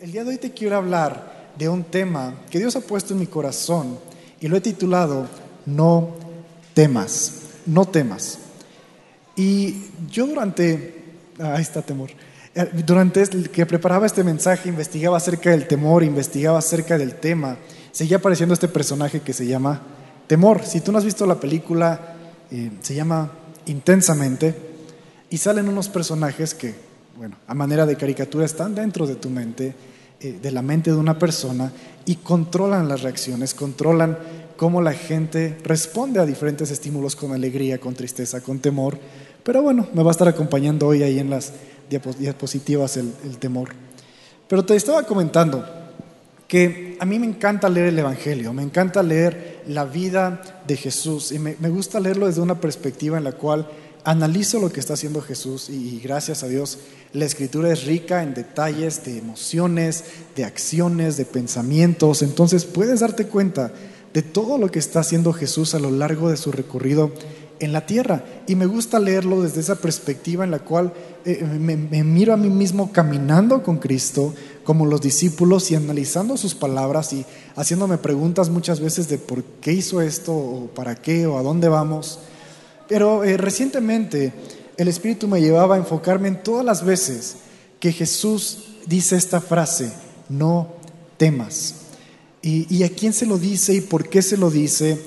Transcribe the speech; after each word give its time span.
el 0.00 0.12
día 0.12 0.24
de 0.24 0.30
hoy 0.30 0.38
te 0.38 0.52
quiero 0.52 0.76
hablar 0.76 1.50
de 1.58 1.68
un 1.68 1.84
tema 1.84 2.34
que 2.48 2.58
Dios 2.58 2.74
ha 2.74 2.80
puesto 2.80 3.12
en 3.12 3.20
mi 3.20 3.26
corazón 3.26 3.98
y 4.40 4.48
lo 4.48 4.56
he 4.56 4.60
titulado 4.62 5.26
No 5.66 6.16
temas, 6.72 7.32
no 7.66 7.84
temas. 7.84 8.38
Y 9.36 9.84
yo 10.10 10.26
durante, 10.26 11.04
ah, 11.38 11.54
ahí 11.54 11.62
está 11.62 11.82
temor, 11.82 12.10
eh, 12.54 12.70
durante 12.86 13.28
que 13.50 13.66
preparaba 13.66 14.06
este 14.06 14.24
mensaje, 14.24 14.70
investigaba 14.70 15.18
acerca 15.18 15.50
del 15.50 15.68
temor, 15.68 16.02
investigaba 16.02 16.58
acerca 16.58 16.96
del 16.96 17.16
tema, 17.16 17.58
seguía 17.92 18.16
apareciendo 18.16 18.54
este 18.54 18.68
personaje 18.68 19.20
que 19.20 19.34
se 19.34 19.46
llama 19.46 19.82
Temor. 20.26 20.64
Si 20.64 20.80
tú 20.80 20.92
no 20.92 20.98
has 20.98 21.04
visto 21.04 21.26
la 21.26 21.38
película, 21.38 22.14
eh, 22.50 22.70
se 22.80 22.94
llama 22.94 23.32
Intensamente, 23.66 24.54
y 25.28 25.36
salen 25.36 25.68
unos 25.68 25.88
personajes 25.90 26.54
que, 26.54 26.89
bueno, 27.20 27.36
a 27.48 27.52
manera 27.52 27.84
de 27.84 27.96
caricatura 27.96 28.46
están 28.46 28.74
dentro 28.74 29.06
de 29.06 29.16
tu 29.16 29.28
mente, 29.28 29.74
eh, 30.22 30.38
de 30.40 30.50
la 30.50 30.62
mente 30.62 30.90
de 30.90 30.96
una 30.96 31.18
persona, 31.18 31.70
y 32.06 32.14
controlan 32.14 32.88
las 32.88 33.02
reacciones, 33.02 33.52
controlan 33.52 34.16
cómo 34.56 34.80
la 34.80 34.94
gente 34.94 35.58
responde 35.62 36.18
a 36.18 36.24
diferentes 36.24 36.70
estímulos 36.70 37.16
con 37.16 37.34
alegría, 37.34 37.76
con 37.76 37.92
tristeza, 37.92 38.40
con 38.40 38.60
temor. 38.60 38.98
Pero 39.42 39.60
bueno, 39.60 39.86
me 39.92 40.02
va 40.02 40.08
a 40.08 40.12
estar 40.12 40.28
acompañando 40.28 40.86
hoy 40.86 41.02
ahí 41.02 41.18
en 41.18 41.28
las 41.28 41.52
diapositivas 41.90 42.96
el, 42.96 43.12
temor. 43.38 43.68
Pero 44.48 44.64
te 44.64 44.74
estaba 44.74 45.02
comentando 45.02 45.62
que 46.48 46.96
a 46.98 47.04
mí 47.04 47.18
me 47.18 47.26
encanta 47.26 47.68
leer 47.68 47.88
el 47.88 47.98
Evangelio, 47.98 48.54
me 48.54 48.62
encanta 48.62 49.02
leer 49.02 49.60
la 49.66 49.84
vida 49.84 50.40
de 50.66 50.74
Jesús 50.74 51.32
y 51.32 51.38
me, 51.38 51.54
gusta 51.68 52.00
leerlo 52.00 52.28
desde 52.28 52.40
una 52.40 52.62
perspectiva 52.62 53.18
en 53.18 53.24
la 53.24 53.32
cual 53.32 53.68
analizo 54.04 54.58
lo 54.60 54.72
que 54.72 54.80
está 54.80 54.94
haciendo 54.94 55.20
Jesús 55.20 55.68
y, 55.68 56.00
gracias 56.00 56.42
a 56.42 56.48
Dios 56.48 56.78
la 57.12 57.24
escritura 57.24 57.72
es 57.72 57.84
rica 57.84 58.22
en 58.22 58.34
detalles 58.34 59.04
de 59.04 59.18
emociones, 59.18 60.04
de 60.36 60.44
acciones, 60.44 61.16
de 61.16 61.24
pensamientos, 61.24 62.22
entonces 62.22 62.64
puedes 62.64 63.00
darte 63.00 63.26
cuenta 63.26 63.72
de 64.14 64.22
todo 64.22 64.58
lo 64.58 64.70
que 64.70 64.78
está 64.78 65.00
haciendo 65.00 65.32
Jesús 65.32 65.74
a 65.74 65.78
lo 65.78 65.90
largo 65.90 66.30
de 66.30 66.36
su 66.36 66.52
recorrido 66.52 67.12
en 67.60 67.72
la 67.72 67.86
tierra. 67.86 68.24
Y 68.46 68.56
me 68.56 68.66
gusta 68.66 68.98
leerlo 68.98 69.42
desde 69.42 69.60
esa 69.60 69.76
perspectiva 69.76 70.44
en 70.44 70.50
la 70.50 70.58
cual 70.58 70.92
eh, 71.24 71.44
me, 71.44 71.76
miro 71.76 72.32
a 72.32 72.36
mí 72.36 72.48
mismo 72.48 72.90
caminando 72.90 73.62
con 73.62 73.78
Cristo, 73.78 74.34
como 74.64 74.86
los 74.86 75.00
discípulos, 75.00 75.70
y 75.70 75.76
analizando 75.76 76.36
sus 76.36 76.54
palabras 76.54 77.12
y 77.12 77.24
haciéndome 77.54 77.98
preguntas 77.98 78.48
muchas 78.48 78.80
veces 78.80 79.08
de 79.08 79.18
por 79.18 79.44
qué 79.44 79.72
hizo 79.72 80.00
esto, 80.00 80.34
o 80.34 80.66
para 80.74 80.96
qué, 80.96 81.26
o 81.26 81.38
a 81.38 81.42
dónde 81.42 81.68
vamos. 81.68 82.18
Pero 82.90 83.24
eh, 83.24 83.38
recientemente 83.38 84.34
el 84.76 84.88
Espíritu 84.88 85.26
me 85.26 85.40
llevaba 85.40 85.76
a 85.76 85.78
enfocarme 85.78 86.28
en 86.28 86.42
todas 86.42 86.66
las 86.66 86.84
veces 86.84 87.36
que 87.80 87.92
Jesús 87.92 88.64
dice 88.84 89.16
esta 89.16 89.40
frase, 89.40 89.90
no 90.28 90.74
temas. 91.16 91.76
Y, 92.42 92.66
y 92.74 92.82
a 92.82 92.90
quién 92.90 93.14
se 93.14 93.24
lo 93.24 93.38
dice 93.38 93.72
y 93.72 93.80
por 93.80 94.10
qué 94.10 94.20
se 94.20 94.36
lo 94.36 94.50
dice 94.50 94.98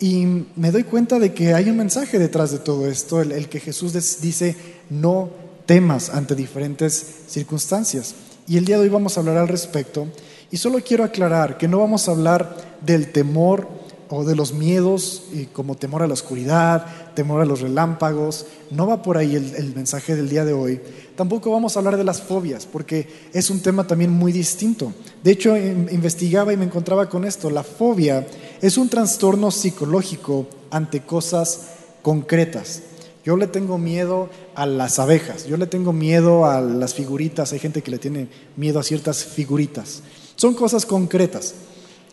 y 0.00 0.46
me 0.54 0.70
doy 0.70 0.84
cuenta 0.84 1.18
de 1.18 1.34
que 1.34 1.54
hay 1.54 1.68
un 1.68 1.76
mensaje 1.76 2.18
detrás 2.18 2.52
de 2.52 2.58
todo 2.58 2.88
esto, 2.88 3.20
el, 3.20 3.48
que 3.48 3.58
Jesús 3.58 3.92
dice, 4.20 4.56
no 4.90 5.30
temas 5.66 6.10
ante 6.10 6.36
diferentes 6.36 7.04
circunstancias. 7.26 8.14
Y 8.46 8.58
el 8.58 8.64
día 8.64 8.76
de 8.76 8.84
hoy 8.84 8.88
vamos 8.88 9.16
a 9.16 9.20
hablar 9.20 9.38
al 9.38 9.48
respecto. 9.48 10.06
Y 10.52 10.56
solo 10.56 10.78
quiero 10.86 11.02
aclarar 11.02 11.58
que 11.58 11.66
no 11.66 11.80
vamos 11.80 12.08
a 12.08 12.12
hablar 12.12 12.78
del 12.80 13.10
temor 13.10 13.68
o 14.10 14.24
de 14.24 14.34
los 14.34 14.52
miedos, 14.52 15.24
como 15.52 15.74
temor 15.74 16.02
a 16.02 16.06
la 16.06 16.14
oscuridad, 16.14 16.86
temor 17.14 17.42
a 17.42 17.44
los 17.44 17.60
relámpagos. 17.60 18.46
No 18.70 18.86
va 18.86 19.02
por 19.02 19.18
ahí 19.18 19.36
el, 19.36 19.74
mensaje 19.74 20.16
del 20.16 20.28
día 20.28 20.44
de 20.44 20.52
hoy. 20.52 20.80
Tampoco 21.16 21.50
vamos 21.50 21.76
a 21.76 21.80
hablar 21.80 21.96
de 21.96 22.04
las 22.04 22.22
fobias, 22.22 22.66
porque 22.66 23.08
es 23.32 23.50
un 23.50 23.60
tema 23.60 23.86
también 23.86 24.10
muy 24.10 24.32
distinto. 24.32 24.92
De 25.22 25.32
hecho, 25.32 25.56
investigaba 25.56 26.52
y 26.52 26.56
me 26.56 26.64
encontraba 26.64 27.08
con 27.08 27.24
esto. 27.24 27.50
La 27.50 27.62
fobia 27.62 28.26
es 28.62 28.78
un 28.78 28.88
trastorno 28.88 29.50
psicológico 29.50 30.46
ante 30.70 31.00
cosas 31.00 31.68
concretas. 32.02 32.82
Yo 33.24 33.36
le 33.36 33.46
tengo 33.46 33.76
miedo 33.76 34.30
a 34.54 34.64
las 34.64 34.98
abejas, 34.98 35.46
yo 35.46 35.58
le 35.58 35.66
tengo 35.66 35.92
miedo 35.92 36.46
a 36.46 36.62
las 36.62 36.94
figuritas, 36.94 37.52
hay 37.52 37.58
gente 37.58 37.82
que 37.82 37.90
le 37.90 37.98
tiene 37.98 38.28
miedo 38.56 38.78
a 38.78 38.82
ciertas 38.82 39.22
figuritas. 39.22 40.02
Son 40.36 40.54
cosas 40.54 40.86
concretas. 40.86 41.54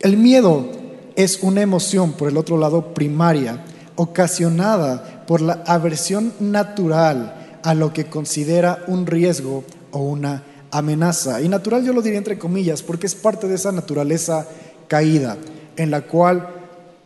El 0.02 0.18
miedo 0.18 0.68
es 1.16 1.40
una 1.42 1.62
emoción, 1.62 2.14
por 2.14 2.30
el 2.30 2.38
otro 2.38 2.58
lado, 2.58 2.94
primaria, 2.94 3.64
ocasionada 3.96 5.24
por 5.26 5.42
la 5.42 5.64
aversión 5.66 6.34
natural 6.40 7.60
a 7.64 7.74
lo 7.74 7.94
que 7.94 8.06
considera 8.06 8.84
un 8.88 9.08
riesgo 9.08 9.64
o 9.92 10.00
una 10.00 10.44
amenaza. 10.72 11.42
Y 11.42 11.50
natural 11.50 11.84
yo 11.84 11.94
lo 11.94 12.02
diría 12.02 12.18
entre 12.18 12.38
comillas, 12.38 12.84
porque 12.84 13.08
es 13.08 13.16
parte 13.16 13.48
de 13.48 13.56
esa 13.56 13.72
naturaleza 13.72 14.48
caída, 14.88 15.38
en 15.78 15.92
la 15.92 16.02
cual 16.02 16.50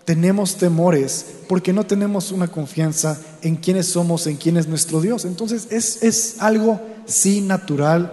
tenemos 0.05 0.55
temores 0.55 1.25
porque 1.47 1.71
no 1.71 1.85
tenemos 1.85 2.31
una 2.31 2.47
confianza 2.47 3.19
en 3.41 3.55
quiénes 3.55 3.87
somos, 3.87 4.25
en 4.27 4.37
quién 4.37 4.57
es 4.57 4.67
nuestro 4.67 5.01
Dios. 5.01 5.25
Entonces 5.25 5.67
es, 5.69 6.01
es 6.03 6.37
algo 6.39 6.79
sí 7.05 7.41
natural 7.41 8.11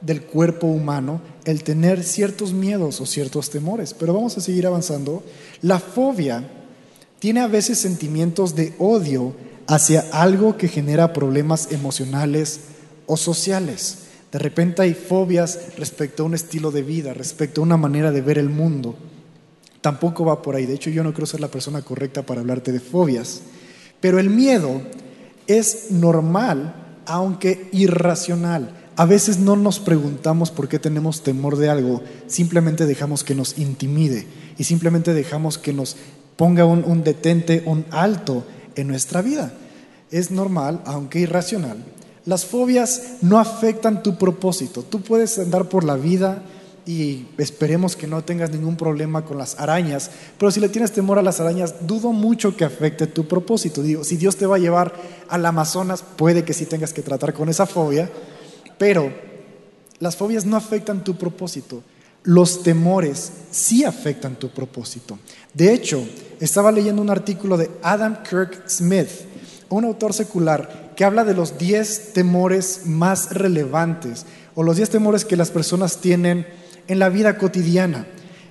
del 0.00 0.22
cuerpo 0.22 0.66
humano 0.66 1.20
el 1.46 1.62
tener 1.62 2.02
ciertos 2.02 2.52
miedos 2.52 3.00
o 3.00 3.06
ciertos 3.06 3.48
temores. 3.50 3.94
Pero 3.94 4.12
vamos 4.12 4.36
a 4.36 4.40
seguir 4.40 4.66
avanzando. 4.66 5.22
La 5.62 5.78
fobia 5.78 6.46
tiene 7.20 7.40
a 7.40 7.46
veces 7.46 7.78
sentimientos 7.78 8.54
de 8.54 8.74
odio 8.78 9.32
hacia 9.68 10.04
algo 10.12 10.56
que 10.56 10.68
genera 10.68 11.12
problemas 11.12 11.72
emocionales 11.72 12.60
o 13.06 13.16
sociales. 13.16 13.98
De 14.32 14.40
repente 14.40 14.82
hay 14.82 14.92
fobias 14.92 15.76
respecto 15.78 16.22
a 16.24 16.26
un 16.26 16.34
estilo 16.34 16.72
de 16.72 16.82
vida, 16.82 17.14
respecto 17.14 17.60
a 17.60 17.64
una 17.64 17.76
manera 17.76 18.10
de 18.10 18.20
ver 18.20 18.38
el 18.38 18.50
mundo. 18.50 18.96
Tampoco 19.80 20.24
va 20.24 20.42
por 20.42 20.56
ahí. 20.56 20.66
De 20.66 20.74
hecho, 20.74 20.90
yo 20.90 21.04
no 21.04 21.14
creo 21.14 21.26
ser 21.26 21.40
la 21.40 21.48
persona 21.48 21.80
correcta 21.80 22.26
para 22.26 22.40
hablarte 22.40 22.72
de 22.72 22.80
fobias. 22.80 23.42
Pero 24.00 24.18
el 24.18 24.30
miedo 24.30 24.82
es 25.46 25.92
normal, 25.92 26.74
aunque 27.06 27.68
irracional. 27.70 28.85
A 28.98 29.04
veces 29.04 29.38
no 29.38 29.56
nos 29.56 29.78
preguntamos 29.78 30.50
por 30.50 30.68
qué 30.68 30.78
tenemos 30.78 31.22
temor 31.22 31.58
de 31.58 31.68
algo, 31.68 32.02
simplemente 32.28 32.86
dejamos 32.86 33.24
que 33.24 33.34
nos 33.34 33.58
intimide 33.58 34.26
y 34.56 34.64
simplemente 34.64 35.12
dejamos 35.12 35.58
que 35.58 35.74
nos 35.74 35.96
ponga 36.36 36.64
un, 36.64 37.04
detente, 37.04 37.62
un 37.66 37.84
alto 37.90 38.44
en 38.74 38.88
nuestra 38.88 39.20
vida. 39.20 39.52
Es 40.10 40.30
normal, 40.30 40.80
aunque 40.86 41.20
irracional. 41.20 41.76
Las 42.24 42.46
fobias 42.46 43.16
no 43.20 43.38
afectan 43.38 44.02
tu 44.02 44.16
propósito. 44.16 44.82
Tú 44.82 45.02
puedes 45.02 45.38
andar 45.38 45.68
por 45.68 45.84
la 45.84 45.96
vida 45.96 46.42
y 46.86 47.26
esperemos 47.36 47.96
que 47.96 48.06
no 48.06 48.24
tengas 48.24 48.50
ningún 48.50 48.76
problema 48.76 49.26
con 49.26 49.36
las 49.36 49.60
arañas, 49.60 50.10
pero 50.38 50.50
si 50.50 50.60
le 50.60 50.70
tienes 50.70 50.92
temor 50.92 51.18
a 51.18 51.22
las 51.22 51.40
arañas, 51.40 51.86
dudo 51.86 52.12
mucho 52.12 52.56
que 52.56 52.64
afecte 52.64 53.06
tu 53.06 53.28
propósito. 53.28 53.82
Digo, 53.82 54.04
si 54.04 54.16
Dios 54.16 54.36
te 54.36 54.46
va 54.46 54.56
a 54.56 54.60
llevar 54.60 54.94
al 55.28 55.44
Amazonas, 55.44 56.02
puede 56.02 56.44
que 56.44 56.54
sí 56.54 56.64
tengas 56.64 56.94
que 56.94 57.02
tratar 57.02 57.34
con 57.34 57.50
esa 57.50 57.66
fobia, 57.66 58.10
pero 58.78 59.12
las 59.98 60.16
fobias 60.16 60.44
no 60.44 60.56
afectan 60.56 61.04
tu 61.04 61.16
propósito. 61.16 61.82
Los 62.22 62.62
temores 62.62 63.32
sí 63.50 63.84
afectan 63.84 64.36
tu 64.36 64.50
propósito. 64.50 65.18
De 65.54 65.72
hecho, 65.72 66.04
estaba 66.40 66.72
leyendo 66.72 67.00
un 67.00 67.10
artículo 67.10 67.56
de 67.56 67.70
Adam 67.82 68.22
Kirk 68.22 68.68
Smith, 68.68 69.08
un 69.68 69.84
autor 69.84 70.12
secular, 70.12 70.92
que 70.96 71.04
habla 71.04 71.24
de 71.24 71.34
los 71.34 71.58
10 71.58 72.12
temores 72.14 72.82
más 72.84 73.32
relevantes 73.32 74.26
o 74.54 74.62
los 74.62 74.76
10 74.76 74.90
temores 74.90 75.24
que 75.24 75.36
las 75.36 75.50
personas 75.50 75.98
tienen 75.98 76.46
en 76.88 76.98
la 76.98 77.08
vida 77.08 77.38
cotidiana. 77.38 78.06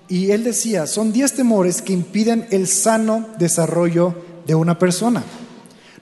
Y 0.08 0.32
él 0.32 0.44
decía, 0.44 0.88
son 0.88 1.12
10 1.12 1.34
temores 1.34 1.82
que 1.82 1.94
impiden 1.94 2.48
el 2.52 2.68
sano 2.68 3.28
desarrollo 3.40 4.16
de 4.46 4.56
una 4.56 4.78
persona. 4.78 5.24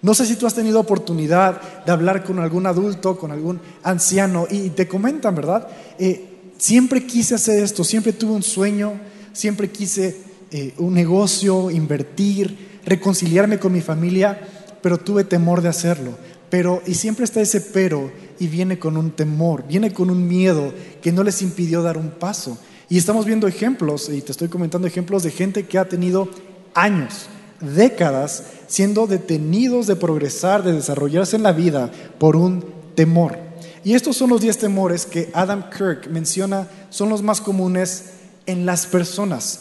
No 0.03 0.13
sé 0.13 0.25
si 0.25 0.35
tú 0.35 0.45
has 0.45 0.53
tenido 0.53 0.81
oportunidad 0.81 1.61
de 1.85 1.91
hablar 1.91 2.25
con 2.25 2.37
algún 2.37 2.67
adulto, 2.67 3.17
con 3.17 3.31
algún 3.31 3.61
anciano, 3.83 4.45
y 4.51 4.69
te 4.71 4.85
comentan, 4.85 5.33
¿verdad? 5.33 5.65
Eh, 5.97 6.51
siempre 6.57 7.05
quise 7.05 7.35
hacer 7.35 7.63
esto, 7.63 7.85
siempre 7.85 8.11
tuve 8.11 8.33
un 8.33 8.43
sueño, 8.43 8.99
siempre 9.31 9.69
quise 9.69 10.17
eh, 10.51 10.73
un 10.77 10.93
negocio, 10.93 11.71
invertir, 11.71 12.81
reconciliarme 12.85 13.59
con 13.59 13.71
mi 13.71 13.79
familia, 13.79 14.45
pero 14.81 14.97
tuve 14.97 15.23
temor 15.23 15.61
de 15.61 15.69
hacerlo. 15.69 16.11
Pero, 16.49 16.81
y 16.85 16.95
siempre 16.95 17.23
está 17.23 17.39
ese 17.39 17.61
pero, 17.61 18.11
y 18.39 18.47
viene 18.47 18.77
con 18.77 18.97
un 18.97 19.11
temor, 19.11 19.65
viene 19.65 19.93
con 19.93 20.09
un 20.09 20.27
miedo 20.27 20.73
que 21.01 21.13
no 21.13 21.23
les 21.23 21.41
impidió 21.41 21.81
dar 21.81 21.97
un 21.97 22.09
paso. 22.09 22.57
Y 22.89 22.97
estamos 22.97 23.25
viendo 23.25 23.47
ejemplos, 23.47 24.09
y 24.09 24.19
te 24.19 24.33
estoy 24.33 24.49
comentando 24.49 24.85
ejemplos 24.85 25.23
de 25.23 25.31
gente 25.31 25.65
que 25.65 25.77
ha 25.77 25.85
tenido 25.87 26.27
años 26.73 27.29
décadas 27.61 28.43
siendo 28.73 29.05
detenidos 29.05 29.85
de 29.85 29.95
progresar, 29.95 30.63
de 30.63 30.73
desarrollarse 30.73 31.35
en 31.35 31.43
la 31.43 31.51
vida 31.51 31.91
por 32.17 32.35
un 32.35 32.65
temor. 32.95 33.37
Y 33.83 33.93
estos 33.93 34.17
son 34.17 34.31
los 34.31 34.41
10 34.41 34.57
temores 34.57 35.05
que 35.05 35.29
Adam 35.35 35.69
Kirk 35.69 36.09
menciona, 36.09 36.67
son 36.89 37.09
los 37.09 37.21
más 37.21 37.39
comunes 37.39 38.05
en 38.47 38.65
las 38.65 38.87
personas. 38.87 39.59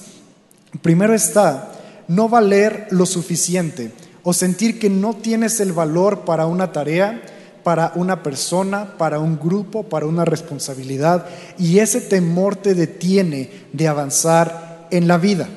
Primero 0.81 1.12
está 1.12 1.73
no 2.09 2.31
valer 2.31 2.87
lo 2.91 3.05
suficiente 3.05 3.93
o 4.23 4.32
sentir 4.32 4.79
que 4.79 4.88
no 4.88 5.12
tienes 5.12 5.61
el 5.61 5.75
valor 5.75 6.20
para 6.20 6.47
una 6.47 6.73
tarea, 6.73 7.20
para 7.62 7.93
una 7.97 8.23
persona, 8.23 8.97
para 8.97 9.19
un 9.19 9.38
grupo, 9.38 9.82
para 9.82 10.06
una 10.06 10.25
responsabilidad, 10.25 11.26
y 11.58 11.81
ese 11.81 12.00
temor 12.00 12.56
te 12.56 12.75
detiene 12.75 13.50
de 13.75 13.88
avanzar 13.88 14.88
en 14.91 15.06
la 15.06 15.19
vida. 15.19 15.50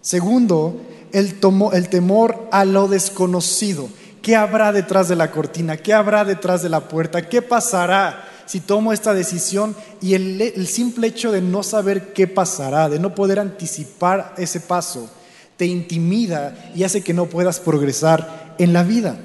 Segundo, 0.00 0.89
el, 1.12 1.38
el 1.72 1.88
temor 1.88 2.48
a 2.52 2.64
lo 2.64 2.88
desconocido. 2.88 3.88
¿Qué 4.22 4.36
habrá 4.36 4.72
detrás 4.72 5.08
de 5.08 5.16
la 5.16 5.30
cortina? 5.30 5.76
¿Qué 5.76 5.94
habrá 5.94 6.24
detrás 6.24 6.62
de 6.62 6.68
la 6.68 6.88
puerta? 6.88 7.28
¿Qué 7.28 7.40
pasará 7.40 8.28
si 8.46 8.60
tomo 8.60 8.92
esta 8.92 9.14
decisión? 9.14 9.74
Y 10.00 10.14
el, 10.14 10.40
el 10.40 10.66
simple 10.66 11.06
hecho 11.06 11.32
de 11.32 11.40
no 11.40 11.62
saber 11.62 12.12
qué 12.12 12.26
pasará, 12.26 12.88
de 12.88 12.98
no 12.98 13.14
poder 13.14 13.38
anticipar 13.38 14.34
ese 14.36 14.60
paso, 14.60 15.08
te 15.56 15.66
intimida 15.66 16.72
y 16.74 16.84
hace 16.84 17.02
que 17.02 17.14
no 17.14 17.26
puedas 17.26 17.60
progresar 17.60 18.54
en 18.58 18.72
la 18.72 18.82
vida. 18.82 19.16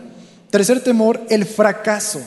Tercer 0.49 0.81
temor, 0.81 1.21
el 1.29 1.45
fracaso. 1.45 2.21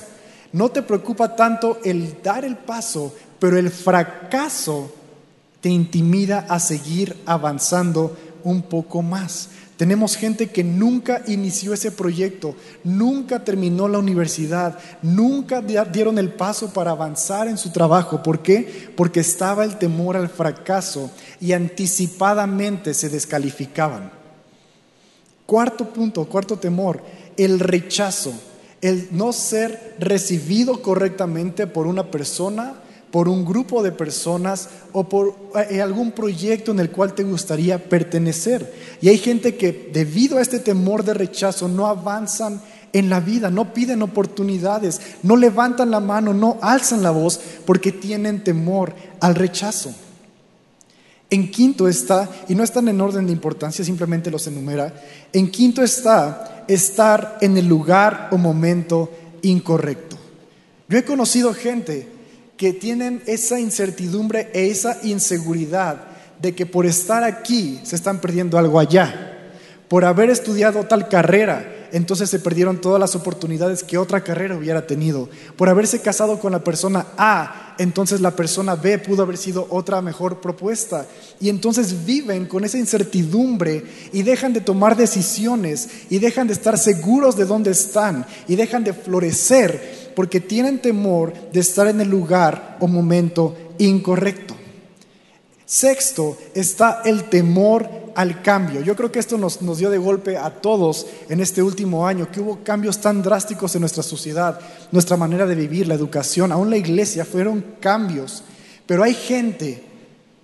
No 0.53 0.71
te 0.71 0.83
preocupa 0.83 1.37
tanto 1.37 1.79
el 1.85 2.23
dar 2.23 2.45
el 2.45 2.57
paso, 2.57 3.15
pero 3.39 3.59
el 3.59 3.71
fracaso 3.71 4.93
te 5.61 5.69
intimida 5.69 6.47
a 6.49 6.61
seguir 6.61 7.17
avanzando 7.27 8.17
un 8.49 8.63
poco 8.63 9.03
más. 9.03 9.51
Tenemos 9.77 10.17
gente 10.17 10.49
que 10.49 10.65
nunca 10.65 11.23
inició 11.29 11.73
ese 11.73 11.93
proyecto, 11.93 12.57
nunca 12.83 13.45
terminó 13.45 13.87
la 13.87 13.99
universidad, 13.99 14.79
nunca 15.03 15.61
dieron 15.61 16.19
el 16.19 16.31
paso 16.31 16.73
para 16.73 16.91
avanzar 16.91 17.47
en 17.47 17.59
su 17.59 17.71
trabajo. 17.71 18.23
¿Por 18.23 18.43
qué? 18.43 18.91
Porque 18.97 19.21
estaba 19.21 19.65
el 19.65 19.79
temor 19.79 20.17
al 20.17 20.29
fracaso 20.29 21.11
y 21.41 21.53
anticipadamente 21.53 22.93
se 22.95 23.09
descalificaban. 23.09 24.11
Cuarto 25.47 25.93
punto, 25.93 26.25
cuarto 26.25 26.59
temor, 26.59 27.03
el 27.37 27.61
rechazo, 27.61 28.33
el 28.81 29.09
no 29.13 29.33
ser 29.33 29.97
recibido 30.01 30.83
correctamente 30.83 31.67
por 31.67 31.87
una 31.87 32.11
persona 32.11 32.75
por 33.11 33.29
un 33.29 33.45
grupo 33.45 33.83
de 33.83 33.93
personas 33.93 34.69
o 34.93 35.09
por 35.09 35.35
eh, 35.71 35.81
algún 35.81 36.13
proyecto 36.13 36.73
en 36.73 36.81
el 36.81 36.91
cual 36.91 37.15
te 37.15 37.25
gustaría 37.25 37.89
pertenecer. 37.89 38.73
Y 39.01 39.09
hay 39.09 39.19
gente 39.19 39.57
que 39.57 39.91
debido 39.93 40.39
a 40.39 40.43
este 40.43 40.59
temor 40.59 41.05
de 41.05 41.15
rechazo 41.15 41.69
no 41.69 41.87
avanzan 41.87 42.61
en 42.93 43.11
la 43.11 43.21
vida, 43.21 43.51
no 43.51 43.73
piden 43.75 44.03
oportunidades, 44.03 45.01
no 45.23 45.37
levantan 45.37 45.91
la 45.91 46.01
mano, 46.01 46.33
no 46.35 46.59
alzan 46.63 47.03
la 47.03 47.11
voz 47.11 47.41
porque 47.67 47.93
tienen 47.93 48.45
temor 48.45 48.95
al 49.21 49.35
rechazo. 49.35 49.95
En 51.31 51.51
quinto 51.51 51.89
está, 51.89 52.29
y 52.49 52.55
no 52.55 52.65
están 52.65 52.89
en 52.89 53.01
orden 53.01 53.27
de 53.27 53.33
importancia, 53.33 53.85
simplemente 53.85 54.31
los 54.31 54.47
enumera, 54.47 54.95
en 55.33 55.51
quinto 55.51 55.83
está 55.83 56.65
estar 56.69 57.37
en 57.43 57.57
el 57.59 57.69
lugar 57.69 58.29
o 58.33 58.39
momento 58.39 59.11
incorrecto. 59.43 60.17
Yo 60.89 60.99
he 60.99 61.05
conocido 61.05 61.53
gente 61.53 62.18
que 62.59 62.73
tienen 62.73 63.23
esa 63.27 63.59
incertidumbre 63.61 64.51
e 64.53 64.69
esa 64.69 64.99
inseguridad 65.05 66.03
de 66.43 66.55
que 66.55 66.67
por 66.67 66.87
estar 66.87 67.23
aquí 67.23 67.81
se 67.85 67.97
están 67.97 68.21
perdiendo 68.21 68.59
algo 68.59 68.81
allá. 68.81 69.37
Por 69.87 70.05
haber 70.05 70.29
estudiado 70.29 70.85
tal 70.85 71.09
carrera, 71.09 71.87
entonces 71.93 72.29
se 72.29 72.41
perdieron 72.41 72.81
todas 72.81 73.01
las 73.01 73.15
oportunidades 73.15 73.83
que 73.83 73.97
otra 73.97 74.23
carrera 74.23 74.57
hubiera 74.57 74.87
tenido. 74.87 75.29
Por 75.57 75.69
haberse 75.69 76.01
casado 76.01 76.41
con 76.41 76.53
la 76.53 76.65
persona 76.65 77.07
A, 77.17 77.77
entonces 77.79 78.21
la 78.21 78.33
persona 78.33 78.75
B 78.75 78.99
pudo 78.99 79.23
haber 79.23 79.37
sido 79.37 79.67
otra 79.71 80.03
mejor 80.03 80.41
propuesta. 80.41 81.07
Y 81.41 81.49
entonces 81.49 82.05
viven 82.05 82.47
con 82.47 82.65
esa 82.65 82.77
incertidumbre 82.77 83.85
y 84.13 84.23
dejan 84.25 84.53
de 84.53 84.61
tomar 84.61 84.97
decisiones 84.97 85.89
y 86.11 86.19
dejan 86.19 86.49
de 86.49 86.55
estar 86.55 86.77
seguros 86.77 87.37
de 87.37 87.47
dónde 87.47 87.71
están 87.71 88.27
y 88.49 88.57
dejan 88.57 88.83
de 88.85 88.93
florecer 88.93 89.98
porque 90.19 90.41
tienen 90.41 90.81
temor 90.81 91.33
de 91.53 91.61
estar 91.61 91.87
en 91.87 92.01
el 92.01 92.11
lugar 92.11 92.77
o 92.81 92.89
momento 92.89 93.57
incorrecto. 93.79 94.57
Sexto 95.65 96.37
está 96.55 97.03
el 97.05 97.29
temor 97.29 97.89
al 98.17 98.43
cambio. 98.43 98.81
Yo 98.81 98.97
creo 98.97 99.13
que 99.13 99.21
esto 99.21 99.39
nos, 99.39 99.61
dio 99.79 99.91
de 99.91 99.99
golpe 99.99 100.37
a 100.37 100.51
todos 100.51 101.07
en 101.29 101.39
este 101.39 101.63
último 101.63 102.05
año, 102.05 102.33
que 102.33 102.41
hubo 102.41 102.65
cambios 102.65 103.01
tan 103.01 103.23
drásticos 103.23 103.77
en 103.77 103.83
nuestra 103.83 104.03
sociedad, 104.03 104.59
nuestra 104.91 105.17
manera 105.17 105.47
de 105.47 105.55
vivir, 105.55 105.87
la 105.87 105.95
educación, 105.95 106.51
aún 106.51 106.69
la 106.69 106.79
iglesia, 106.79 107.25
fueron 107.25 107.65
cambios. 107.79 108.43
Pero 108.87 109.05
hay 109.05 109.15
gente 109.15 109.85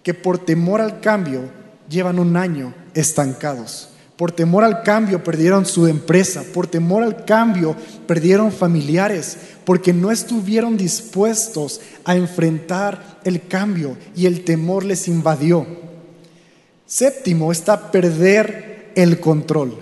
que 0.04 0.14
por 0.14 0.38
temor 0.38 0.82
al 0.82 1.00
cambio 1.00 1.50
llevan 1.88 2.20
un 2.20 2.36
año 2.36 2.72
estancados. 2.94 3.88
Por 4.16 4.30
temor 4.30 4.62
al 4.62 4.82
cambio 4.82 5.24
perdieron 5.24 5.66
su 5.66 5.88
empresa, 5.88 6.44
por 6.54 6.68
temor 6.68 7.02
al 7.02 7.24
cambio 7.24 7.74
perdieron 8.06 8.52
familiares, 8.52 9.36
porque 9.64 9.92
no 9.92 10.12
estuvieron 10.12 10.76
dispuestos 10.76 11.80
a 12.04 12.14
enfrentar 12.14 13.18
el 13.24 13.48
cambio 13.48 13.96
y 14.14 14.26
el 14.26 14.44
temor 14.44 14.84
les 14.84 15.08
invadió. 15.08 15.66
Séptimo 16.86 17.50
está 17.50 17.90
perder 17.90 18.92
el 18.94 19.18
control. 19.18 19.78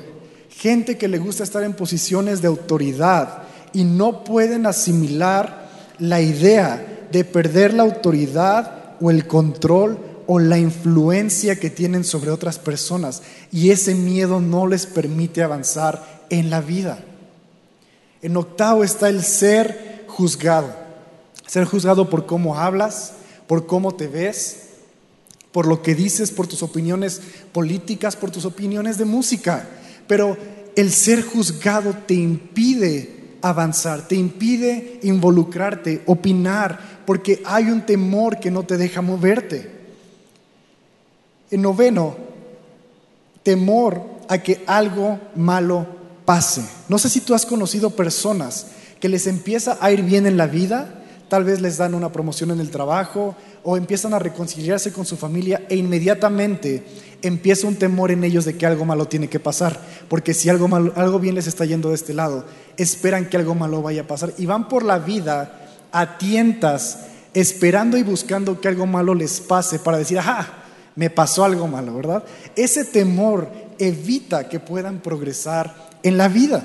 Gente 0.49 0.97
que 0.97 1.09
le 1.09 1.19
gusta 1.19 1.45
estar 1.45 1.63
en 1.63 1.75
posiciones 1.75 2.41
de 2.41 2.49
autoridad 2.49 3.43
y 3.75 3.85
no 3.85 4.25
pueden 4.25 4.65
asimilar 4.65 5.69
la 5.99 6.23
idea 6.23 7.07
de 7.11 7.25
perder 7.25 7.75
la 7.75 7.83
autoridad 7.83 8.97
o 9.01 9.11
el 9.11 9.27
control 9.27 9.99
o 10.35 10.39
la 10.39 10.59
influencia 10.59 11.61
que 11.61 11.69
tienen 11.69 12.05
sobre 12.05 12.31
otras 12.31 12.59
personas 12.59 13.21
y 13.53 13.69
ese 13.69 13.95
miedo 13.95 14.41
no 14.41 14.67
les 14.67 14.87
permite 14.87 15.43
avanzar 15.43 16.25
en 16.31 16.49
la 16.49 16.63
vida. 16.63 17.05
En 18.23 18.39
octavo 18.39 18.83
está 18.83 19.11
el 19.11 19.23
ser 19.23 20.07
juzgado. 20.09 20.75
Ser 21.47 21.67
juzgado 21.67 22.09
por 22.09 22.25
cómo 22.25 22.59
hablas, 22.59 23.13
por 23.47 23.67
cómo 23.67 23.95
te 23.95 24.09
ves, 24.09 24.69
por 25.53 25.67
lo 25.67 25.83
que 25.83 25.95
dices, 25.95 26.31
por 26.31 26.47
tus 26.47 26.63
opiniones 26.63 27.21
políticas, 27.53 28.17
por 28.17 28.31
tus 28.31 28.47
opiniones 28.47 28.97
de 28.97 29.05
música. 29.05 29.69
Pero 30.07 30.39
el 30.77 30.93
ser 30.93 31.23
juzgado 31.23 31.95
te 32.07 32.15
impide 32.15 33.37
avanzar, 33.43 34.09
te 34.09 34.15
impide 34.15 34.99
involucrarte, 35.03 36.01
opinar, 36.07 37.03
porque 37.05 37.43
hay 37.45 37.65
un 37.65 37.85
temor 37.85 38.41
que 38.41 38.51
no 38.51 38.63
te 38.63 38.79
deja 38.79 39.03
moverte. 39.03 39.82
En 41.53 41.63
noveno, 41.63 42.17
temor 43.45 44.03
a 44.29 44.39
que 44.39 44.65
algo 44.67 45.21
malo 45.37 45.87
pase. 46.25 46.65
No 46.89 46.99
sé 46.99 47.09
si 47.09 47.21
tú 47.21 47.35
has 47.35 47.47
conocido 47.47 47.91
personas 47.91 48.67
que 49.01 49.09
les 49.09 49.27
empieza 49.27 49.79
a 49.81 49.93
ir 49.93 50.03
bien 50.03 50.27
en 50.27 50.37
la 50.37 50.47
vida, 50.47 51.03
tal 51.29 51.45
vez 51.45 51.61
les 51.61 51.77
dan 51.77 51.95
una 51.95 52.13
promoción 52.13 52.51
en 52.51 52.61
el 52.61 52.71
trabajo 52.71 53.35
o 53.65 53.77
empiezan 53.77 54.15
a 54.15 54.19
reconciliarse 54.19 54.93
con 54.93 55.07
su 55.07 55.17
familia 55.17 55.65
e 55.69 55.77
inmediatamente 55.77 56.85
empieza 57.23 57.67
un 57.67 57.77
temor 57.77 58.11
en 58.11 58.25
ellos 58.25 58.45
de 58.45 58.57
que 58.57 58.67
algo 58.67 58.85
malo 58.85 59.07
tiene 59.07 59.29
que 59.29 59.41
pasar, 59.41 59.81
porque 60.09 60.35
si 60.35 60.49
algo, 60.49 60.69
malo, 60.69 60.93
algo 60.97 61.19
bien 61.19 61.35
les 61.35 61.47
está 61.47 61.65
yendo 61.65 61.89
de 61.89 61.95
este 61.95 62.15
lado, 62.15 62.45
esperan 62.77 63.29
que 63.29 63.37
algo 63.37 63.55
malo 63.55 63.83
vaya 63.83 64.03
a 64.03 64.07
pasar 64.07 64.33
y 64.39 64.47
van 64.47 64.69
por 64.69 64.83
la 64.85 64.99
vida 64.99 65.69
a 65.93 66.19
tientas 66.19 66.99
esperando 67.35 67.97
y 67.97 68.03
buscando 68.03 68.61
que 68.61 68.69
algo 68.69 68.87
malo 68.87 69.15
les 69.15 69.41
pase 69.41 69.79
para 69.79 69.99
decir, 69.99 70.19
ajá, 70.19 70.62
me 70.97 71.11
pasó 71.11 71.45
algo 71.45 71.67
malo, 71.69 71.95
¿verdad? 71.95 72.25
Ese 72.57 72.85
temor 72.85 73.49
evita 73.79 74.49
que 74.49 74.61
puedan 74.61 75.01
progresar 75.01 75.91
en 76.03 76.19
la 76.19 76.29
vida. 76.29 76.65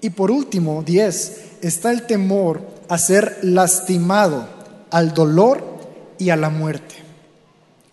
Y 0.00 0.10
por 0.10 0.30
último, 0.30 0.82
10, 0.82 1.42
está 1.62 1.90
el 1.90 2.06
temor 2.06 2.60
a 2.88 2.98
ser 2.98 3.38
lastimado, 3.42 4.46
al 4.90 5.14
dolor 5.14 5.64
y 6.18 6.30
a 6.30 6.36
la 6.36 6.50
muerte. 6.50 6.94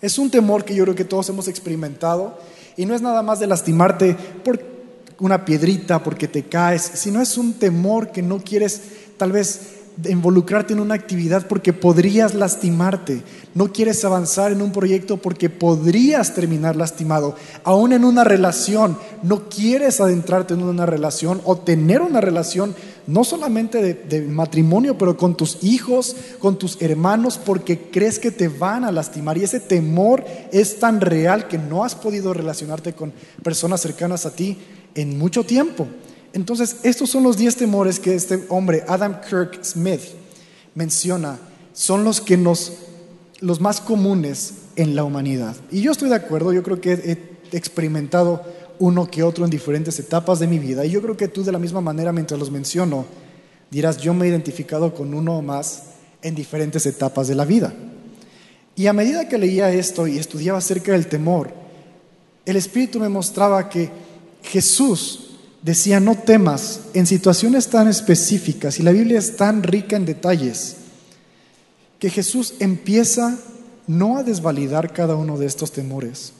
Es 0.02 0.18
un 0.18 0.30
temor 0.30 0.66
que 0.66 0.76
yo 0.76 0.84
creo 0.84 0.96
que 0.96 1.06
todos 1.06 1.30
hemos 1.30 1.48
experimentado 1.48 2.38
y 2.76 2.86
no 2.86 2.94
es 2.94 3.02
nada 3.02 3.22
más 3.22 3.40
de 3.40 3.48
lastimarte 3.48 4.16
por 4.44 4.60
una 5.20 5.46
piedrita, 5.46 6.04
porque 6.04 6.28
te 6.28 6.44
caes, 6.44 6.82
sino 6.96 7.22
es 7.22 7.38
un 7.38 7.54
temor 7.54 8.12
que 8.12 8.22
no 8.22 8.40
quieres 8.40 8.82
tal 9.18 9.32
vez 9.32 9.73
involucrarte 10.06 10.74
en 10.74 10.80
una 10.80 10.96
actividad 10.96 11.48
porque 11.48 11.74
podrías 11.74 12.34
lastimarte. 12.34 13.22
No 13.54 13.72
quieres 13.72 14.04
avanzar 14.04 14.52
en 14.52 14.62
un 14.62 14.72
proyecto 14.72 15.18
porque 15.18 15.50
podrías 15.50 16.34
terminar 16.34 16.76
lastimado. 16.76 17.36
Aún 17.64 17.94
en 17.94 18.04
una 18.04 18.24
relación, 18.24 18.98
no 19.22 19.50
quieres 19.50 20.02
adentrarte 20.02 20.54
en 20.54 20.64
una 20.64 20.86
relación 20.86 21.42
o 21.46 21.58
tener 21.58 22.02
una 22.02 22.22
relación 22.22 22.76
no 23.06 23.24
solamente 23.24 23.82
de, 23.82 23.94
de, 23.94 24.22
matrimonio, 24.22 24.98
pero 24.98 25.18
con 25.18 25.36
tus 25.36 25.64
hijos, 25.64 26.16
con 26.40 26.58
tus 26.58 26.82
hermanos, 26.82 27.38
porque 27.44 27.90
crees 27.92 28.18
que 28.18 28.32
te 28.32 28.48
van 28.48 28.86
a 28.86 28.92
lastimar. 28.92 29.38
Y 29.38 29.44
ese 29.44 29.60
temor 29.60 30.24
es 30.52 30.80
tan 30.80 31.02
real 31.02 31.48
que 31.48 31.58
no 31.58 31.84
has 31.84 31.96
podido 31.96 32.34
relacionarte 32.34 32.94
con 32.94 33.12
personas 33.44 33.82
cercanas 33.82 34.26
a 34.26 34.36
ti 34.36 34.58
en 34.96 35.18
mucho 35.18 35.44
tiempo. 35.44 35.88
Entonces, 36.34 36.78
estos 36.84 37.10
son 37.10 37.24
los 37.24 37.38
10 37.38 37.56
temores 37.56 38.00
que 38.00 38.16
este 38.16 38.44
hombre, 38.50 38.84
Adam 38.88 39.22
Kirk 39.22 39.64
Smith, 39.64 40.02
menciona, 40.76 41.40
son 41.74 42.04
los 42.04 42.20
que 42.22 42.38
nos, 42.38 42.74
los 43.40 43.62
más 43.62 43.80
comunes 43.80 44.54
en 44.76 44.96
la 44.96 45.04
humanidad. 45.04 45.56
Y 45.72 45.82
yo 45.82 45.92
estoy 45.92 46.10
de 46.10 46.16
acuerdo, 46.16 46.52
yo 46.52 46.64
creo 46.64 46.82
que 46.82 46.94
he 46.94 47.56
experimentado 47.56 48.44
uno 48.80 49.10
que 49.10 49.24
otro 49.24 49.46
en 49.46 49.52
diferentes 49.52 50.00
etapas 50.00 50.40
de 50.40 50.48
mi 50.48 50.60
vida. 50.60 50.86
Y 50.86 50.90
yo 50.90 51.02
creo 51.02 51.16
que 51.16 51.28
tú 51.28 51.44
de 51.44 51.52
la 51.52 51.60
misma 51.60 51.82
manera, 51.82 52.12
mientras 52.12 52.40
los 52.40 52.50
menciono, 52.50 53.06
Dirás, 53.74 53.98
yo 53.98 54.14
me 54.14 54.28
he 54.28 54.30
identificado 54.30 54.94
con 54.94 55.16
uno 55.16 55.40
o 55.40 55.42
más 55.42 55.86
en 56.22 56.36
diferentes 56.36 56.86
etapas 56.86 57.28
de 57.28 57.34
la 57.34 57.44
vida. 57.44 57.74
Y 58.76 58.86
a 58.86 58.94
medida 58.94 59.28
que 59.28 59.40
leía 59.40 59.74
esto 59.74 60.06
y 60.06 60.20
estudiaba 60.20 60.60
acerca 60.60 60.92
del 60.92 61.08
temor, 61.08 61.52
el 62.46 62.56
Espíritu 62.56 63.00
me 63.00 63.10
mostraba 63.10 63.68
que 63.70 63.90
Jesús 64.44 65.33
decía, 65.64 66.00
no 66.00 66.16
temas 66.16 66.82
en 66.94 67.08
situaciones 67.08 67.70
tan 67.70 67.88
específicas, 67.88 68.80
y 68.80 68.84
la 68.84 68.92
Biblia 68.92 69.18
es 69.18 69.38
tan 69.38 69.64
rica 69.64 69.96
en 69.96 70.06
detalles, 70.06 70.76
que 72.00 72.10
Jesús 72.10 72.56
empieza 72.60 73.38
no 73.88 74.18
a 74.18 74.24
desvalidar 74.24 74.92
cada 74.92 75.16
uno 75.16 75.38
de 75.38 75.46
estos 75.46 75.72
temores, 75.72 76.34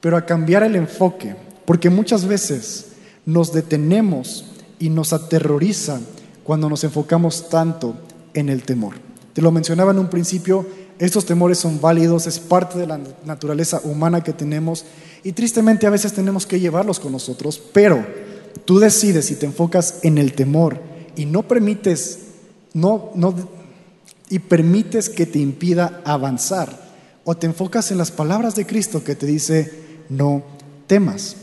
pero 0.00 0.16
a 0.16 0.24
cambiar 0.24 0.62
el 0.62 0.76
enfoque, 0.76 1.36
porque 1.66 1.90
muchas 1.90 2.24
veces 2.24 2.86
nos 3.26 3.52
detenemos 3.52 4.46
y 4.78 4.88
nos 4.88 5.12
aterroriza 5.12 6.00
cuando 6.42 6.70
nos 6.70 6.82
enfocamos 6.82 7.50
tanto 7.50 7.94
en 8.32 8.48
el 8.48 8.62
temor. 8.62 8.94
Te 9.34 9.42
lo 9.42 9.52
mencionaba 9.52 9.92
en 9.92 9.98
un 9.98 10.08
principio, 10.08 10.66
estos 10.98 11.26
temores 11.26 11.58
son 11.58 11.80
válidos, 11.80 12.26
es 12.26 12.38
parte 12.38 12.78
de 12.78 12.86
la 12.86 12.98
naturaleza 13.26 13.80
humana 13.84 14.22
que 14.22 14.32
tenemos 14.32 14.84
y 15.22 15.32
tristemente 15.32 15.86
a 15.86 15.90
veces 15.90 16.14
tenemos 16.14 16.46
que 16.46 16.60
llevarlos 16.60 16.98
con 16.98 17.12
nosotros, 17.12 17.60
pero 17.72 18.04
tú 18.64 18.78
decides 18.78 19.26
si 19.26 19.36
te 19.36 19.46
enfocas 19.46 20.00
en 20.02 20.18
el 20.18 20.32
temor 20.32 20.80
y 21.16 21.26
no 21.26 21.46
permites, 21.46 22.18
no, 22.72 23.10
no, 23.14 23.34
y 24.28 24.38
permites 24.38 25.08
que 25.08 25.26
te 25.26 25.38
impida 25.38 26.00
avanzar, 26.04 26.90
o 27.24 27.36
te 27.36 27.46
enfocas 27.46 27.90
en 27.90 27.98
las 27.98 28.10
palabras 28.10 28.54
de 28.54 28.66
Cristo 28.66 29.04
que 29.04 29.14
te 29.14 29.26
dice, 29.26 29.72
no 30.08 30.42
temas. 30.86 31.36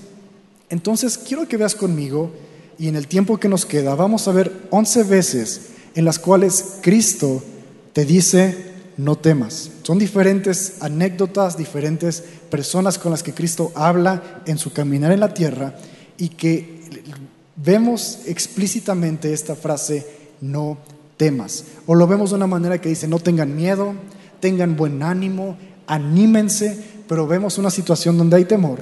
Entonces 0.70 1.18
quiero 1.18 1.48
que 1.48 1.58
veas 1.58 1.76
conmigo, 1.76 2.32
y 2.80 2.88
en 2.88 2.96
el 2.96 3.08
tiempo 3.08 3.38
que 3.38 3.50
nos 3.50 3.66
queda, 3.66 3.96
vamos 3.96 4.28
a 4.28 4.32
ver 4.32 4.52
11 4.70 5.04
veces 5.04 5.62
en 5.96 6.06
las 6.06 6.20
cuales 6.20 6.78
Cristo 6.82 7.44
te 7.94 8.06
dice, 8.06 8.56
no 8.98 9.18
temas. 9.18 9.72
Son 9.84 9.98
diferentes 9.98 10.76
anécdotas, 10.82 11.58
diferentes 11.58 12.24
personas 12.50 13.00
con 13.00 13.12
las 13.12 13.24
que 13.24 13.34
Cristo 13.34 13.72
habla 13.74 14.44
en 14.46 14.58
su 14.58 14.74
caminar 14.74 15.12
en 15.12 15.22
la 15.22 15.34
tierra 15.34 15.76
y 16.18 16.30
que 16.30 16.82
vemos 17.56 18.20
explícitamente 18.26 19.34
esta 19.34 19.56
frase, 19.56 20.06
no 20.42 20.78
temas. 21.18 21.66
O 21.86 21.96
lo 21.96 22.08
vemos 22.08 22.30
de 22.30 22.38
una 22.38 22.48
manera 22.48 22.80
que 22.80 22.90
dice, 22.90 23.08
no 23.08 23.20
tengan 23.20 23.56
miedo, 23.56 23.94
tengan 24.40 24.76
buen 24.76 25.04
ánimo, 25.04 25.58
anímense, 25.88 26.78
pero 27.08 27.28
vemos 27.28 27.58
una 27.58 27.72
situación 27.72 28.18
donde 28.18 28.38
hay 28.38 28.46
temor. 28.46 28.80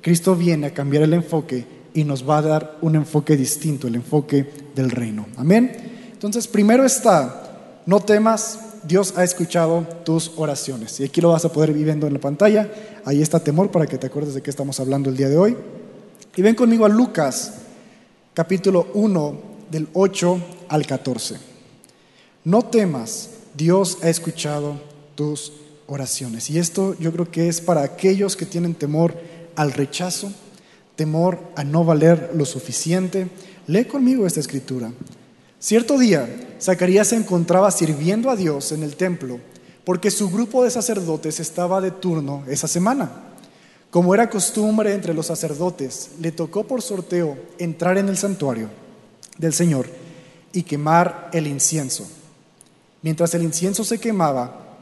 Cristo 0.00 0.36
viene 0.36 0.68
a 0.68 0.74
cambiar 0.74 1.04
el 1.04 1.12
enfoque 1.12 1.64
y 1.94 2.04
nos 2.04 2.28
va 2.28 2.38
a 2.38 2.42
dar 2.42 2.78
un 2.80 2.96
enfoque 2.96 3.36
distinto, 3.36 3.88
el 3.88 3.96
enfoque 3.96 4.48
del 4.74 4.90
reino. 4.90 5.26
Amén. 5.36 5.72
Entonces, 6.12 6.46
primero 6.48 6.84
está, 6.84 7.80
no 7.86 8.00
temas, 8.00 8.60
Dios 8.84 9.14
ha 9.16 9.24
escuchado 9.24 9.86
tus 10.04 10.32
oraciones. 10.36 10.98
Y 11.00 11.04
aquí 11.04 11.20
lo 11.20 11.30
vas 11.30 11.44
a 11.44 11.52
poder 11.52 11.70
ir 11.70 11.84
viendo 11.84 12.06
en 12.06 12.14
la 12.14 12.20
pantalla. 12.20 12.70
Ahí 13.04 13.22
está 13.22 13.40
temor 13.40 13.70
para 13.70 13.86
que 13.86 13.98
te 13.98 14.06
acuerdes 14.06 14.34
de 14.34 14.42
qué 14.42 14.50
estamos 14.50 14.80
hablando 14.80 15.10
el 15.10 15.16
día 15.16 15.28
de 15.28 15.36
hoy. 15.36 15.56
Y 16.36 16.42
ven 16.42 16.54
conmigo 16.54 16.86
a 16.86 16.88
Lucas, 16.88 17.54
capítulo 18.34 18.88
1, 18.94 19.42
del 19.70 19.88
8 19.92 20.40
al 20.68 20.86
14. 20.86 21.36
No 22.44 22.62
temas, 22.62 23.30
Dios 23.54 23.98
ha 24.02 24.08
escuchado 24.08 24.80
tus 25.14 25.52
oraciones. 25.86 26.48
Y 26.50 26.58
esto 26.58 26.96
yo 26.98 27.12
creo 27.12 27.30
que 27.30 27.48
es 27.48 27.60
para 27.60 27.82
aquellos 27.82 28.36
que 28.36 28.46
tienen 28.46 28.74
temor 28.74 29.16
al 29.56 29.72
rechazo, 29.72 30.32
temor 30.94 31.40
a 31.56 31.64
no 31.64 31.84
valer 31.84 32.30
lo 32.34 32.44
suficiente. 32.44 33.28
Lee 33.66 33.84
conmigo 33.84 34.26
esta 34.26 34.40
escritura. 34.40 34.92
Cierto 35.58 35.98
día, 35.98 36.28
Zacarías 36.60 37.08
se 37.08 37.16
encontraba 37.16 37.70
sirviendo 37.70 38.30
a 38.30 38.36
Dios 38.36 38.70
en 38.70 38.84
el 38.84 38.94
templo 38.94 39.40
porque 39.84 40.10
su 40.10 40.30
grupo 40.30 40.64
de 40.64 40.70
sacerdotes 40.70 41.40
estaba 41.40 41.80
de 41.80 41.90
turno 41.90 42.44
esa 42.46 42.68
semana. 42.68 43.27
Como 43.90 44.14
era 44.14 44.28
costumbre 44.28 44.92
entre 44.92 45.14
los 45.14 45.26
sacerdotes, 45.26 46.10
le 46.20 46.32
tocó 46.32 46.64
por 46.64 46.82
sorteo 46.82 47.38
entrar 47.58 47.96
en 47.96 48.08
el 48.08 48.18
santuario 48.18 48.68
del 49.38 49.54
Señor 49.54 49.86
y 50.52 50.62
quemar 50.62 51.30
el 51.32 51.46
incienso. 51.46 52.06
Mientras 53.00 53.34
el 53.34 53.42
incienso 53.42 53.84
se 53.84 53.98
quemaba, 53.98 54.76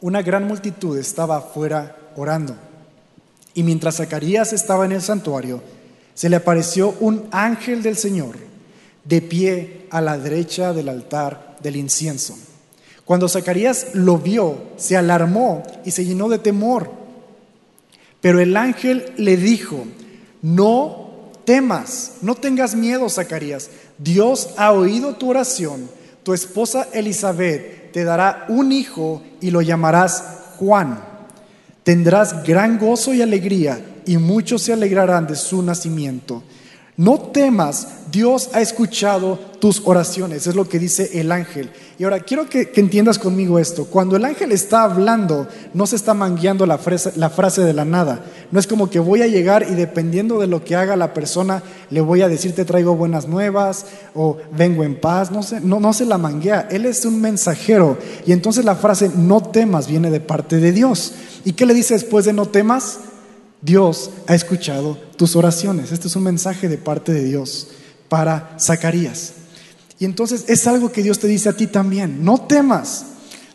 una 0.00 0.20
gran 0.20 0.46
multitud 0.46 0.98
estaba 0.98 1.38
afuera 1.38 1.96
orando. 2.16 2.54
Y 3.54 3.62
mientras 3.62 3.96
Zacarías 3.96 4.52
estaba 4.52 4.84
en 4.84 4.92
el 4.92 5.00
santuario, 5.00 5.62
se 6.14 6.28
le 6.28 6.36
apareció 6.36 6.94
un 7.00 7.28
ángel 7.30 7.82
del 7.82 7.96
Señor 7.96 8.36
de 9.04 9.22
pie 9.22 9.86
a 9.90 10.00
la 10.00 10.18
derecha 10.18 10.72
del 10.72 10.88
altar 10.88 11.56
del 11.62 11.76
incienso. 11.76 12.36
Cuando 13.04 13.28
Zacarías 13.28 13.94
lo 13.94 14.18
vio, 14.18 14.56
se 14.76 14.96
alarmó 14.96 15.62
y 15.84 15.90
se 15.90 16.04
llenó 16.04 16.28
de 16.28 16.38
temor. 16.38 17.03
Pero 18.24 18.40
el 18.40 18.56
ángel 18.56 19.12
le 19.18 19.36
dijo, 19.36 19.84
no 20.40 21.30
temas, 21.44 22.12
no 22.22 22.34
tengas 22.34 22.74
miedo, 22.74 23.10
Zacarías. 23.10 23.68
Dios 23.98 24.54
ha 24.56 24.72
oído 24.72 25.16
tu 25.16 25.28
oración. 25.28 25.90
Tu 26.22 26.32
esposa 26.32 26.88
Elizabeth 26.94 27.92
te 27.92 28.02
dará 28.02 28.46
un 28.48 28.72
hijo 28.72 29.22
y 29.42 29.50
lo 29.50 29.60
llamarás 29.60 30.24
Juan. 30.56 31.04
Tendrás 31.82 32.44
gran 32.44 32.78
gozo 32.78 33.12
y 33.12 33.20
alegría 33.20 33.84
y 34.06 34.16
muchos 34.16 34.62
se 34.62 34.72
alegrarán 34.72 35.26
de 35.26 35.36
su 35.36 35.60
nacimiento 35.60 36.42
no 36.96 37.18
temas, 37.18 38.03
Dios 38.14 38.50
ha 38.52 38.60
escuchado 38.60 39.40
tus 39.58 39.82
oraciones, 39.84 40.46
es 40.46 40.54
lo 40.54 40.68
que 40.68 40.78
dice 40.78 41.18
el 41.18 41.32
ángel. 41.32 41.70
Y 41.98 42.04
ahora 42.04 42.20
quiero 42.20 42.48
que, 42.48 42.70
entiendas 42.76 43.18
conmigo 43.18 43.58
esto. 43.58 43.86
Cuando 43.86 44.14
el 44.14 44.24
ángel 44.24 44.52
está 44.52 44.84
hablando, 44.84 45.48
no 45.72 45.84
se 45.84 45.96
está 45.96 46.14
mangueando 46.14 46.64
la 46.64 46.78
frase, 46.78 47.60
de 47.62 47.72
la 47.72 47.84
nada. 47.84 48.24
No 48.52 48.60
es 48.60 48.68
como 48.68 48.88
que 48.88 49.00
voy 49.00 49.22
a 49.22 49.26
llegar 49.26 49.66
y 49.68 49.74
dependiendo 49.74 50.38
de 50.38 50.46
lo 50.46 50.62
que 50.62 50.76
haga 50.76 50.94
la 50.94 51.12
persona, 51.12 51.64
le 51.90 52.00
voy 52.00 52.22
a 52.22 52.28
decir 52.28 52.54
te 52.54 52.64
traigo 52.64 52.94
buenas 52.94 53.26
nuevas 53.26 53.86
o 54.14 54.36
vengo 54.56 54.84
en 54.84 54.94
paz. 55.00 55.32
No, 55.32 55.40
no, 55.62 55.80
no 55.80 55.92
se 55.92 56.06
la 56.06 56.16
manguea. 56.16 56.68
Él 56.70 56.86
es 56.86 57.04
un 57.04 57.20
mensajero. 57.20 57.98
Y 58.26 58.30
entonces 58.30 58.64
la 58.64 58.76
frase 58.76 59.10
no 59.16 59.42
temas 59.42 59.88
viene 59.88 60.12
de 60.12 60.20
parte 60.20 60.58
de 60.58 60.70
Dios. 60.70 61.14
¿Y 61.44 61.54
qué 61.54 61.66
le 61.66 61.74
dice 61.74 61.94
después 61.94 62.24
de 62.24 62.32
no 62.32 62.46
temas? 62.46 63.00
Dios 63.60 64.10
ha 64.28 64.36
escuchado 64.36 64.98
tus 65.16 65.34
oraciones. 65.34 65.90
Este 65.90 66.06
es 66.06 66.14
un 66.14 66.22
mensaje 66.22 66.68
de 66.68 66.78
parte 66.78 67.12
de 67.12 67.24
Dios 67.24 67.68
para 68.08 68.56
Zacarías. 68.58 69.34
Y 69.98 70.04
entonces 70.04 70.44
es 70.48 70.66
algo 70.66 70.92
que 70.92 71.02
Dios 71.02 71.18
te 71.18 71.26
dice 71.26 71.48
a 71.48 71.56
ti 71.56 71.66
también. 71.66 72.24
No 72.24 72.38
temas, 72.38 73.06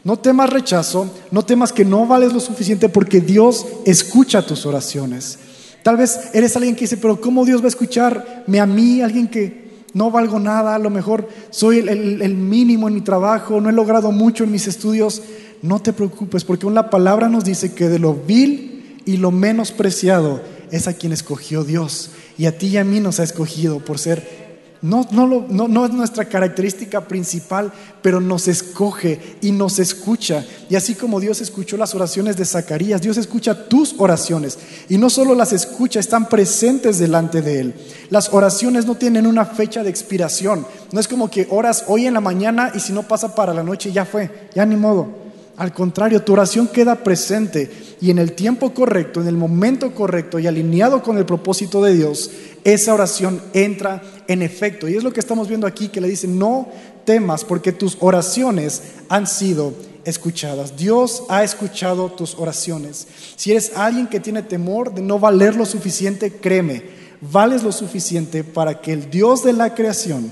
no 0.03 0.17
temas 0.17 0.49
rechazo, 0.49 1.13
no 1.31 1.43
temas 1.43 1.73
que 1.73 1.85
no 1.85 2.05
vales 2.05 2.33
lo 2.33 2.39
suficiente 2.39 2.89
porque 2.89 3.21
Dios 3.21 3.65
escucha 3.85 4.45
tus 4.45 4.65
oraciones. 4.65 5.39
Tal 5.83 5.97
vez 5.97 6.29
eres 6.33 6.55
alguien 6.55 6.75
que 6.75 6.81
dice, 6.81 6.97
pero 6.97 7.19
¿cómo 7.19 7.45
Dios 7.45 7.61
va 7.61 7.65
a 7.65 7.69
escucharme 7.69 8.59
a 8.59 8.65
mí, 8.65 9.01
alguien 9.01 9.27
que 9.27 9.69
no 9.93 10.11
valgo 10.11 10.39
nada, 10.39 10.75
a 10.75 10.79
lo 10.79 10.89
mejor 10.89 11.27
soy 11.49 11.79
el, 11.79 12.21
el 12.21 12.35
mínimo 12.35 12.87
en 12.87 12.95
mi 12.95 13.01
trabajo, 13.01 13.59
no 13.61 13.69
he 13.69 13.73
logrado 13.73 14.11
mucho 14.11 14.43
en 14.43 14.51
mis 14.51 14.67
estudios? 14.67 15.21
No 15.61 15.81
te 15.81 15.93
preocupes 15.93 16.45
porque 16.45 16.65
una 16.65 16.89
palabra 16.89 17.27
nos 17.27 17.43
dice 17.43 17.73
que 17.73 17.89
de 17.89 17.99
lo 17.99 18.13
vil 18.13 19.01
y 19.05 19.17
lo 19.17 19.31
menos 19.31 19.71
preciado 19.71 20.41
es 20.71 20.87
a 20.87 20.93
quien 20.93 21.11
escogió 21.11 21.63
Dios. 21.63 22.11
Y 22.37 22.45
a 22.45 22.57
ti 22.57 22.67
y 22.67 22.77
a 22.77 22.83
mí 22.83 22.99
nos 22.99 23.19
ha 23.19 23.23
escogido 23.23 23.79
por 23.79 23.99
ser, 23.99 24.38
no, 24.81 25.05
no, 25.11 25.45
no, 25.49 25.67
no 25.67 25.85
es 25.85 25.91
nuestra 25.91 26.25
característica 26.25 27.01
principal, 27.01 27.73
pero 28.01 28.21
nos 28.21 28.47
escoge 28.47 29.37
y 29.41 29.51
nos 29.51 29.77
escucha. 29.77 30.45
Y 30.69 30.75
así 30.75 30.95
como 30.95 31.19
Dios 31.19 31.41
escuchó 31.41 31.75
las 31.75 31.93
oraciones 31.95 32.37
de 32.37 32.45
Zacarías, 32.45 33.01
Dios 33.01 33.17
escucha 33.17 33.67
tus 33.67 33.95
oraciones. 33.97 34.57
Y 34.87 34.97
no 34.97 35.09
solo 35.09 35.35
las 35.35 35.51
escucha, 35.51 35.99
están 35.99 36.29
presentes 36.29 36.97
delante 36.97 37.41
de 37.41 37.59
Él. 37.59 37.73
Las 38.09 38.33
oraciones 38.33 38.85
no 38.85 38.95
tienen 38.95 39.27
una 39.27 39.45
fecha 39.45 39.83
de 39.83 39.89
expiración. 39.89 40.65
No 40.93 40.99
es 40.99 41.09
como 41.09 41.29
que 41.29 41.47
oras 41.49 41.83
hoy 41.87 42.05
en 42.05 42.13
la 42.13 42.21
mañana 42.21 42.71
y 42.73 42.79
si 42.79 42.93
no 42.93 43.03
pasa 43.03 43.35
para 43.35 43.53
la 43.53 43.63
noche 43.63 43.91
ya 43.91 44.05
fue, 44.05 44.49
ya 44.55 44.65
ni 44.65 44.77
modo. 44.77 45.28
Al 45.59 45.73
contrario, 45.73 46.21
tu 46.21 46.31
oración 46.31 46.69
queda 46.69 47.03
presente 47.03 47.69
y 47.99 48.11
en 48.11 48.17
el 48.17 48.31
tiempo 48.31 48.73
correcto, 48.73 49.19
en 49.19 49.27
el 49.27 49.35
momento 49.35 49.93
correcto 49.93 50.39
y 50.39 50.47
alineado 50.47 51.03
con 51.03 51.17
el 51.17 51.25
propósito 51.25 51.83
de 51.83 51.93
Dios, 51.93 52.31
esa 52.63 52.93
oración 52.93 53.41
entra 53.53 54.01
en 54.29 54.41
efecto. 54.41 54.87
Y 54.87 54.95
es 54.95 55.03
lo 55.03 55.11
que 55.11 55.19
estamos 55.19 55.49
viendo 55.49 55.67
aquí, 55.67 55.89
que 55.89 55.99
le 55.99 56.07
dice, 56.07 56.29
no 56.29 56.69
temas 57.03 57.43
porque 57.43 57.73
tus 57.73 57.97
oraciones 57.99 58.83
han 59.09 59.27
sido 59.27 59.73
escuchadas. 60.05 60.77
Dios 60.77 61.23
ha 61.27 61.43
escuchado 61.43 62.09
tus 62.09 62.35
oraciones. 62.35 63.05
Si 63.35 63.51
eres 63.51 63.73
alguien 63.75 64.07
que 64.07 64.21
tiene 64.21 64.43
temor 64.43 64.93
de 64.93 65.01
no 65.01 65.19
valer 65.19 65.57
lo 65.57 65.65
suficiente, 65.65 66.31
créeme, 66.31 66.83
vales 67.19 67.63
lo 67.63 67.73
suficiente 67.73 68.45
para 68.45 68.79
que 68.79 68.93
el 68.93 69.09
Dios 69.09 69.43
de 69.43 69.51
la 69.51 69.75
creación 69.75 70.31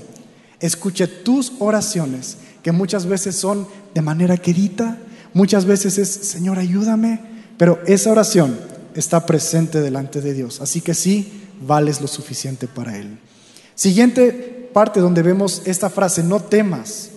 escuche 0.58 1.06
tus 1.06 1.52
oraciones, 1.58 2.38
que 2.62 2.72
muchas 2.72 3.04
veces 3.04 3.36
son 3.36 3.68
de 3.92 4.00
manera 4.00 4.38
querida, 4.38 4.96
Muchas 5.34 5.64
veces 5.64 5.98
es, 5.98 6.08
Señor, 6.08 6.58
ayúdame, 6.58 7.20
pero 7.56 7.80
esa 7.86 8.10
oración 8.10 8.58
está 8.94 9.26
presente 9.26 9.80
delante 9.80 10.20
de 10.20 10.34
Dios. 10.34 10.60
Así 10.60 10.80
que 10.80 10.94
sí, 10.94 11.48
vales 11.60 12.00
lo 12.00 12.06
suficiente 12.06 12.66
para 12.66 12.96
Él. 12.96 13.18
Siguiente 13.74 14.70
parte 14.72 15.00
donde 15.00 15.22
vemos 15.22 15.62
esta 15.64 15.90
frase, 15.90 16.22
no 16.22 16.40
temas. 16.40 17.10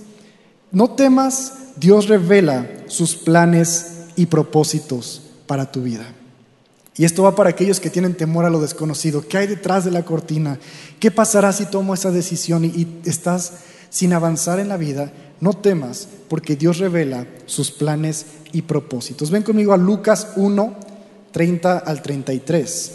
No 0.72 0.92
temas, 0.92 1.54
Dios 1.76 2.08
revela 2.08 2.68
sus 2.88 3.16
planes 3.16 3.88
y 4.16 4.28
propósitos 4.28 5.24
para 5.48 5.72
tu 5.72 5.84
vida. 5.84 6.06
Y 6.96 7.06
esto 7.06 7.24
va 7.24 7.36
para 7.36 7.50
aquellos 7.50 7.80
que 7.80 7.90
tienen 7.90 8.16
temor 8.16 8.46
a 8.46 8.50
lo 8.50 8.62
desconocido. 8.62 9.28
¿Qué 9.28 9.38
hay 9.38 9.48
detrás 9.48 9.86
de 9.86 9.92
la 9.92 10.04
cortina? 10.04 10.60
¿Qué 11.00 11.10
pasará 11.10 11.52
si 11.54 11.66
tomo 11.66 11.94
esa 11.94 12.12
decisión 12.12 12.66
y, 12.66 12.88
estás 13.06 13.54
sin 13.92 14.14
avanzar 14.14 14.60
en 14.60 14.70
la 14.70 14.78
vida? 14.78 15.12
No 15.40 15.54
temas, 15.54 16.08
porque 16.28 16.56
Dios 16.56 16.80
revela 16.80 17.28
sus 17.46 17.70
planes 17.70 18.26
y 18.52 18.64
propósitos. 18.64 19.30
Ven 19.30 19.44
conmigo 19.44 19.74
a 19.74 19.78
Lucas 19.78 20.30
1, 20.36 20.76
30 21.32 21.78
al 21.78 22.02
33. 22.02 22.92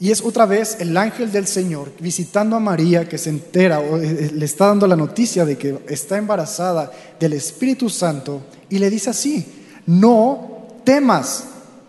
Y 0.00 0.10
es 0.10 0.22
otra 0.22 0.46
vez 0.46 0.78
el 0.80 0.96
ángel 0.96 1.30
del 1.30 1.46
Señor 1.46 1.92
visitando 2.00 2.56
a 2.56 2.60
María 2.60 3.06
que 3.06 3.18
se 3.18 3.28
entera 3.28 3.80
o 3.80 3.98
eh, 3.98 4.06
eh, 4.08 4.30
le 4.34 4.46
está 4.46 4.68
dando 4.68 4.86
la 4.86 4.96
noticia 4.96 5.44
de 5.44 5.58
que 5.58 5.78
está 5.88 6.16
embarazada 6.16 6.90
del 7.20 7.34
Espíritu 7.34 7.90
Santo 7.90 8.40
y 8.70 8.78
le 8.78 8.88
dice 8.88 9.10
así, 9.10 9.46
no 9.84 10.68
temas, 10.84 11.44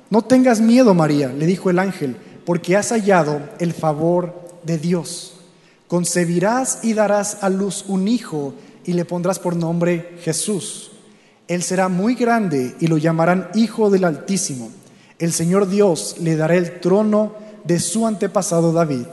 no 0.10 0.24
tengas 0.24 0.60
miedo 0.60 0.94
María, 0.94 1.30
le 1.30 1.46
dijo 1.46 1.70
el 1.70 1.80
ángel, 1.80 2.18
porque 2.46 2.76
has 2.76 2.90
hallado 2.90 3.40
el 3.60 3.72
favor 3.74 4.60
de 4.64 4.78
Dios. 4.78 5.41
Concebirás 5.92 6.80
y 6.84 6.94
darás 6.94 7.40
a 7.44 7.50
luz 7.50 7.84
un 7.86 8.08
hijo 8.08 8.54
y 8.86 8.94
le 8.94 9.04
pondrás 9.04 9.40
por 9.40 9.58
nombre 9.58 10.16
Jesús. 10.24 10.90
Él 11.50 11.64
será 11.64 11.90
muy 11.90 12.16
grande 12.16 12.78
y 12.80 12.88
lo 12.88 12.98
llamarán 12.98 13.50
Hijo 13.56 13.90
del 13.90 14.06
Altísimo. 14.06 14.72
El 15.20 15.34
Señor 15.34 15.68
Dios 15.68 16.16
le 16.22 16.38
dará 16.38 16.56
el 16.56 16.80
trono 16.80 17.34
de 17.66 17.82
su 17.82 18.08
antepasado 18.08 18.72
David, 18.72 19.06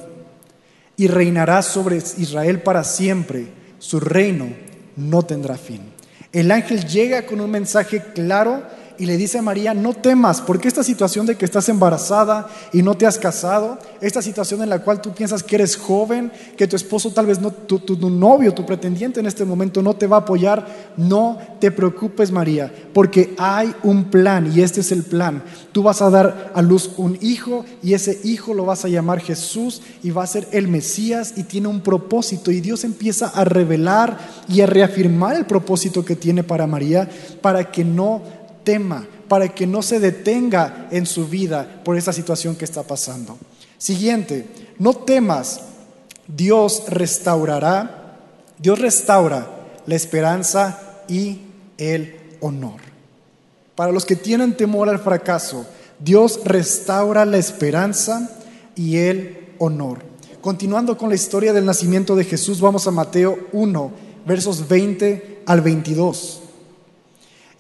y 0.97 1.09
reinará 1.09 1.63
sobre 1.63 1.97
Israel 1.97 2.63
para 2.63 2.85
siempre. 2.85 3.49
Su 3.81 3.99
reino 3.99 4.47
no 4.95 5.25
tendrá 5.25 5.57
fin. 5.57 5.81
El 6.33 6.53
ángel 6.53 6.87
llega 6.87 7.27
con 7.27 7.41
un 7.41 7.51
mensaje 7.51 8.05
claro 8.15 8.63
y 8.99 9.07
le 9.07 9.17
dice 9.17 9.39
a 9.39 9.43
María, 9.43 9.75
no 9.75 9.95
temas, 9.95 10.41
porque 10.41 10.67
esta 10.67 10.83
situación 10.83 11.25
de 11.25 11.37
que 11.37 11.45
estás 11.45 11.69
embarazada 11.69 12.49
y 12.73 12.83
no 12.83 12.97
te 12.97 13.07
has 13.07 13.17
casado, 13.17 13.79
esta 14.01 14.21
situación 14.21 14.63
en 14.63 14.69
la 14.69 14.81
cual 14.81 15.01
tú 15.01 15.13
piensas 15.13 15.45
que 15.45 15.55
eres 15.55 15.77
joven, 15.77 16.33
que 16.57 16.67
tu 16.67 16.75
esposo 16.75 17.13
tal 17.13 17.27
vez 17.27 17.41
no, 17.41 17.53
tu, 17.53 17.79
tu, 17.79 18.11
novio, 18.11 18.53
tu 18.53 18.67
pretendiente 18.67 19.21
en 19.21 19.27
este 19.27 19.45
momento 19.45 19.83
no 19.83 19.95
te 19.95 20.09
va 20.09 20.17
a 20.17 20.21
apoyar, 20.21 20.67
no 20.97 21.39
te 21.61 21.71
preocupes 21.71 22.33
María, 22.33 22.73
porque 22.93 23.35
hay 23.39 23.73
un 23.85 24.05
plan 24.05 24.51
y 24.53 24.63
este 24.63 24.81
es 24.81 24.91
el 24.91 25.05
plan. 25.05 25.45
Tú 25.71 25.85
vas 25.85 26.03
a 26.03 26.11
dar 26.11 26.51
a 26.55 26.61
luz 26.61 26.91
un 26.97 27.17
hijo 27.21 27.65
y 27.83 27.95
ese 27.95 28.19
hijo 28.25 28.53
lo 28.53 28.65
vas 28.65 28.85
a 28.85 28.89
llamar 28.89 29.21
Jesús 29.21 29.81
y 30.03 30.11
va 30.11 30.25
a 30.25 30.27
ser 30.27 30.49
el 30.51 30.67
Mesías 30.67 31.35
y 31.37 31.45
tiene 31.45 31.69
un 31.69 31.83
propósito 31.83 32.51
y 32.51 32.61
Dios 32.61 32.83
empieza 32.83 33.29
a 33.29 33.45
revelar 33.45 34.19
y 34.49 34.61
a 34.61 34.67
reafirmar 34.67 35.37
el 35.37 35.47
propósito 35.47 36.05
que 36.05 36.17
tiene 36.17 36.43
para 36.43 36.67
María 36.67 37.09
para 37.41 37.71
que 37.71 37.85
no 37.85 38.23
tema, 38.69 39.07
para 39.29 39.49
que 39.49 39.67
no 39.67 39.81
se 39.81 39.99
detenga 39.99 40.89
en 40.91 41.07
su 41.07 41.27
vida 41.27 41.81
por 41.83 41.97
esa 41.97 42.13
situación 42.13 42.55
que 42.55 42.67
está 42.67 42.83
pasando. 42.83 43.39
Siguiente, 43.79 44.47
no 44.79 44.93
temas, 44.93 45.63
Dios 46.27 46.83
restaurará, 46.87 48.19
Dios 48.59 48.79
restaura 48.79 49.49
la 49.87 49.95
esperanza 49.95 51.01
y 51.09 51.41
el 51.79 52.15
honor. 52.41 52.83
Para 53.75 53.91
los 53.91 54.05
que 54.05 54.17
tienen 54.17 54.55
temor 54.55 54.91
al 54.91 54.99
fracaso, 54.99 55.65
Dios 55.99 56.41
restaura 56.45 57.25
la 57.25 57.39
esperanza 57.39 58.31
y 58.77 58.99
el 58.99 59.55
honor. 59.57 60.01
Continuando 60.43 60.99
con 60.99 61.09
la 61.09 61.15
historia 61.15 61.55
del 61.55 61.65
nacimiento 61.65 62.15
de 62.17 62.25
Jesús, 62.25 62.61
vamos 62.61 62.87
a 62.87 62.91
Mateo 62.91 63.49
1, 63.53 63.93
versos 64.27 64.69
20 64.69 65.45
al 65.47 65.63
22. 65.63 66.38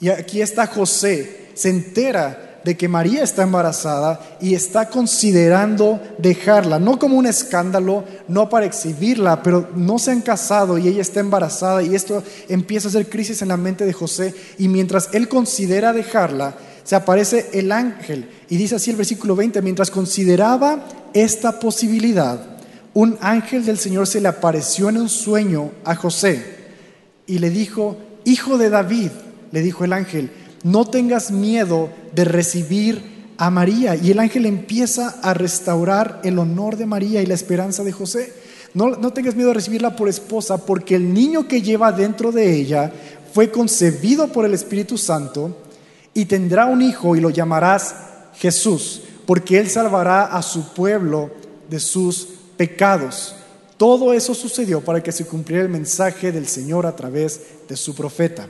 Y 0.00 0.08
aquí 0.10 0.40
está 0.40 0.66
José, 0.66 1.48
se 1.54 1.70
entera 1.70 2.60
de 2.64 2.76
que 2.76 2.88
María 2.88 3.22
está 3.22 3.44
embarazada 3.44 4.20
y 4.40 4.54
está 4.54 4.88
considerando 4.88 6.00
dejarla, 6.18 6.78
no 6.78 6.98
como 6.98 7.16
un 7.16 7.26
escándalo, 7.26 8.04
no 8.26 8.48
para 8.48 8.66
exhibirla, 8.66 9.42
pero 9.42 9.70
no 9.74 9.98
se 9.98 10.10
han 10.10 10.20
casado 10.20 10.76
y 10.76 10.88
ella 10.88 11.00
está 11.00 11.20
embarazada 11.20 11.82
y 11.82 11.94
esto 11.94 12.22
empieza 12.48 12.88
a 12.88 12.90
hacer 12.90 13.08
crisis 13.08 13.42
en 13.42 13.48
la 13.48 13.56
mente 13.56 13.86
de 13.86 13.92
José 13.92 14.34
y 14.58 14.68
mientras 14.68 15.08
él 15.12 15.28
considera 15.28 15.92
dejarla, 15.92 16.56
se 16.84 16.96
aparece 16.96 17.50
el 17.52 17.72
ángel 17.72 18.28
y 18.48 18.56
dice 18.56 18.76
así 18.76 18.90
el 18.90 18.96
versículo 18.96 19.36
20, 19.36 19.62
mientras 19.62 19.90
consideraba 19.90 20.84
esta 21.14 21.58
posibilidad, 21.60 22.40
un 22.94 23.16
ángel 23.20 23.64
del 23.64 23.78
Señor 23.78 24.06
se 24.06 24.20
le 24.20 24.28
apareció 24.28 24.88
en 24.88 24.98
un 24.98 25.08
sueño 25.08 25.70
a 25.84 25.94
José 25.94 26.44
y 27.26 27.38
le 27.38 27.50
dijo, 27.50 27.96
hijo 28.24 28.58
de 28.58 28.70
David, 28.70 29.10
le 29.50 29.62
dijo 29.62 29.84
el 29.84 29.92
ángel, 29.92 30.30
no 30.62 30.84
tengas 30.86 31.30
miedo 31.30 31.90
de 32.14 32.24
recibir 32.24 33.18
a 33.38 33.50
María. 33.50 33.94
Y 33.94 34.10
el 34.10 34.18
ángel 34.18 34.46
empieza 34.46 35.20
a 35.22 35.32
restaurar 35.32 36.20
el 36.24 36.38
honor 36.38 36.76
de 36.76 36.86
María 36.86 37.22
y 37.22 37.26
la 37.26 37.34
esperanza 37.34 37.84
de 37.84 37.92
José. 37.92 38.32
No, 38.74 38.90
no 38.90 39.12
tengas 39.12 39.34
miedo 39.34 39.48
de 39.48 39.54
recibirla 39.54 39.96
por 39.96 40.08
esposa, 40.08 40.58
porque 40.58 40.96
el 40.96 41.14
niño 41.14 41.48
que 41.48 41.62
lleva 41.62 41.92
dentro 41.92 42.32
de 42.32 42.54
ella 42.54 42.92
fue 43.32 43.50
concebido 43.50 44.28
por 44.28 44.44
el 44.44 44.54
Espíritu 44.54 44.98
Santo 44.98 45.56
y 46.12 46.24
tendrá 46.24 46.66
un 46.66 46.82
hijo 46.82 47.16
y 47.16 47.20
lo 47.20 47.30
llamarás 47.30 47.94
Jesús, 48.34 49.02
porque 49.26 49.58
él 49.58 49.70
salvará 49.70 50.24
a 50.24 50.42
su 50.42 50.74
pueblo 50.74 51.30
de 51.70 51.80
sus 51.80 52.28
pecados. 52.56 53.34
Todo 53.76 54.12
eso 54.12 54.34
sucedió 54.34 54.80
para 54.80 55.02
que 55.02 55.12
se 55.12 55.24
cumpliera 55.24 55.62
el 55.62 55.70
mensaje 55.70 56.32
del 56.32 56.48
Señor 56.48 56.86
a 56.86 56.96
través 56.96 57.40
de 57.68 57.76
su 57.76 57.94
profeta. 57.94 58.48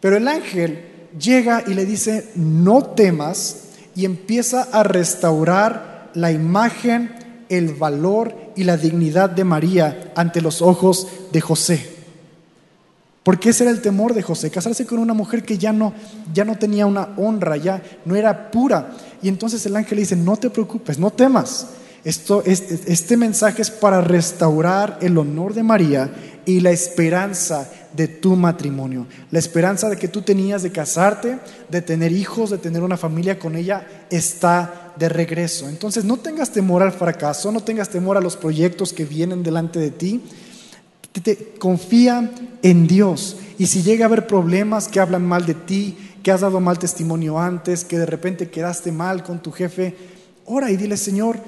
Pero 0.00 0.16
el 0.16 0.28
ángel 0.28 0.84
llega 1.18 1.64
y 1.66 1.74
le 1.74 1.84
dice, 1.84 2.30
no 2.34 2.82
temas, 2.84 3.68
y 3.94 4.04
empieza 4.04 4.62
a 4.70 4.84
restaurar 4.84 6.10
la 6.14 6.30
imagen, 6.30 7.10
el 7.48 7.74
valor 7.74 8.32
y 8.54 8.64
la 8.64 8.76
dignidad 8.76 9.30
de 9.30 9.44
María 9.44 10.12
ante 10.14 10.40
los 10.40 10.62
ojos 10.62 11.08
de 11.32 11.40
José. 11.40 11.98
Porque 13.24 13.50
ese 13.50 13.64
era 13.64 13.72
el 13.72 13.82
temor 13.82 14.14
de 14.14 14.22
José, 14.22 14.50
casarse 14.50 14.86
con 14.86 15.00
una 15.00 15.14
mujer 15.14 15.42
que 15.42 15.58
ya 15.58 15.72
no, 15.72 15.92
ya 16.32 16.44
no 16.44 16.56
tenía 16.56 16.86
una 16.86 17.08
honra, 17.16 17.56
ya 17.56 17.82
no 18.04 18.14
era 18.14 18.50
pura. 18.50 18.92
Y 19.20 19.28
entonces 19.28 19.66
el 19.66 19.76
ángel 19.76 19.96
le 19.96 20.02
dice, 20.02 20.16
no 20.16 20.36
te 20.36 20.48
preocupes, 20.48 20.98
no 20.98 21.10
temas. 21.10 21.66
Esto, 22.04 22.42
este 22.46 23.16
mensaje 23.16 23.62
es 23.62 23.70
para 23.70 24.00
restaurar 24.00 24.98
el 25.02 25.18
honor 25.18 25.52
de 25.52 25.62
María 25.62 26.10
y 26.48 26.60
la 26.60 26.70
esperanza 26.70 27.70
de 27.92 28.08
tu 28.08 28.34
matrimonio. 28.34 29.06
La 29.30 29.38
esperanza 29.38 29.90
de 29.90 29.98
que 29.98 30.08
tú 30.08 30.22
tenías 30.22 30.62
de 30.62 30.72
casarte, 30.72 31.38
de 31.68 31.82
tener 31.82 32.10
hijos, 32.10 32.48
de 32.48 32.56
tener 32.56 32.82
una 32.82 32.96
familia 32.96 33.38
con 33.38 33.54
ella, 33.54 33.86
está 34.08 34.94
de 34.96 35.10
regreso. 35.10 35.68
Entonces 35.68 36.06
no 36.06 36.16
tengas 36.16 36.50
temor 36.50 36.82
al 36.82 36.92
fracaso, 36.92 37.52
no 37.52 37.60
tengas 37.60 37.90
temor 37.90 38.16
a 38.16 38.22
los 38.22 38.38
proyectos 38.38 38.94
que 38.94 39.04
vienen 39.04 39.42
delante 39.42 39.78
de 39.78 39.90
ti. 39.90 40.22
confía 41.58 42.30
en 42.62 42.86
Dios. 42.86 43.36
Y 43.58 43.66
si 43.66 43.82
llega 43.82 44.06
a 44.06 44.08
haber 44.08 44.26
problemas 44.26 44.88
que 44.88 45.00
hablan 45.00 45.26
mal 45.26 45.44
de 45.44 45.52
ti, 45.52 45.98
que 46.22 46.30
has 46.30 46.40
dado 46.40 46.60
mal 46.60 46.78
testimonio 46.78 47.38
antes, 47.38 47.84
que 47.84 47.98
de 47.98 48.06
repente 48.06 48.48
quedaste 48.48 48.90
mal 48.90 49.22
con 49.22 49.42
tu 49.42 49.52
jefe, 49.52 49.94
ora 50.46 50.70
y 50.70 50.78
dile, 50.78 50.96
Señor, 50.96 51.40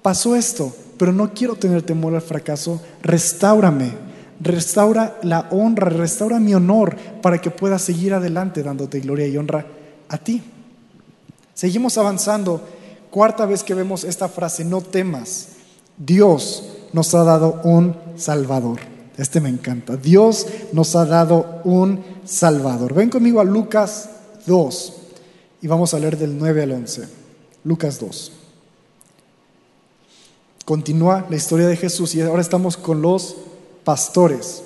pasó 0.00 0.36
esto, 0.36 0.72
pero 0.96 1.12
no 1.12 1.34
quiero 1.34 1.56
tener 1.56 1.82
temor 1.82 2.14
al 2.14 2.22
fracaso, 2.22 2.80
restaurame 3.02 4.13
restaura 4.44 5.18
la 5.22 5.48
honra, 5.50 5.88
restaura 5.88 6.38
mi 6.38 6.54
honor 6.54 6.96
para 7.22 7.40
que 7.40 7.50
pueda 7.50 7.78
seguir 7.78 8.14
adelante 8.14 8.62
dándote 8.62 9.00
gloria 9.00 9.26
y 9.26 9.36
honra 9.36 9.66
a 10.08 10.18
ti. 10.18 10.42
Seguimos 11.54 11.98
avanzando. 11.98 12.60
Cuarta 13.10 13.46
vez 13.46 13.62
que 13.62 13.74
vemos 13.74 14.04
esta 14.04 14.28
frase, 14.28 14.64
no 14.64 14.80
temas. 14.80 15.48
Dios 15.96 16.64
nos 16.92 17.14
ha 17.14 17.22
dado 17.24 17.60
un 17.64 17.96
Salvador. 18.16 18.80
Este 19.16 19.40
me 19.40 19.48
encanta. 19.48 19.96
Dios 19.96 20.46
nos 20.72 20.96
ha 20.96 21.04
dado 21.04 21.60
un 21.64 22.04
Salvador. 22.24 22.94
Ven 22.94 23.10
conmigo 23.10 23.40
a 23.40 23.44
Lucas 23.44 24.10
2 24.46 24.92
y 25.62 25.66
vamos 25.68 25.94
a 25.94 26.00
leer 26.00 26.18
del 26.18 26.36
9 26.36 26.62
al 26.64 26.72
11. 26.72 27.08
Lucas 27.62 28.00
2. 28.00 28.32
Continúa 30.64 31.26
la 31.30 31.36
historia 31.36 31.68
de 31.68 31.76
Jesús 31.76 32.14
y 32.14 32.22
ahora 32.22 32.42
estamos 32.42 32.76
con 32.76 33.00
los 33.00 33.36
pastores. 33.84 34.62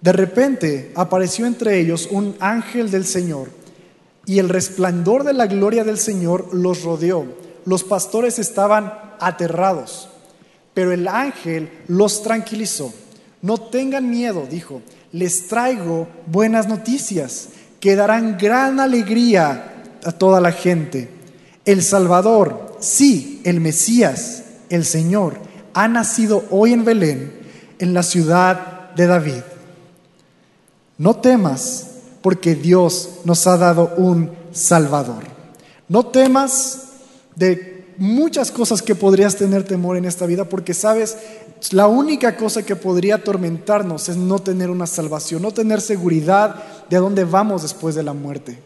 De 0.00 0.12
repente 0.12 0.92
apareció 0.94 1.46
entre 1.46 1.78
ellos 1.78 2.08
un 2.10 2.36
ángel 2.40 2.90
del 2.90 3.04
Señor 3.04 3.50
y 4.26 4.38
el 4.38 4.48
resplandor 4.48 5.24
de 5.24 5.32
la 5.32 5.46
gloria 5.46 5.84
del 5.84 5.98
Señor 5.98 6.52
los 6.52 6.82
rodeó. 6.82 7.24
Los 7.64 7.84
pastores 7.84 8.38
estaban 8.38 8.92
aterrados, 9.20 10.08
pero 10.74 10.92
el 10.92 11.06
ángel 11.08 11.70
los 11.86 12.22
tranquilizó. 12.22 12.92
No 13.40 13.58
tengan 13.58 14.08
miedo, 14.08 14.46
dijo, 14.48 14.82
les 15.12 15.48
traigo 15.48 16.08
buenas 16.26 16.68
noticias 16.68 17.48
que 17.80 17.96
darán 17.96 18.38
gran 18.38 18.80
alegría 18.80 19.84
a 20.04 20.12
toda 20.12 20.40
la 20.40 20.52
gente. 20.52 21.08
El 21.64 21.82
Salvador, 21.82 22.76
sí, 22.80 23.40
el 23.44 23.60
Mesías, 23.60 24.44
el 24.68 24.84
Señor, 24.84 25.34
ha 25.74 25.88
nacido 25.88 26.44
hoy 26.50 26.72
en 26.72 26.84
Belén, 26.84 27.41
en 27.78 27.94
la 27.94 28.02
ciudad 28.02 28.92
de 28.94 29.06
David. 29.06 29.42
No 30.98 31.16
temas, 31.16 31.88
porque 32.20 32.54
Dios 32.54 33.20
nos 33.24 33.46
ha 33.46 33.56
dado 33.56 33.92
un 33.96 34.30
Salvador. 34.52 35.24
No 35.88 36.06
temas 36.06 36.84
de 37.34 37.94
muchas 37.96 38.50
cosas 38.50 38.82
que 38.82 38.94
podrías 38.94 39.36
tener 39.36 39.64
temor 39.64 39.96
en 39.96 40.04
esta 40.04 40.26
vida, 40.26 40.44
porque 40.44 40.74
sabes, 40.74 41.16
la 41.70 41.86
única 41.86 42.36
cosa 42.36 42.64
que 42.64 42.76
podría 42.76 43.16
atormentarnos 43.16 44.08
es 44.08 44.16
no 44.16 44.38
tener 44.38 44.70
una 44.70 44.86
salvación, 44.86 45.42
no 45.42 45.52
tener 45.52 45.80
seguridad 45.80 46.62
de 46.88 46.96
dónde 46.96 47.24
vamos 47.24 47.62
después 47.62 47.94
de 47.94 48.02
la 48.02 48.12
muerte. 48.12 48.58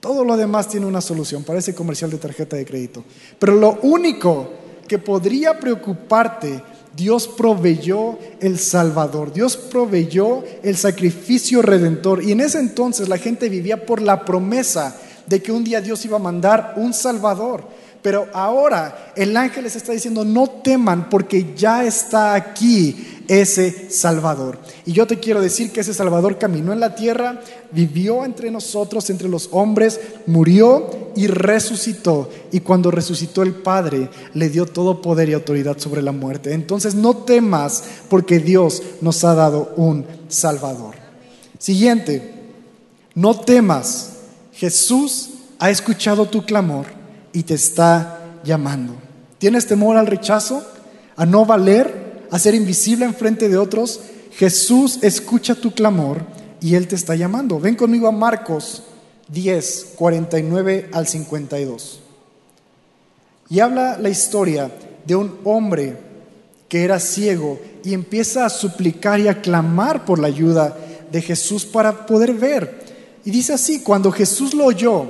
Todo 0.00 0.24
lo 0.24 0.36
demás 0.36 0.68
tiene 0.68 0.86
una 0.86 1.00
solución, 1.00 1.44
parece 1.44 1.74
comercial 1.74 2.10
de 2.10 2.18
tarjeta 2.18 2.56
de 2.56 2.66
crédito. 2.66 3.04
Pero 3.38 3.54
lo 3.54 3.78
único 3.82 4.50
que 4.86 4.98
podría 4.98 5.58
preocuparte, 5.58 6.62
Dios 6.96 7.28
proveyó 7.28 8.18
el 8.40 8.58
Salvador, 8.58 9.32
Dios 9.32 9.56
proveyó 9.56 10.42
el 10.62 10.76
sacrificio 10.76 11.60
redentor. 11.60 12.24
Y 12.24 12.32
en 12.32 12.40
ese 12.40 12.58
entonces 12.58 13.08
la 13.08 13.18
gente 13.18 13.50
vivía 13.50 13.84
por 13.84 14.00
la 14.00 14.24
promesa 14.24 14.98
de 15.26 15.42
que 15.42 15.52
un 15.52 15.62
día 15.62 15.82
Dios 15.82 16.04
iba 16.06 16.16
a 16.16 16.20
mandar 16.20 16.74
un 16.76 16.94
Salvador. 16.94 17.64
Pero 18.06 18.28
ahora 18.32 19.12
el 19.16 19.36
ángel 19.36 19.64
les 19.64 19.74
está 19.74 19.90
diciendo, 19.90 20.24
no 20.24 20.46
teman 20.46 21.10
porque 21.10 21.54
ya 21.56 21.84
está 21.84 22.34
aquí 22.34 23.24
ese 23.26 23.90
Salvador. 23.90 24.60
Y 24.84 24.92
yo 24.92 25.08
te 25.08 25.18
quiero 25.18 25.40
decir 25.40 25.72
que 25.72 25.80
ese 25.80 25.92
Salvador 25.92 26.38
caminó 26.38 26.72
en 26.72 26.78
la 26.78 26.94
tierra, 26.94 27.40
vivió 27.72 28.24
entre 28.24 28.52
nosotros, 28.52 29.10
entre 29.10 29.28
los 29.28 29.48
hombres, 29.50 29.98
murió 30.28 31.10
y 31.16 31.26
resucitó. 31.26 32.30
Y 32.52 32.60
cuando 32.60 32.92
resucitó 32.92 33.42
el 33.42 33.54
Padre, 33.54 34.08
le 34.34 34.50
dio 34.50 34.66
todo 34.66 35.02
poder 35.02 35.28
y 35.28 35.32
autoridad 35.32 35.76
sobre 35.78 36.00
la 36.00 36.12
muerte. 36.12 36.52
Entonces 36.52 36.94
no 36.94 37.16
temas 37.16 37.82
porque 38.08 38.38
Dios 38.38 38.84
nos 39.00 39.24
ha 39.24 39.34
dado 39.34 39.72
un 39.74 40.06
Salvador. 40.28 40.94
Siguiente, 41.58 42.34
no 43.16 43.40
temas. 43.40 44.12
Jesús 44.52 45.30
ha 45.58 45.70
escuchado 45.70 46.26
tu 46.26 46.46
clamor 46.46 46.94
y 47.36 47.42
te 47.42 47.52
está 47.52 48.40
llamando. 48.44 48.94
¿Tienes 49.36 49.66
temor 49.66 49.98
al 49.98 50.06
rechazo? 50.06 50.66
¿A 51.16 51.26
no 51.26 51.44
valer? 51.44 52.24
¿A 52.30 52.38
ser 52.38 52.54
invisible 52.54 53.04
en 53.04 53.12
frente 53.12 53.50
de 53.50 53.58
otros? 53.58 54.00
Jesús 54.32 55.00
escucha 55.02 55.54
tu 55.54 55.74
clamor 55.74 56.22
y 56.62 56.76
Él 56.76 56.88
te 56.88 56.94
está 56.94 57.14
llamando. 57.14 57.60
Ven 57.60 57.74
conmigo 57.74 58.08
a 58.08 58.10
Marcos 58.10 58.84
10, 59.28 59.88
49 59.96 60.88
al 60.94 61.06
52. 61.06 62.00
Y 63.50 63.60
habla 63.60 63.98
la 63.98 64.08
historia 64.08 64.70
de 65.06 65.14
un 65.14 65.38
hombre 65.44 65.98
que 66.70 66.84
era 66.84 66.98
ciego 66.98 67.60
y 67.84 67.92
empieza 67.92 68.46
a 68.46 68.50
suplicar 68.50 69.20
y 69.20 69.28
a 69.28 69.42
clamar 69.42 70.06
por 70.06 70.18
la 70.18 70.28
ayuda 70.28 70.74
de 71.12 71.20
Jesús 71.20 71.66
para 71.66 72.06
poder 72.06 72.32
ver. 72.32 72.80
Y 73.26 73.30
dice 73.30 73.52
así, 73.52 73.80
cuando 73.80 74.10
Jesús 74.10 74.54
lo 74.54 74.64
oyó, 74.64 75.04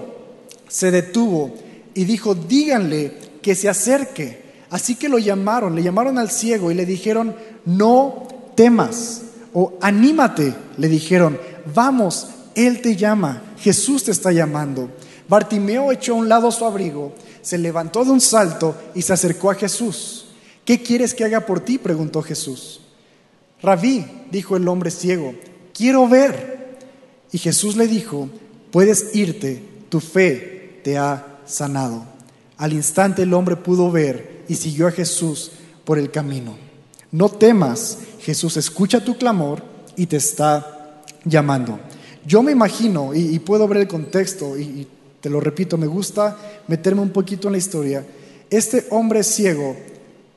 se 0.66 0.90
detuvo 0.90 1.64
y 1.96 2.04
dijo, 2.04 2.34
díganle 2.34 3.12
que 3.42 3.54
se 3.54 3.68
acerque. 3.68 4.44
Así 4.70 4.94
que 4.96 5.08
lo 5.08 5.18
llamaron, 5.18 5.74
le 5.74 5.82
llamaron 5.82 6.18
al 6.18 6.30
ciego 6.30 6.70
y 6.70 6.74
le 6.74 6.84
dijeron, 6.84 7.34
no 7.64 8.28
temas 8.54 9.22
o 9.54 9.78
anímate, 9.80 10.54
le 10.76 10.88
dijeron, 10.88 11.40
vamos, 11.74 12.28
Él 12.54 12.82
te 12.82 12.94
llama, 12.94 13.42
Jesús 13.58 14.04
te 14.04 14.10
está 14.10 14.30
llamando. 14.30 14.90
Bartimeo 15.28 15.90
echó 15.90 16.12
a 16.12 16.16
un 16.16 16.28
lado 16.28 16.50
su 16.50 16.66
abrigo, 16.66 17.14
se 17.40 17.56
levantó 17.56 18.04
de 18.04 18.10
un 18.10 18.20
salto 18.20 18.76
y 18.94 19.00
se 19.00 19.14
acercó 19.14 19.50
a 19.50 19.54
Jesús. 19.54 20.26
¿Qué 20.66 20.82
quieres 20.82 21.14
que 21.14 21.24
haga 21.24 21.46
por 21.46 21.60
ti? 21.60 21.78
preguntó 21.78 22.20
Jesús. 22.20 22.82
Rabí, 23.62 24.04
dijo 24.30 24.56
el 24.56 24.68
hombre 24.68 24.90
ciego, 24.90 25.34
quiero 25.72 26.06
ver. 26.06 26.76
Y 27.32 27.38
Jesús 27.38 27.76
le 27.76 27.88
dijo, 27.88 28.28
puedes 28.70 29.14
irte, 29.14 29.62
tu 29.88 30.00
fe 30.00 30.80
te 30.84 30.98
ha 30.98 31.35
sanado. 31.46 32.04
Al 32.56 32.72
instante 32.72 33.22
el 33.22 33.34
hombre 33.34 33.56
pudo 33.56 33.90
ver 33.90 34.44
y 34.48 34.54
siguió 34.54 34.86
a 34.86 34.92
Jesús 34.92 35.52
por 35.84 35.98
el 35.98 36.10
camino. 36.10 36.56
No 37.12 37.28
temas, 37.28 37.98
Jesús 38.20 38.56
escucha 38.56 39.04
tu 39.04 39.16
clamor 39.16 39.62
y 39.96 40.06
te 40.06 40.16
está 40.16 41.02
llamando. 41.24 41.78
Yo 42.26 42.42
me 42.42 42.52
imagino, 42.52 43.14
y, 43.14 43.38
puedo 43.38 43.68
ver 43.68 43.78
el 43.78 43.88
contexto, 43.88 44.58
y, 44.58 44.86
te 45.20 45.30
lo 45.30 45.40
repito, 45.40 45.78
me 45.78 45.86
gusta 45.86 46.36
meterme 46.66 47.00
un 47.00 47.10
poquito 47.10 47.48
en 47.48 47.52
la 47.52 47.58
historia, 47.58 48.04
este 48.50 48.86
hombre 48.90 49.22
ciego 49.22 49.76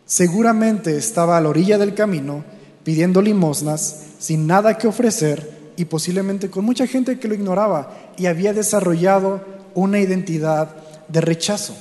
seguramente 0.05 0.95
estaba 0.97 1.37
a 1.37 1.41
la 1.41 1.49
orilla 1.49 1.77
del 1.77 1.93
camino 1.93 2.43
pidiendo 2.83 3.21
limosnas, 3.21 4.05
sin 4.19 4.47
nada 4.47 4.77
que 4.77 4.87
ofrecer 4.87 5.59
y 5.77 5.85
posiblemente 5.85 6.49
con 6.49 6.65
mucha 6.65 6.87
gente 6.87 7.19
que 7.19 7.27
lo 7.27 7.35
ignoraba 7.35 8.11
y 8.17 8.25
había 8.25 8.53
desarrollado 8.53 9.41
una 9.75 9.99
identidad 9.99 10.75
de 11.09 11.21
rechazo. 11.21 11.75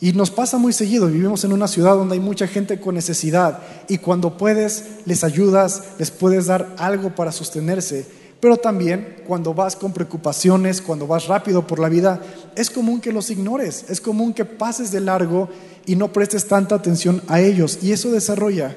Y 0.00 0.12
nos 0.12 0.30
pasa 0.30 0.58
muy 0.58 0.72
seguido, 0.72 1.08
vivimos 1.08 1.42
en 1.42 1.52
una 1.52 1.66
ciudad 1.66 1.96
donde 1.96 2.14
hay 2.14 2.20
mucha 2.20 2.46
gente 2.46 2.78
con 2.78 2.94
necesidad 2.94 3.58
y 3.88 3.98
cuando 3.98 4.36
puedes 4.36 4.84
les 5.06 5.24
ayudas, 5.24 5.82
les 5.98 6.12
puedes 6.12 6.46
dar 6.46 6.72
algo 6.78 7.16
para 7.16 7.32
sostenerse, 7.32 8.06
pero 8.38 8.56
también 8.56 9.16
cuando 9.26 9.54
vas 9.54 9.74
con 9.74 9.92
preocupaciones, 9.92 10.80
cuando 10.80 11.08
vas 11.08 11.26
rápido 11.26 11.66
por 11.66 11.80
la 11.80 11.88
vida, 11.88 12.22
es 12.54 12.70
común 12.70 13.00
que 13.00 13.12
los 13.12 13.30
ignores, 13.30 13.86
es 13.88 14.00
común 14.00 14.32
que 14.32 14.44
pases 14.44 14.92
de 14.92 15.00
largo 15.00 15.48
y 15.84 15.96
no 15.96 16.12
prestes 16.12 16.46
tanta 16.46 16.76
atención 16.76 17.20
a 17.26 17.40
ellos 17.40 17.80
y 17.82 17.90
eso 17.90 18.12
desarrolla 18.12 18.76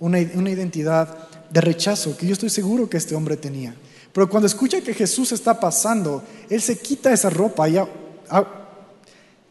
una, 0.00 0.18
identidad 0.18 1.28
de 1.50 1.60
rechazo 1.60 2.16
que 2.16 2.26
yo 2.26 2.32
estoy 2.32 2.50
seguro 2.50 2.90
que 2.90 2.96
este 2.96 3.14
hombre 3.14 3.36
tenía. 3.36 3.76
Pero 4.12 4.28
cuando 4.28 4.48
escucha 4.48 4.80
que 4.80 4.94
Jesús 4.94 5.30
está 5.30 5.60
pasando, 5.60 6.22
él 6.50 6.60
se 6.60 6.78
quita 6.78 7.12
esa 7.12 7.30
ropa 7.30 7.68
y 7.68 7.78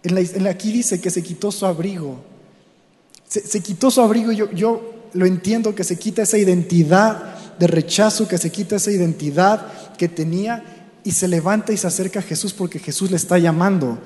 en 0.03 0.47
aquí 0.47 0.71
dice 0.71 1.01
que 1.01 1.09
se 1.09 1.23
quitó 1.23 1.51
su 1.51 1.65
abrigo. 1.65 2.19
Se, 3.27 3.61
quitó 3.61 3.91
su 3.91 4.01
abrigo, 4.01 4.31
yo, 4.31 4.49
yo 4.51 5.09
lo 5.13 5.25
entiendo, 5.25 5.75
que 5.75 5.83
se 5.83 5.97
quita 5.97 6.21
esa 6.21 6.37
identidad 6.37 7.35
de 7.59 7.67
rechazo, 7.67 8.27
que 8.27 8.37
se 8.37 8.51
quita 8.51 8.77
esa 8.77 8.91
identidad 8.91 9.67
que 9.97 10.07
tenía 10.07 10.63
y 11.03 11.11
se 11.11 11.27
levanta 11.27 11.73
y 11.73 11.77
se 11.77 11.87
acerca 11.87 12.19
a 12.19 12.23
Jesús 12.23 12.53
porque 12.53 12.79
Jesús 12.79 13.11
le 13.11 13.17
está 13.17 13.37
llamando. 13.37 13.97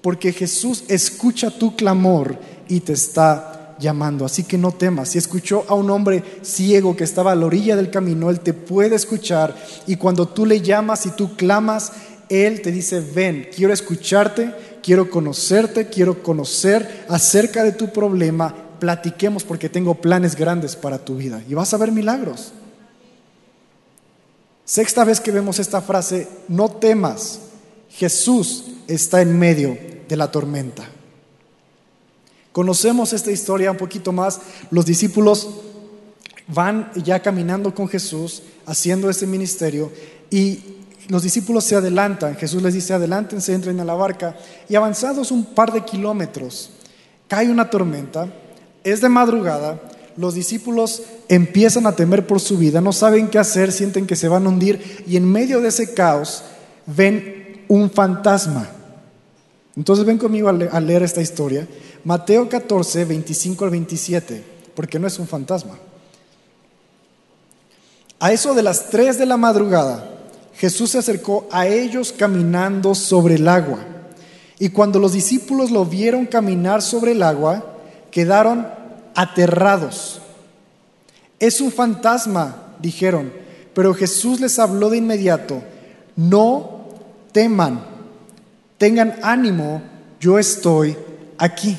Porque 0.00 0.32
Jesús 0.32 0.84
escucha 0.88 1.50
tu 1.50 1.76
clamor 1.76 2.38
y 2.68 2.80
te 2.80 2.92
está 2.92 3.76
llamando. 3.78 4.24
Así 4.24 4.44
que 4.44 4.58
no 4.58 4.72
temas. 4.72 5.10
Si 5.10 5.18
escuchó 5.18 5.64
a 5.68 5.74
un 5.74 5.90
hombre 5.90 6.22
ciego 6.42 6.96
que 6.96 7.04
estaba 7.04 7.32
a 7.32 7.34
la 7.34 7.46
orilla 7.46 7.76
del 7.76 7.90
camino, 7.90 8.30
Él 8.30 8.40
te 8.40 8.52
puede 8.52 8.96
escuchar. 8.96 9.56
Y 9.86 9.96
cuando 9.96 10.28
tú 10.28 10.46
le 10.46 10.60
llamas 10.60 11.06
y 11.06 11.10
tú 11.10 11.36
clamas, 11.36 11.92
Él 12.28 12.62
te 12.62 12.72
dice, 12.72 13.00
ven, 13.00 13.48
quiero 13.54 13.72
escucharte, 13.72 14.54
quiero 14.84 15.08
conocerte, 15.08 15.88
quiero 15.88 16.22
conocer 16.22 17.06
acerca 17.08 17.64
de 17.64 17.72
tu 17.72 17.90
problema, 17.90 18.54
platiquemos 18.78 19.42
porque 19.42 19.70
tengo 19.70 19.94
planes 19.94 20.36
grandes 20.36 20.76
para 20.76 21.02
tu 21.02 21.16
vida 21.16 21.42
y 21.48 21.54
vas 21.54 21.72
a 21.72 21.78
ver 21.78 21.90
milagros. 21.90 22.52
Sexta 24.66 25.04
vez 25.04 25.20
que 25.20 25.30
vemos 25.30 25.58
esta 25.58 25.80
frase, 25.80 26.28
no 26.48 26.70
temas, 26.70 27.40
Jesús 27.88 28.64
está 28.86 29.22
en 29.22 29.38
medio 29.38 29.78
de 30.06 30.16
la 30.18 30.30
tormenta. 30.30 30.86
Conocemos 32.52 33.14
esta 33.14 33.30
historia 33.30 33.70
un 33.70 33.78
poquito 33.78 34.12
más, 34.12 34.40
los 34.70 34.84
discípulos 34.84 35.48
van 36.46 36.92
ya 36.94 37.20
caminando 37.20 37.74
con 37.74 37.88
Jesús, 37.88 38.42
haciendo 38.66 39.08
ese 39.08 39.26
ministerio 39.26 39.90
y 40.30 40.83
los 41.08 41.22
discípulos 41.22 41.64
se 41.64 41.76
adelantan, 41.76 42.36
Jesús 42.36 42.62
les 42.62 42.74
dice, 42.74 42.94
adelántense, 42.94 43.52
entren 43.52 43.80
a 43.80 43.84
la 43.84 43.94
barca, 43.94 44.36
y 44.68 44.74
avanzados 44.74 45.30
un 45.30 45.44
par 45.44 45.72
de 45.72 45.84
kilómetros, 45.84 46.70
cae 47.28 47.50
una 47.50 47.70
tormenta, 47.70 48.28
es 48.82 49.00
de 49.00 49.08
madrugada, 49.08 49.80
los 50.16 50.34
discípulos 50.34 51.02
empiezan 51.28 51.86
a 51.86 51.92
temer 51.92 52.26
por 52.26 52.40
su 52.40 52.56
vida, 52.56 52.80
no 52.80 52.92
saben 52.92 53.28
qué 53.28 53.38
hacer, 53.38 53.72
sienten 53.72 54.06
que 54.06 54.16
se 54.16 54.28
van 54.28 54.46
a 54.46 54.48
hundir, 54.48 55.04
y 55.06 55.16
en 55.16 55.30
medio 55.30 55.60
de 55.60 55.68
ese 55.68 55.92
caos 55.94 56.44
ven 56.86 57.64
un 57.68 57.90
fantasma. 57.90 58.68
Entonces 59.76 60.04
ven 60.04 60.18
conmigo 60.18 60.48
a 60.48 60.80
leer 60.80 61.02
esta 61.02 61.20
historia, 61.20 61.66
Mateo 62.04 62.48
14, 62.48 63.04
25 63.04 63.64
al 63.64 63.70
27, 63.70 64.44
porque 64.74 64.98
no 64.98 65.06
es 65.06 65.18
un 65.18 65.26
fantasma. 65.26 65.78
A 68.20 68.32
eso 68.32 68.54
de 68.54 68.62
las 68.62 68.88
3 68.90 69.18
de 69.18 69.26
la 69.26 69.36
madrugada, 69.36 70.13
Jesús 70.56 70.90
se 70.90 70.98
acercó 70.98 71.48
a 71.50 71.66
ellos 71.66 72.14
caminando 72.16 72.94
sobre 72.94 73.34
el 73.34 73.48
agua. 73.48 73.80
Y 74.58 74.68
cuando 74.68 74.98
los 74.98 75.12
discípulos 75.12 75.70
lo 75.70 75.84
vieron 75.84 76.26
caminar 76.26 76.80
sobre 76.80 77.12
el 77.12 77.22
agua, 77.22 77.78
quedaron 78.10 78.66
aterrados. 79.14 80.20
Es 81.40 81.60
un 81.60 81.72
fantasma, 81.72 82.76
dijeron, 82.80 83.32
pero 83.74 83.92
Jesús 83.94 84.40
les 84.40 84.58
habló 84.58 84.90
de 84.90 84.98
inmediato, 84.98 85.62
no 86.16 86.88
teman, 87.32 87.84
tengan 88.78 89.16
ánimo, 89.22 89.82
yo 90.20 90.38
estoy 90.38 90.96
aquí. 91.36 91.76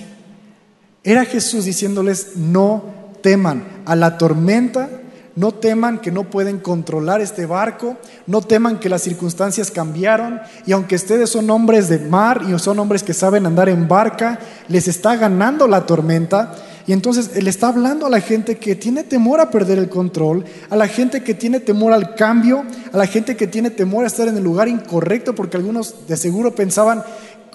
Era 1.03 1.23
Jesús 1.23 1.65
diciéndoles, 1.65 2.35
no 2.35 2.83
teman 3.21 3.83
a 3.85 3.95
la 3.95 4.17
tormenta, 4.17 4.89
no 5.35 5.53
teman 5.53 5.99
que 5.99 6.11
no 6.11 6.23
pueden 6.29 6.59
controlar 6.59 7.21
este 7.21 7.45
barco, 7.45 7.97
no 8.25 8.41
teman 8.41 8.79
que 8.79 8.89
las 8.89 9.01
circunstancias 9.01 9.69
cambiaron 9.69 10.39
y 10.65 10.71
aunque 10.71 10.95
ustedes 10.95 11.29
son 11.29 11.49
hombres 11.49 11.89
de 11.89 11.99
mar 11.99 12.41
y 12.47 12.57
son 12.57 12.79
hombres 12.79 13.03
que 13.03 13.13
saben 13.13 13.45
andar 13.45 13.67
en 13.67 13.87
barca, 13.87 14.39
les 14.69 14.87
está 14.87 15.15
ganando 15.15 15.67
la 15.67 15.85
tormenta. 15.85 16.55
Y 16.87 16.93
entonces 16.93 17.31
él 17.35 17.47
está 17.47 17.69
hablando 17.69 18.05
a 18.05 18.09
la 18.09 18.21
gente 18.21 18.57
que 18.57 18.75
tiene 18.75 19.03
temor 19.03 19.39
a 19.39 19.49
perder 19.49 19.79
el 19.79 19.89
control, 19.89 20.45
a 20.69 20.75
la 20.75 20.87
gente 20.87 21.23
que 21.23 21.33
tiene 21.33 21.59
temor 21.59 21.91
al 21.91 22.13
cambio, 22.13 22.63
a 22.93 22.97
la 22.97 23.07
gente 23.07 23.35
que 23.35 23.47
tiene 23.47 23.71
temor 23.71 24.03
a 24.03 24.07
estar 24.07 24.27
en 24.27 24.37
el 24.37 24.43
lugar 24.43 24.67
incorrecto, 24.67 25.33
porque 25.33 25.57
algunos 25.57 26.07
de 26.07 26.15
seguro 26.15 26.53
pensaban, 26.53 27.03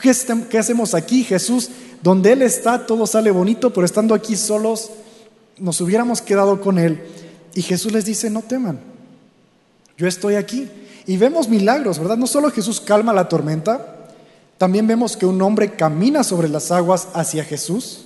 ¿qué, 0.02 0.12
qué 0.50 0.58
hacemos 0.58 0.94
aquí, 0.94 1.22
Jesús? 1.22 1.70
Donde 2.02 2.32
Él 2.32 2.42
está 2.42 2.86
todo 2.86 3.06
sale 3.06 3.30
bonito, 3.30 3.72
pero 3.72 3.84
estando 3.84 4.14
aquí 4.16 4.34
solos, 4.34 4.90
nos 5.58 5.80
hubiéramos 5.80 6.20
quedado 6.20 6.60
con 6.60 6.78
Él. 6.78 7.00
Y 7.54 7.62
Jesús 7.62 7.92
les 7.92 8.04
dice, 8.04 8.30
no 8.30 8.42
teman, 8.42 8.80
yo 9.96 10.06
estoy 10.06 10.36
aquí. 10.36 10.68
Y 11.06 11.16
vemos 11.16 11.48
milagros, 11.48 11.98
¿verdad? 11.98 12.16
No 12.16 12.26
solo 12.26 12.50
Jesús 12.50 12.80
calma 12.80 13.12
la 13.12 13.28
tormenta, 13.28 14.08
también 14.58 14.86
vemos 14.86 15.16
que 15.16 15.26
un 15.26 15.40
hombre 15.42 15.72
camina 15.72 16.22
sobre 16.22 16.48
las 16.48 16.70
aguas 16.70 17.08
hacia 17.14 17.44
Jesús. 17.44 18.04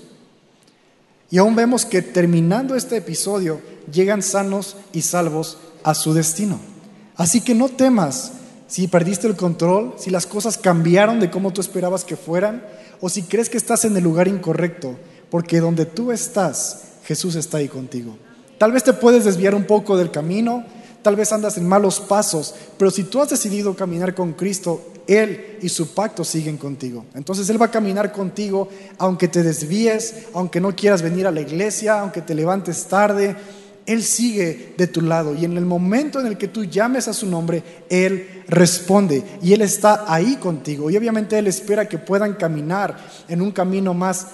Y 1.31 1.39
aún 1.39 1.57
vemos 1.57 1.85
que 1.85 2.01
terminando 2.01 2.77
este 2.77 2.97
episodio 2.97 3.61
llegan 3.93 4.23
sanos 4.23 4.77
y 4.93 5.03
salvos 5.03 5.59
a 5.83 5.95
su 5.95 6.15
destino. 6.15 6.61
Así 7.17 7.41
que 7.41 7.55
no 7.55 7.69
temas 7.69 8.33
si 8.67 8.89
perdiste 8.89 9.27
el 9.27 9.37
control, 9.37 9.95
si 9.99 10.11
las 10.11 10.27
cosas 10.27 10.59
cambiaron 10.59 11.21
de 11.21 11.31
cómo 11.31 11.53
tú 11.53 11.61
esperabas 11.61 12.05
que 12.05 12.17
fueran, 12.17 12.65
o 13.01 13.09
si 13.09 13.23
crees 13.23 13.51
que 13.51 13.57
estás 13.59 13.85
en 13.85 13.97
el 13.97 14.05
lugar 14.05 14.29
incorrecto, 14.29 14.97
porque 15.31 15.61
donde 15.61 15.87
tú 15.87 16.13
estás, 16.13 16.83
Jesús 17.05 17.35
está 17.35 17.59
ahí 17.59 17.69
contigo. 17.69 18.17
Tal 18.59 18.73
vez 18.73 18.85
te 18.85 18.93
puedes 18.93 19.25
desviar 19.25 19.55
un 19.55 19.65
poco 19.65 19.97
del 19.97 20.11
camino, 20.11 20.65
tal 21.03 21.17
vez 21.17 21.33
andas 21.33 21.59
en 21.59 21.69
malos 21.69 22.01
pasos, 22.01 22.55
pero 22.79 22.91
si 22.91 23.05
tú 23.05 23.21
has 23.21 23.29
decidido 23.29 23.75
caminar 23.75 24.15
con 24.15 24.33
Cristo, 24.33 24.93
Él 25.07 25.59
y 25.61 25.69
su 25.69 25.95
pacto 25.95 26.25
siguen 26.25 26.57
contigo. 26.57 27.05
Entonces 27.15 27.49
Él 27.51 27.61
va 27.61 27.67
a 27.67 27.71
caminar 27.71 28.13
contigo 28.13 28.69
aunque 28.99 29.29
te 29.29 29.43
desvíes, 29.43 30.27
aunque 30.33 30.61
no 30.61 30.75
quieras 30.75 31.03
venir 31.03 31.27
a 31.27 31.31
la 31.31 31.41
iglesia, 31.41 32.01
aunque 32.01 32.23
te 32.23 32.35
levantes 32.35 32.87
tarde. 32.87 33.37
Él 33.87 34.03
sigue 34.03 34.75
de 34.79 34.87
tu 34.87 35.03
lado 35.03 35.35
y 35.35 35.45
en 35.45 35.59
el 35.59 35.67
momento 35.67 36.19
en 36.19 36.27
el 36.27 36.39
que 36.39 36.49
tú 36.49 36.65
llames 36.65 37.07
a 37.07 37.13
su 37.13 37.27
nombre, 37.27 37.63
Él 37.91 38.45
responde 38.49 39.23
y 39.43 39.53
Él 39.53 39.61
está 39.61 40.05
ahí 40.09 40.37
contigo. 40.37 40.91
Y 40.91 40.97
obviamente 40.97 41.39
Él 41.39 41.49
espera 41.49 41.87
que 41.87 41.99
puedan 41.99 42.35
caminar 42.35 42.97
en 43.29 43.43
un 43.43 43.53
camino 43.53 43.93
más, 43.93 44.29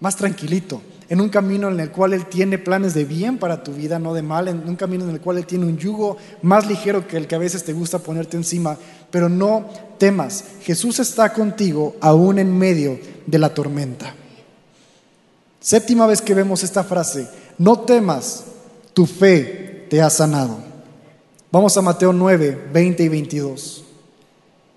más 0.00 0.16
tranquilito, 0.16 0.82
en 1.10 1.20
un 1.20 1.28
camino 1.28 1.68
en 1.68 1.80
el 1.80 1.90
cual 1.90 2.12
Él 2.12 2.26
tiene 2.26 2.56
planes 2.56 2.94
de 2.94 3.04
bien 3.04 3.36
para 3.36 3.64
tu 3.64 3.72
vida, 3.72 3.98
no 3.98 4.14
de 4.14 4.22
mal, 4.22 4.46
en 4.46 4.66
un 4.66 4.76
camino 4.76 5.04
en 5.04 5.10
el 5.10 5.20
cual 5.20 5.38
Él 5.38 5.44
tiene 5.44 5.66
un 5.66 5.76
yugo 5.76 6.16
más 6.42 6.68
ligero 6.68 7.06
que 7.08 7.16
el 7.16 7.26
que 7.26 7.34
a 7.34 7.38
veces 7.38 7.64
te 7.64 7.72
gusta 7.72 7.98
ponerte 7.98 8.36
encima, 8.36 8.78
pero 9.10 9.28
no 9.28 9.68
temas, 9.98 10.44
Jesús 10.62 11.00
está 11.00 11.32
contigo 11.32 11.96
aún 12.00 12.38
en 12.38 12.56
medio 12.56 12.98
de 13.26 13.38
la 13.40 13.52
tormenta. 13.52 14.14
Séptima 15.58 16.06
vez 16.06 16.22
que 16.22 16.32
vemos 16.32 16.62
esta 16.62 16.84
frase, 16.84 17.28
no 17.58 17.80
temas, 17.80 18.44
tu 18.94 19.04
fe 19.04 19.88
te 19.90 20.00
ha 20.00 20.10
sanado. 20.10 20.58
Vamos 21.50 21.76
a 21.76 21.82
Mateo 21.82 22.12
9, 22.12 22.68
20 22.72 23.02
y 23.02 23.08
22. 23.08 23.84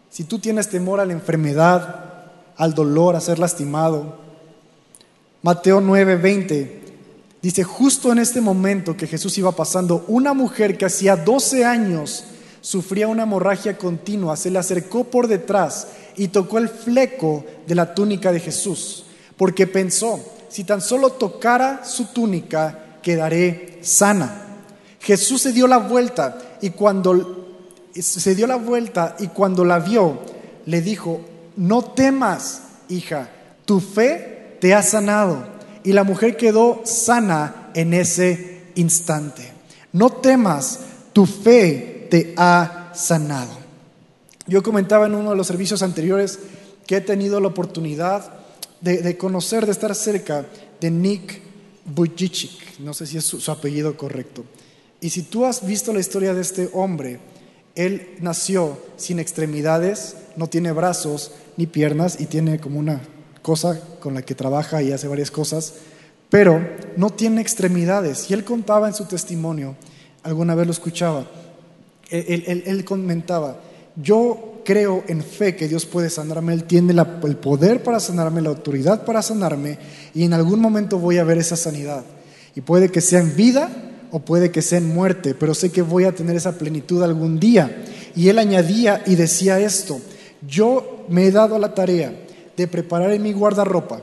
Si 0.09 0.23
tú 0.23 0.39
tienes 0.39 0.67
temor 0.67 0.99
a 0.99 1.05
la 1.05 1.13
enfermedad, 1.13 2.31
al 2.57 2.73
dolor, 2.73 3.15
a 3.15 3.21
ser 3.21 3.37
lastimado, 3.37 4.22
Mateo 5.43 5.81
9:20 5.81 6.71
dice, 7.41 7.65
justo 7.65 8.13
en 8.13 8.19
este 8.19 8.39
momento 8.39 8.95
que 8.95 9.07
Jesús 9.07 9.37
iba 9.37 9.51
pasando, 9.51 10.05
una 10.07 10.33
mujer 10.33 10.77
que 10.77 10.85
hacía 10.85 11.17
12 11.17 11.65
años 11.65 12.23
sufría 12.61 13.09
una 13.09 13.23
hemorragia 13.23 13.77
continua, 13.77 14.37
se 14.37 14.49
le 14.49 14.59
acercó 14.59 15.03
por 15.03 15.27
detrás 15.27 15.87
y 16.15 16.29
tocó 16.29 16.59
el 16.59 16.69
fleco 16.69 17.43
de 17.67 17.75
la 17.75 17.93
túnica 17.93 18.31
de 18.31 18.39
Jesús, 18.39 19.03
porque 19.35 19.67
pensó, 19.67 20.17
si 20.47 20.63
tan 20.63 20.79
solo 20.79 21.09
tocara 21.09 21.83
su 21.83 22.05
túnica, 22.05 22.99
quedaré 23.03 23.79
sana. 23.81 24.61
Jesús 25.01 25.41
se 25.41 25.51
dio 25.51 25.67
la 25.67 25.79
vuelta 25.79 26.37
y 26.61 26.69
cuando 26.69 27.59
se 27.93 28.33
dio 28.33 28.47
la 28.47 28.55
vuelta 28.55 29.17
y 29.19 29.27
cuando 29.27 29.65
la 29.65 29.79
vio, 29.79 30.21
le 30.67 30.81
dijo, 30.81 31.19
no 31.57 31.83
temas, 31.83 32.61
hija, 32.87 33.29
tu 33.65 33.81
fe 33.81 34.32
te 34.63 34.73
ha 34.73 34.81
sanado. 34.81 35.43
Y 35.83 35.91
la 35.91 36.05
mujer 36.05 36.37
quedó 36.37 36.83
sana 36.85 37.69
en 37.75 37.93
ese 37.93 38.61
instante. 38.75 39.51
No 39.91 40.09
temas, 40.09 40.79
tu 41.11 41.25
fe 41.25 42.07
te 42.09 42.33
ha 42.37 42.93
sanado. 42.95 43.51
Yo 44.47 44.63
comentaba 44.63 45.05
en 45.05 45.15
uno 45.15 45.31
de 45.31 45.35
los 45.35 45.47
servicios 45.47 45.83
anteriores 45.83 46.39
que 46.87 46.95
he 46.95 47.01
tenido 47.01 47.41
la 47.41 47.49
oportunidad 47.49 48.31
de, 48.79 49.17
conocer, 49.17 49.65
de 49.65 49.73
estar 49.73 49.93
cerca 49.95 50.45
de 50.79 50.89
Nick 50.89 51.41
Bujicic, 51.83 52.79
no 52.79 52.93
sé 52.93 53.05
si 53.05 53.17
es 53.17 53.25
su 53.25 53.51
apellido 53.51 53.97
correcto. 53.97 54.45
Y 55.01 55.09
si 55.09 55.23
tú 55.23 55.43
has 55.43 55.67
visto 55.67 55.91
la 55.91 55.99
historia 55.99 56.33
de 56.33 56.39
este 56.39 56.69
hombre, 56.71 57.19
él 57.75 58.15
nació 58.21 58.77
sin 58.95 59.19
extremidades, 59.19 60.15
no 60.37 60.47
tiene 60.47 60.71
brazos 60.71 61.33
ni 61.57 61.67
piernas 61.67 62.21
y 62.21 62.27
tiene 62.27 62.61
como 62.61 62.79
una 62.79 63.01
cosa 63.43 63.79
con 63.99 64.15
la 64.15 64.23
que 64.23 64.33
trabaja 64.33 64.81
y 64.81 64.91
hace 64.91 65.07
varias 65.07 65.29
cosas, 65.29 65.75
pero 66.31 66.67
no 66.97 67.11
tiene 67.11 67.41
extremidades. 67.41 68.31
Y 68.31 68.33
él 68.33 68.43
contaba 68.43 68.87
en 68.87 68.95
su 68.95 69.05
testimonio, 69.05 69.75
alguna 70.23 70.55
vez 70.55 70.65
lo 70.65 70.71
escuchaba, 70.71 71.27
él, 72.09 72.83
comentaba, 72.85 73.57
yo 73.95 74.61
creo 74.65 75.03
en 75.07 75.23
fe 75.23 75.55
que 75.55 75.67
Dios 75.67 75.85
puede 75.85 76.09
sanarme, 76.09 76.53
Él 76.53 76.63
tiene 76.63 76.93
el 76.93 77.35
poder 77.37 77.83
para 77.83 77.99
sanarme, 77.99 78.41
la 78.41 78.49
autoridad 78.49 79.03
para 79.05 79.21
sanarme, 79.21 79.77
y 80.13 80.23
en 80.23 80.33
algún 80.33 80.59
momento 80.59 80.99
voy 80.99 81.17
a 81.17 81.23
ver 81.23 81.37
esa 81.37 81.55
sanidad. 81.55 82.03
Y 82.55 82.61
puede 82.61 82.89
que 82.89 83.01
sea 83.01 83.19
en 83.19 83.35
vida 83.35 83.69
o 84.11 84.19
puede 84.19 84.51
que 84.51 84.61
sea 84.61 84.77
en 84.77 84.93
muerte, 84.93 85.33
pero 85.33 85.55
sé 85.55 85.71
que 85.71 85.81
voy 85.81 86.03
a 86.05 86.13
tener 86.13 86.35
esa 86.35 86.57
plenitud 86.57 87.01
algún 87.01 87.39
día. 87.39 87.83
Y 88.15 88.29
él 88.29 88.37
añadía 88.37 89.01
y 89.07 89.15
decía 89.15 89.59
esto, 89.59 89.99
yo 90.47 91.05
me 91.09 91.25
he 91.25 91.31
dado 91.31 91.57
la 91.57 91.73
tarea 91.73 92.13
de 92.57 92.67
preparar 92.67 93.11
en 93.11 93.23
mi 93.23 93.33
guardarropa 93.33 94.01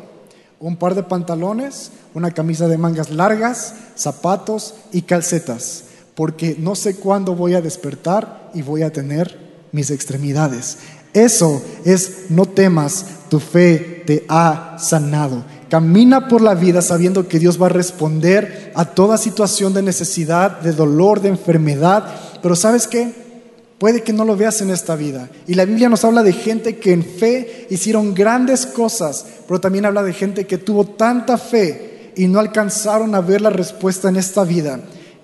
un 0.60 0.76
par 0.76 0.94
de 0.94 1.02
pantalones, 1.02 1.90
una 2.14 2.32
camisa 2.32 2.68
de 2.68 2.76
mangas 2.76 3.10
largas, 3.10 3.74
zapatos 3.96 4.74
y 4.92 5.02
calcetas, 5.02 5.84
porque 6.14 6.54
no 6.58 6.74
sé 6.74 6.96
cuándo 6.96 7.34
voy 7.34 7.54
a 7.54 7.62
despertar 7.62 8.50
y 8.52 8.60
voy 8.60 8.82
a 8.82 8.92
tener 8.92 9.38
mis 9.72 9.90
extremidades. 9.90 10.78
Eso 11.14 11.62
es, 11.84 12.26
no 12.28 12.44
temas, 12.44 13.06
tu 13.30 13.40
fe 13.40 14.04
te 14.06 14.26
ha 14.28 14.76
sanado. 14.78 15.44
Camina 15.70 16.28
por 16.28 16.42
la 16.42 16.54
vida 16.54 16.82
sabiendo 16.82 17.26
que 17.26 17.38
Dios 17.38 17.60
va 17.60 17.66
a 17.66 17.70
responder 17.70 18.72
a 18.74 18.84
toda 18.84 19.16
situación 19.16 19.72
de 19.72 19.82
necesidad, 19.82 20.60
de 20.60 20.72
dolor, 20.72 21.20
de 21.20 21.30
enfermedad, 21.30 22.04
pero 22.42 22.54
¿sabes 22.54 22.86
qué? 22.86 23.30
Puede 23.81 24.03
que 24.03 24.12
no 24.12 24.27
lo 24.27 24.37
veas 24.37 24.61
en 24.61 24.69
esta 24.69 24.95
vida. 24.95 25.31
Y 25.47 25.55
la 25.55 25.64
Biblia 25.64 25.88
nos 25.88 26.05
habla 26.05 26.23
de 26.23 26.35
gente 26.35 26.77
que 26.77 26.93
en 26.93 27.03
fe 27.03 27.66
hicieron 27.71 28.12
grandes 28.12 28.66
cosas, 28.66 29.25
pero 29.49 29.59
también 29.59 29.87
habla 29.87 30.03
de 30.03 30.12
gente 30.12 30.47
que 30.47 30.59
tuvo 30.59 30.85
tanta 30.85 31.38
fe 31.38 32.12
y 32.14 32.27
no 32.27 32.40
alcanzaron 32.40 33.14
a 33.14 33.23
ver 33.23 33.40
la 33.40 33.49
respuesta 33.49 34.11
en 34.11 34.16
esta 34.16 34.45
vida. 34.45 34.81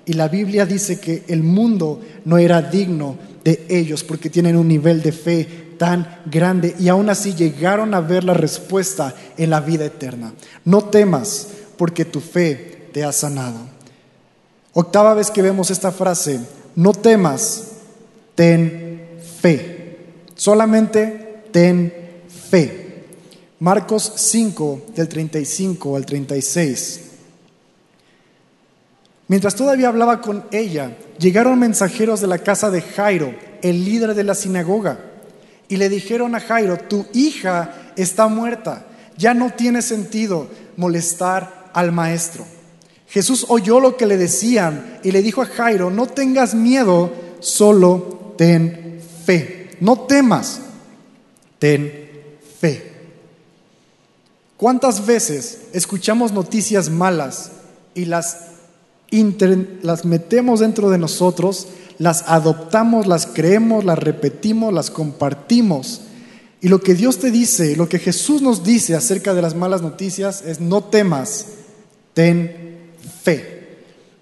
Y 0.06 0.14
la 0.14 0.28
Biblia 0.28 0.64
dice 0.64 0.98
que 0.98 1.24
el 1.28 1.42
mundo 1.42 2.00
no 2.24 2.38
era 2.38 2.62
digno 2.62 3.18
de 3.44 3.66
ellos 3.68 4.02
porque 4.02 4.30
tienen 4.30 4.56
un 4.56 4.68
nivel 4.68 5.02
de 5.02 5.12
fe 5.12 5.74
tan 5.76 6.22
grande 6.24 6.74
y 6.78 6.88
aún 6.88 7.10
así 7.10 7.34
llegaron 7.34 7.92
a 7.92 8.00
ver 8.00 8.24
la 8.24 8.32
respuesta 8.32 9.14
en 9.36 9.50
la 9.50 9.60
vida 9.60 9.84
eterna. 9.84 10.32
No 10.64 10.82
temas 10.82 11.48
porque 11.76 12.06
tu 12.06 12.20
fe 12.20 12.88
te 12.90 13.04
ha 13.04 13.12
sanado. 13.12 13.58
Octava 14.72 15.12
vez 15.12 15.30
que 15.30 15.42
vemos 15.42 15.70
esta 15.70 15.92
frase, 15.92 16.40
no 16.74 16.94
temas 16.94 17.75
ten 18.36 19.18
fe. 19.40 19.96
Solamente 20.36 21.42
ten 21.50 21.92
fe. 22.28 22.84
Marcos 23.58 24.12
5, 24.14 24.82
del 24.94 25.08
35 25.08 25.96
al 25.96 26.06
36. 26.06 27.00
Mientras 29.28 29.56
todavía 29.56 29.88
hablaba 29.88 30.20
con 30.20 30.44
ella, 30.52 30.96
llegaron 31.18 31.58
mensajeros 31.58 32.20
de 32.20 32.28
la 32.28 32.38
casa 32.38 32.70
de 32.70 32.82
Jairo, 32.82 33.34
el 33.62 33.84
líder 33.84 34.14
de 34.14 34.22
la 34.22 34.34
sinagoga, 34.34 35.00
y 35.68 35.78
le 35.78 35.88
dijeron 35.88 36.34
a 36.34 36.40
Jairo, 36.40 36.76
tu 36.76 37.06
hija 37.12 37.92
está 37.96 38.28
muerta, 38.28 38.86
ya 39.16 39.34
no 39.34 39.50
tiene 39.50 39.82
sentido 39.82 40.48
molestar 40.76 41.70
al 41.72 41.90
maestro. 41.90 42.44
Jesús 43.08 43.46
oyó 43.48 43.80
lo 43.80 43.96
que 43.96 44.06
le 44.06 44.16
decían 44.16 44.98
y 45.02 45.10
le 45.10 45.22
dijo 45.22 45.42
a 45.42 45.46
Jairo, 45.46 45.90
no 45.90 46.06
tengas 46.06 46.54
miedo, 46.54 47.10
solo 47.40 48.15
ten 48.36 49.00
fe. 49.24 49.70
No 49.80 50.00
temas, 50.00 50.60
ten 51.58 51.92
fe. 52.60 52.92
¿Cuántas 54.56 55.04
veces 55.04 55.58
escuchamos 55.72 56.32
noticias 56.32 56.88
malas 56.88 57.52
y 57.94 58.06
las 58.06 58.46
las 59.82 60.04
metemos 60.04 60.60
dentro 60.60 60.90
de 60.90 60.98
nosotros, 60.98 61.68
las 61.98 62.24
adoptamos, 62.26 63.06
las 63.06 63.26
creemos, 63.26 63.84
las 63.84 63.98
repetimos, 63.98 64.72
las 64.72 64.90
compartimos. 64.90 66.02
Y 66.60 66.68
lo 66.68 66.80
que 66.80 66.94
Dios 66.94 67.18
te 67.18 67.30
dice, 67.30 67.76
lo 67.76 67.88
que 67.88 67.98
Jesús 67.98 68.42
nos 68.42 68.64
dice 68.64 68.94
acerca 68.94 69.34
de 69.34 69.42
las 69.42 69.54
malas 69.54 69.82
noticias 69.82 70.42
es 70.42 70.60
no 70.60 70.84
temas, 70.84 71.46
ten 72.14 72.90
fe. 73.22 73.55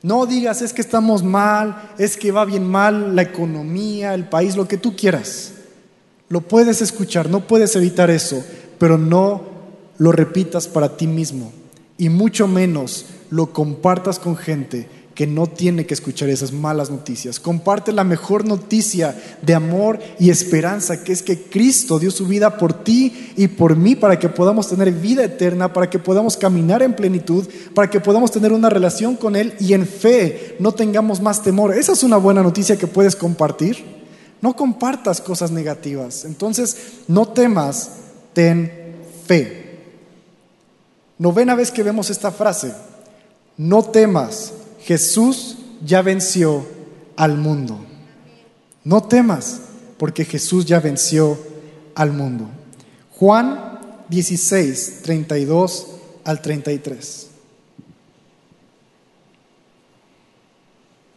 No 0.05 0.27
digas 0.27 0.61
es 0.61 0.75
que 0.75 0.83
estamos 0.83 1.23
mal, 1.23 1.95
es 1.97 2.19
que 2.19 2.31
va 2.31 2.45
bien 2.45 2.69
mal 2.69 3.17
la 3.17 3.23
economía, 3.23 4.13
el 4.13 4.29
país, 4.29 4.55
lo 4.55 4.69
que 4.69 4.77
tú 4.77 4.95
quieras. 4.95 5.53
Lo 6.29 6.43
puedes 6.43 6.83
escuchar, 6.83 7.31
no 7.31 7.47
puedes 7.47 7.75
evitar 7.75 8.11
eso, 8.11 8.45
pero 8.79 8.99
no 8.99 9.45
lo 9.97 10.13
repitas 10.13 10.69
para 10.69 10.99
ti 10.99 11.07
mismo 11.07 11.53
y 11.97 12.11
mucho 12.11 12.47
menos 12.47 13.07
lo 13.31 13.55
compartas 13.55 14.19
con 14.19 14.37
gente 14.37 14.91
que 15.15 15.27
no 15.27 15.47
tiene 15.47 15.87
que 15.87 15.95
escuchar 15.95 16.29
esas 16.29 16.53
malas 16.53 16.91
noticias. 16.91 17.39
Comparte 17.39 17.93
la 17.93 18.05
mejor 18.05 18.45
noticia 18.45 19.17
de 19.43 19.55
amor 19.55 20.01
y 20.19 20.31
esperanza, 20.31 21.05
que 21.05 21.13
es 21.13 21.23
que 21.23 21.43
Cristo 21.43 21.99
dio 21.99 22.11
su 22.11 22.27
vida 22.27 22.59
por 22.59 22.85
ti 22.85 23.33
y 23.37 23.49
por 23.49 23.77
mí 23.77 23.95
para 23.95 24.19
que 24.19 24.29
podamos 24.29 24.69
tener 24.69 24.91
vida 24.91 25.25
eterna, 25.25 25.73
para 25.73 25.89
que 25.89 25.99
podamos 26.01 26.37
caminar 26.37 26.83
en 26.83 26.95
plenitud, 26.95 27.47
para 27.75 27.89
que 27.89 28.01
podamos 28.01 28.33
tener 28.33 28.53
una 28.53 28.69
relación 28.69 29.15
con 29.17 29.37
Él 29.37 29.55
y 29.61 29.73
en 29.73 29.87
fe 29.87 30.57
no 30.59 30.73
tengamos 30.73 31.21
más 31.21 31.43
temor. 31.43 31.77
Esa 31.77 31.93
es 31.93 32.03
una 32.03 32.17
buena 32.17 32.43
noticia 32.43 32.77
que 32.77 32.89
puedes 32.89 33.15
compartir. 33.15 33.85
No 34.43 34.57
compartas 34.57 35.21
cosas 35.21 35.51
negativas. 35.53 36.25
Entonces, 36.25 36.77
no 37.09 37.29
temas, 37.29 37.91
ten 38.33 38.71
fe. 39.27 39.65
Novena 41.19 41.55
vez 41.55 41.71
que 41.71 41.85
vemos 41.85 42.11
esta 42.11 42.33
frase, 42.33 42.75
no 43.57 43.85
temas, 43.85 44.53
Jesús 44.85 45.57
ya 45.83 46.03
venció 46.03 46.67
al 47.17 47.39
mundo. 47.39 47.79
No 48.85 49.03
temas, 49.03 49.63
porque 49.97 50.27
Jesús 50.27 50.67
ya 50.67 50.79
venció 50.79 51.39
al 51.95 52.13
mundo. 52.13 52.49
Juan 53.13 53.81
16, 54.11 55.01
32 55.03 55.87
al 56.25 56.43
33. 56.43 57.31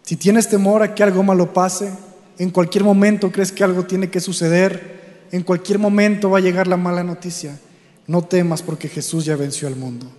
Si 0.04 0.16
tienes 0.16 0.48
temor 0.48 0.82
a 0.84 0.96
que 0.96 1.04
algo 1.04 1.22
malo 1.22 1.54
pase, 1.54 1.92
en 2.38 2.52
cualquier 2.52 2.86
momento 2.86 3.34
crees 3.34 3.52
que 3.52 3.66
algo 3.66 3.84
tiene 3.84 4.10
que 4.10 4.22
suceder, 4.22 5.26
en 5.34 5.44
cualquier 5.44 5.78
momento 5.78 6.30
va 6.30 6.38
a 6.38 6.42
llegar 6.42 6.68
la 6.68 6.78
mala 6.78 7.04
noticia, 7.04 7.60
no 8.06 8.24
temas 8.24 8.62
porque 8.62 8.88
Jesús 8.88 9.26
ya 9.26 9.36
venció 9.36 9.68
al 9.68 9.76
mundo. 9.76 10.10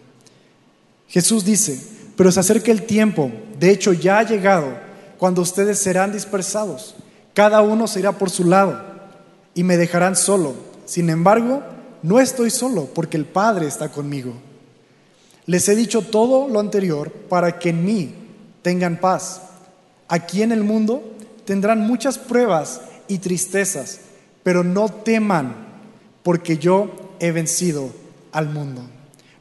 Jesús 1.09 1.47
dice, 1.47 1.98
pero 2.19 2.33
se 2.33 2.41
acerca 2.41 2.73
el 2.73 2.83
tiempo, 2.83 3.31
de 3.61 3.71
hecho 3.71 3.93
ya 3.93 4.19
ha 4.19 4.25
llegado, 4.25 4.67
cuando 5.19 5.41
ustedes 5.41 5.79
serán 5.79 6.11
dispersados. 6.11 6.97
Cada 7.33 7.61
uno 7.61 7.87
se 7.87 8.01
irá 8.01 8.11
por 8.11 8.29
su 8.29 8.43
lado 8.43 8.77
y 9.55 9.63
me 9.63 9.77
dejarán 9.77 10.17
solo. 10.17 10.55
Sin 10.85 11.11
embargo, 11.11 11.63
no 12.03 12.19
estoy 12.19 12.51
solo 12.51 12.87
porque 12.87 13.17
el 13.17 13.25
Padre 13.25 13.69
está 13.69 13.91
conmigo. 13.91 14.33
Les 15.47 15.69
he 15.69 15.77
dicho 15.77 16.03
todo 16.03 16.49
lo 16.49 16.59
anterior 16.59 17.13
para 17.13 17.61
que 17.61 17.69
en 17.69 17.85
mí 17.85 18.13
tengan 18.63 18.97
paz. 18.97 19.43
Aquí 20.09 20.43
en 20.43 20.51
el 20.51 20.65
mundo 20.65 21.15
tendrán 21.45 21.87
muchas 21.87 22.19
pruebas 22.19 22.81
y 23.07 23.19
tristezas, 23.19 24.01
pero 24.43 24.65
no 24.65 24.89
teman 24.89 25.55
porque 26.25 26.59
yo 26.59 26.91
he 27.21 27.31
vencido 27.31 27.91
al 28.33 28.49
mundo. 28.49 28.83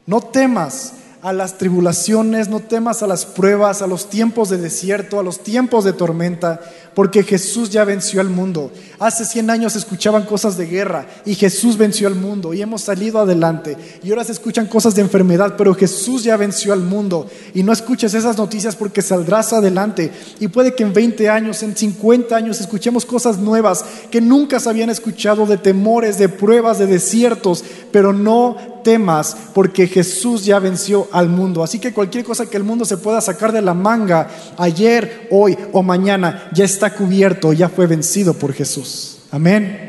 No 0.06 0.20
temas 0.20 0.92
a 1.20 1.32
las 1.32 1.58
tribulaciones, 1.58 2.48
no 2.48 2.60
temas 2.60 3.02
a 3.02 3.06
las 3.06 3.26
pruebas, 3.26 3.82
a 3.82 3.86
los 3.86 4.08
tiempos 4.08 4.48
de 4.50 4.58
desierto, 4.58 5.18
a 5.18 5.22
los 5.22 5.40
tiempos 5.40 5.84
de 5.84 5.92
tormenta, 5.92 6.60
porque 6.98 7.22
Jesús 7.22 7.70
ya 7.70 7.84
venció 7.84 8.20
al 8.20 8.28
mundo. 8.28 8.72
Hace 8.98 9.24
100 9.24 9.50
años 9.50 9.74
se 9.74 9.78
escuchaban 9.78 10.24
cosas 10.24 10.56
de 10.56 10.66
guerra 10.66 11.06
y 11.24 11.36
Jesús 11.36 11.78
venció 11.78 12.08
al 12.08 12.16
mundo 12.16 12.52
y 12.52 12.60
hemos 12.60 12.82
salido 12.82 13.20
adelante. 13.20 13.76
Y 14.02 14.10
ahora 14.10 14.24
se 14.24 14.32
escuchan 14.32 14.66
cosas 14.66 14.96
de 14.96 15.02
enfermedad, 15.02 15.54
pero 15.56 15.76
Jesús 15.76 16.24
ya 16.24 16.36
venció 16.36 16.72
al 16.72 16.80
mundo. 16.80 17.28
Y 17.54 17.62
no 17.62 17.72
escuches 17.72 18.14
esas 18.14 18.36
noticias 18.36 18.74
porque 18.74 19.00
saldrás 19.00 19.52
adelante. 19.52 20.10
Y 20.40 20.48
puede 20.48 20.74
que 20.74 20.82
en 20.82 20.92
20 20.92 21.28
años, 21.28 21.62
en 21.62 21.76
50 21.76 22.34
años, 22.34 22.60
escuchemos 22.60 23.06
cosas 23.06 23.38
nuevas 23.38 23.84
que 24.10 24.20
nunca 24.20 24.58
se 24.58 24.68
habían 24.68 24.90
escuchado 24.90 25.46
de 25.46 25.56
temores, 25.56 26.18
de 26.18 26.28
pruebas, 26.28 26.80
de 26.80 26.88
desiertos, 26.88 27.62
pero 27.92 28.12
no 28.12 28.56
temas 28.82 29.36
porque 29.54 29.86
Jesús 29.86 30.44
ya 30.44 30.58
venció 30.58 31.08
al 31.12 31.28
mundo. 31.28 31.62
Así 31.62 31.78
que 31.78 31.92
cualquier 31.92 32.24
cosa 32.24 32.46
que 32.46 32.56
el 32.56 32.64
mundo 32.64 32.84
se 32.84 32.96
pueda 32.96 33.20
sacar 33.20 33.52
de 33.52 33.62
la 33.62 33.74
manga 33.74 34.28
ayer, 34.56 35.28
hoy 35.30 35.56
o 35.72 35.82
mañana 35.82 36.48
ya 36.52 36.64
está 36.64 36.87
cubierto, 36.94 37.52
ya 37.52 37.68
fue 37.68 37.86
vencido 37.86 38.34
por 38.34 38.52
Jesús. 38.52 39.18
Amén. 39.30 39.88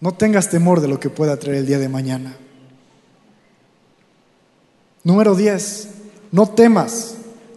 No 0.00 0.12
tengas 0.12 0.48
temor 0.48 0.80
de 0.80 0.88
lo 0.88 0.98
que 0.98 1.10
pueda 1.10 1.36
traer 1.36 1.58
el 1.58 1.66
día 1.66 1.78
de 1.78 1.88
mañana. 1.88 2.36
Número 5.04 5.34
10. 5.34 5.88
No 6.32 6.48
temas, 6.48 7.16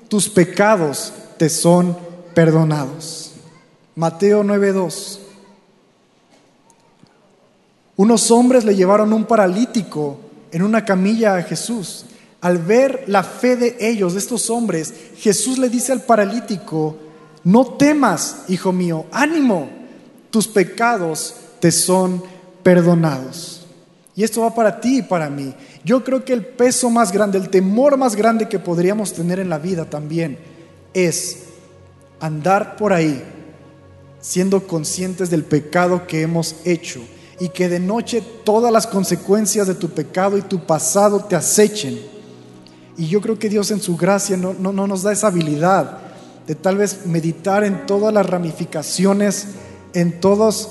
tus 0.09 0.29
pecados 0.29 1.13
te 1.37 1.49
son 1.49 1.97
perdonados. 2.33 3.31
Mateo 3.95 4.43
9:2. 4.43 5.19
Unos 7.95 8.31
hombres 8.31 8.65
le 8.65 8.75
llevaron 8.75 9.13
un 9.13 9.25
paralítico 9.25 10.17
en 10.51 10.63
una 10.63 10.83
camilla 10.83 11.35
a 11.35 11.43
Jesús. 11.43 12.05
Al 12.43 12.57
ver 12.57 13.05
la 13.07 13.23
fe 13.23 13.55
de 13.55 13.77
ellos, 13.79 14.13
de 14.13 14.19
estos 14.19 14.49
hombres, 14.49 14.93
Jesús 15.17 15.57
le 15.57 15.69
dice 15.69 15.93
al 15.93 16.01
paralítico, 16.01 16.97
no 17.45 17.65
temas, 17.65 18.43
hijo 18.49 18.73
mío, 18.73 19.05
ánimo, 19.13 19.69
tus 20.29 20.49
pecados 20.49 21.35
te 21.61 21.71
son 21.71 22.21
perdonados. 22.61 23.65
Y 24.13 24.25
esto 24.25 24.41
va 24.41 24.53
para 24.53 24.81
ti 24.81 24.97
y 24.97 25.01
para 25.03 25.29
mí. 25.29 25.55
Yo 25.85 26.03
creo 26.03 26.25
que 26.25 26.33
el 26.33 26.45
peso 26.45 26.89
más 26.89 27.13
grande, 27.13 27.37
el 27.37 27.47
temor 27.47 27.95
más 27.95 28.13
grande 28.13 28.49
que 28.49 28.59
podríamos 28.59 29.13
tener 29.13 29.39
en 29.39 29.47
la 29.47 29.57
vida 29.57 29.85
también 29.85 30.37
es 30.93 31.43
andar 32.19 32.75
por 32.75 32.91
ahí 32.91 33.23
siendo 34.19 34.67
conscientes 34.67 35.29
del 35.29 35.45
pecado 35.45 36.07
que 36.07 36.23
hemos 36.23 36.57
hecho 36.65 36.99
y 37.39 37.47
que 37.49 37.69
de 37.69 37.79
noche 37.79 38.21
todas 38.43 38.73
las 38.73 38.85
consecuencias 38.85 39.65
de 39.65 39.75
tu 39.75 39.89
pecado 39.89 40.37
y 40.37 40.41
tu 40.41 40.65
pasado 40.65 41.23
te 41.23 41.37
acechen. 41.37 42.11
Y 42.97 43.07
yo 43.07 43.21
creo 43.21 43.39
que 43.39 43.49
Dios 43.49 43.71
en 43.71 43.81
su 43.81 43.97
gracia 43.97 44.37
no, 44.37 44.53
no, 44.53 44.87
nos 44.87 45.03
da 45.03 45.11
esa 45.11 45.27
habilidad 45.27 45.99
de 46.45 46.55
tal 46.55 46.77
vez 46.77 47.05
meditar 47.05 47.63
en 47.63 47.85
todas 47.85 48.13
las 48.13 48.25
ramificaciones, 48.25 49.47
en 49.93 50.19
todos 50.19 50.69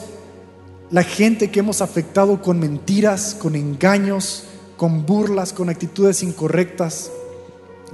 la 0.90 1.02
gente 1.02 1.50
que 1.50 1.60
hemos 1.60 1.80
afectado 1.80 2.42
con 2.42 2.60
mentiras, 2.60 3.34
con 3.38 3.56
engaños, 3.56 4.44
con 4.76 5.06
burlas, 5.06 5.52
con 5.52 5.68
actitudes 5.68 6.22
incorrectas, 6.22 7.10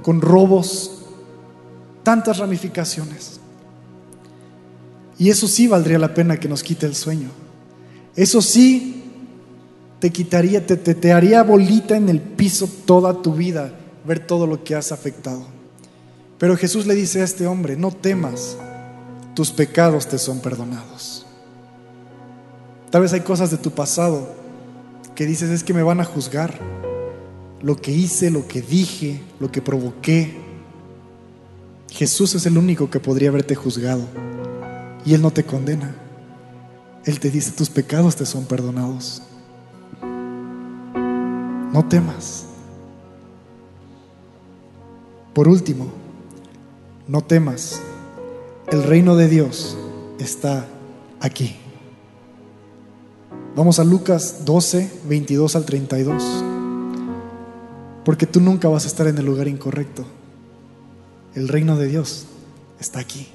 con 0.03 0.21
robos, 0.21 1.05
tantas 2.03 2.37
ramificaciones. 2.37 3.39
Y 5.17 5.29
eso 5.29 5.47
sí 5.47 5.67
valdría 5.67 5.97
la 5.97 6.13
pena 6.13 6.39
que 6.39 6.49
nos 6.49 6.63
quite 6.63 6.85
el 6.85 6.95
sueño. 6.95 7.29
Eso 8.15 8.41
sí, 8.41 9.03
te 9.99 10.11
quitaría, 10.11 10.65
te, 10.65 10.77
te, 10.77 11.11
haría 11.13 11.43
bolita 11.43 11.97
en 11.97 12.09
el 12.09 12.21
piso 12.21 12.69
toda 12.85 13.21
tu 13.21 13.33
vida 13.33 13.73
ver 14.09 14.25
todo 14.25 14.47
lo 14.47 14.63
que 14.63 14.73
has 14.73 14.91
afectado. 14.91 15.45
Pero 16.39 16.57
Jesús 16.57 16.87
le 16.87 16.95
dice 16.95 17.21
a 17.21 17.23
este 17.23 17.45
hombre, 17.45 17.77
no 17.77 17.91
temas, 17.91 18.57
tus 19.35 19.51
pecados 19.51 20.07
te 20.07 20.17
son 20.17 20.39
perdonados. 20.39 21.27
Tal 22.89 23.03
vez 23.03 23.13
hay 23.13 23.19
cosas 23.19 23.51
de 23.51 23.57
tu 23.57 23.69
pasado 23.69 24.33
que 25.13 25.27
dices 25.27 25.51
es 25.51 25.63
que 25.63 25.75
me 25.75 25.83
van 25.83 25.99
a 25.99 26.05
juzgar. 26.05 26.57
Lo 27.61 27.75
que 27.75 27.91
hice, 27.91 28.31
lo 28.31 28.47
que 28.47 28.63
dije, 28.63 29.21
lo 29.39 29.51
que 29.51 29.61
provoqué. 29.61 30.35
Jesús 31.91 32.33
es 32.33 32.47
el 32.47 32.57
único 32.57 32.89
que 32.89 32.99
podría 32.99 33.29
haberte 33.29 33.53
juzgado 33.53 34.07
y 35.05 35.13
Él 35.13 35.21
no 35.21 35.29
te 35.29 35.43
condena. 35.43 35.95
Él 37.05 37.19
te 37.19 37.29
dice, 37.29 37.51
tus 37.51 37.69
pecados 37.69 38.15
te 38.15 38.25
son 38.25 38.45
perdonados. 38.45 39.21
No 40.01 41.85
temas. 41.87 42.48
Por 45.33 45.47
último, 45.47 45.87
no 47.07 47.21
temas. 47.21 47.81
El 48.67 48.83
reino 48.83 49.15
de 49.15 49.27
Dios 49.27 49.77
está 50.19 50.67
aquí. 51.19 51.55
Vamos 53.55 53.79
a 53.79 53.83
Lucas 53.83 54.45
12, 54.45 54.91
22 55.05 55.55
al 55.55 55.65
32. 55.65 56.23
Porque 58.05 58.25
tú 58.25 58.39
nunca 58.39 58.69
vas 58.69 58.85
a 58.85 58.87
estar 58.87 59.07
en 59.07 59.17
el 59.17 59.25
lugar 59.25 59.47
incorrecto. 59.47 60.05
El 61.35 61.47
reino 61.47 61.77
de 61.77 61.87
Dios 61.87 62.25
está 62.79 62.99
aquí. 62.99 63.27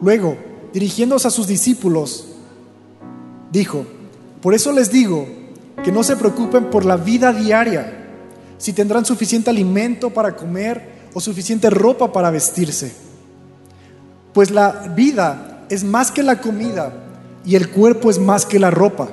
Luego, 0.00 0.36
dirigiéndose 0.72 1.28
a 1.28 1.30
sus 1.30 1.46
discípulos, 1.46 2.28
dijo, 3.50 3.86
por 4.42 4.52
eso 4.52 4.72
les 4.72 4.90
digo 4.90 5.26
que 5.82 5.90
no 5.90 6.02
se 6.02 6.16
preocupen 6.16 6.70
por 6.70 6.84
la 6.84 6.96
vida 6.96 7.32
diaria, 7.32 8.03
si 8.58 8.72
tendrán 8.72 9.04
suficiente 9.04 9.50
alimento 9.50 10.10
para 10.10 10.34
comer 10.36 10.94
o 11.12 11.20
suficiente 11.20 11.70
ropa 11.70 12.12
para 12.12 12.30
vestirse. 12.30 12.92
Pues 14.32 14.50
la 14.50 14.92
vida 14.94 15.64
es 15.68 15.84
más 15.84 16.10
que 16.10 16.22
la 16.22 16.40
comida 16.40 16.92
y 17.44 17.56
el 17.56 17.70
cuerpo 17.70 18.10
es 18.10 18.18
más 18.18 18.46
que 18.46 18.58
la 18.58 18.70
ropa. 18.70 19.08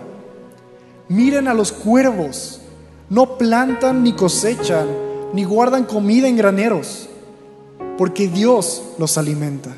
Miren 1.09 1.47
a 1.47 1.53
los 1.53 1.71
cuervos, 1.71 2.61
no 3.09 3.37
plantan 3.37 4.03
ni 4.03 4.13
cosechan, 4.13 4.87
ni 5.33 5.43
guardan 5.43 5.83
comida 5.83 6.27
en 6.27 6.37
graneros, 6.37 7.09
porque 7.97 8.27
Dios 8.27 8.83
los 8.97 9.17
alimenta. 9.17 9.69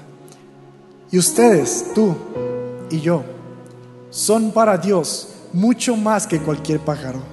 Y 1.11 1.18
ustedes, 1.18 1.88
tú 1.93 2.16
y 2.89 2.99
yo, 2.99 3.24
son 4.09 4.51
para 4.51 4.78
Dios 4.78 5.30
mucho 5.51 5.95
más 5.95 6.28
que 6.28 6.39
cualquier 6.39 6.80
pájaro. 6.80 7.32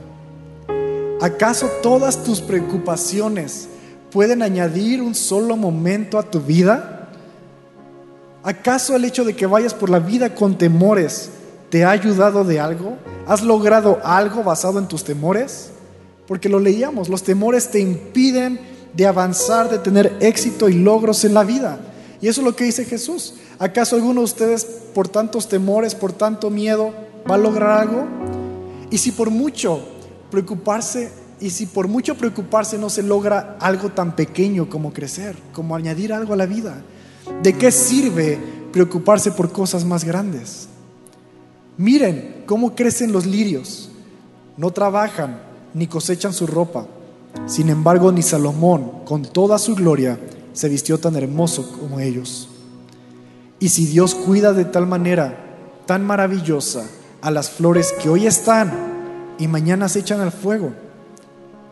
¿Acaso 1.21 1.69
todas 1.83 2.25
tus 2.25 2.41
preocupaciones 2.41 3.69
pueden 4.11 4.41
añadir 4.41 5.03
un 5.03 5.15
solo 5.15 5.55
momento 5.55 6.19
a 6.19 6.23
tu 6.23 6.41
vida? 6.41 7.11
¿Acaso 8.43 8.97
el 8.97 9.05
hecho 9.05 9.25
de 9.25 9.37
que 9.37 9.45
vayas 9.45 9.75
por 9.75 9.91
la 9.91 9.99
vida 9.99 10.35
con 10.35 10.57
temores 10.57 11.29
te 11.69 11.85
ha 11.85 11.91
ayudado 11.91 12.43
de 12.43 12.59
algo? 12.59 12.97
¿Has 13.27 13.43
logrado 13.43 13.99
algo 14.03 14.43
basado 14.43 14.79
en 14.79 14.89
tus 14.89 15.05
temores? 15.05 15.73
Porque 16.27 16.49
lo 16.49 16.59
leíamos, 16.59 17.11
los 17.11 17.23
temores 17.23 17.71
te 17.71 17.81
impiden 17.81 18.59
de 18.95 19.07
avanzar, 19.07 19.69
de 19.69 19.79
tener 19.79 20.17
éxito 20.21 20.71
y 20.71 20.75
logros 20.75 21.25
en 21.27 21.35
la 21.35 21.45
vida. 21.45 21.81
Y 22.23 22.29
eso 22.29 22.41
es 22.41 22.47
lo 22.47 22.57
que 22.57 22.65
dice 22.65 22.87
Jesús. 22.87 23.35
¿Acaso 23.59 23.95
alguno 23.95 24.23
de 24.23 24.25
ustedes 24.25 24.65
por 24.95 25.09
tantos 25.09 25.49
temores, 25.49 25.95
por 25.95 26.15
tanto 26.15 26.49
miedo, 26.49 26.95
va 27.31 27.35
a 27.35 27.39
lograr 27.39 27.79
algo? 27.79 28.07
Y 28.91 28.97
si 28.97 29.13
por 29.13 29.29
mucho 29.29 30.00
preocuparse, 30.31 31.11
y 31.41 31.51
si 31.51 31.67
por 31.67 31.89
mucho 31.89 32.17
preocuparse 32.17 32.79
no 32.79 32.91
se 32.91 33.03
logra 33.03 33.57
algo 33.61 33.91
tan 33.91 34.15
pequeño 34.15 34.69
como 34.69 34.93
crecer, 34.93 35.37
como 35.53 35.75
añadir 35.75 36.13
algo 36.13 36.35
a 36.35 36.37
la 36.37 36.47
vida, 36.47 36.83
¿de 37.43 37.53
qué 37.55 37.71
sirve 37.71 38.39
preocuparse 38.73 39.33
por 39.33 39.53
cosas 39.53 39.85
más 39.85 40.05
grandes? 40.05 40.69
Miren 41.77 42.43
cómo 42.47 42.75
crecen 42.75 43.13
los 43.13 43.27
lirios. 43.27 43.91
No 44.57 44.71
trabajan 44.71 45.41
ni 45.73 45.87
cosechan 45.87 46.35
su 46.35 46.47
ropa. 46.47 46.87
Sin 47.47 47.71
embargo, 47.71 48.13
ni 48.13 48.23
Salomón, 48.23 49.05
con 49.07 49.23
toda 49.23 49.59
su 49.59 49.75
gloria, 49.75 50.19
se 50.53 50.69
vistió 50.69 50.99
tan 50.99 51.17
hermoso 51.17 51.73
como 51.73 52.01
ellos. 52.01 52.49
Y 53.61 53.71
si 53.71 53.87
Dios 53.87 54.15
cuida 54.15 54.53
de 54.53 54.65
tal 54.65 54.87
manera, 54.87 55.39
tan 55.87 56.05
maravillosa, 56.05 56.87
a 57.23 57.31
las 57.31 57.51
flores 57.51 57.93
que 58.03 58.09
hoy 58.09 58.27
están 58.27 58.90
y 59.41 59.49
mañana 59.49 59.89
se 59.89 60.01
echan 60.01 60.21
al 60.21 60.31
fuego, 60.31 60.73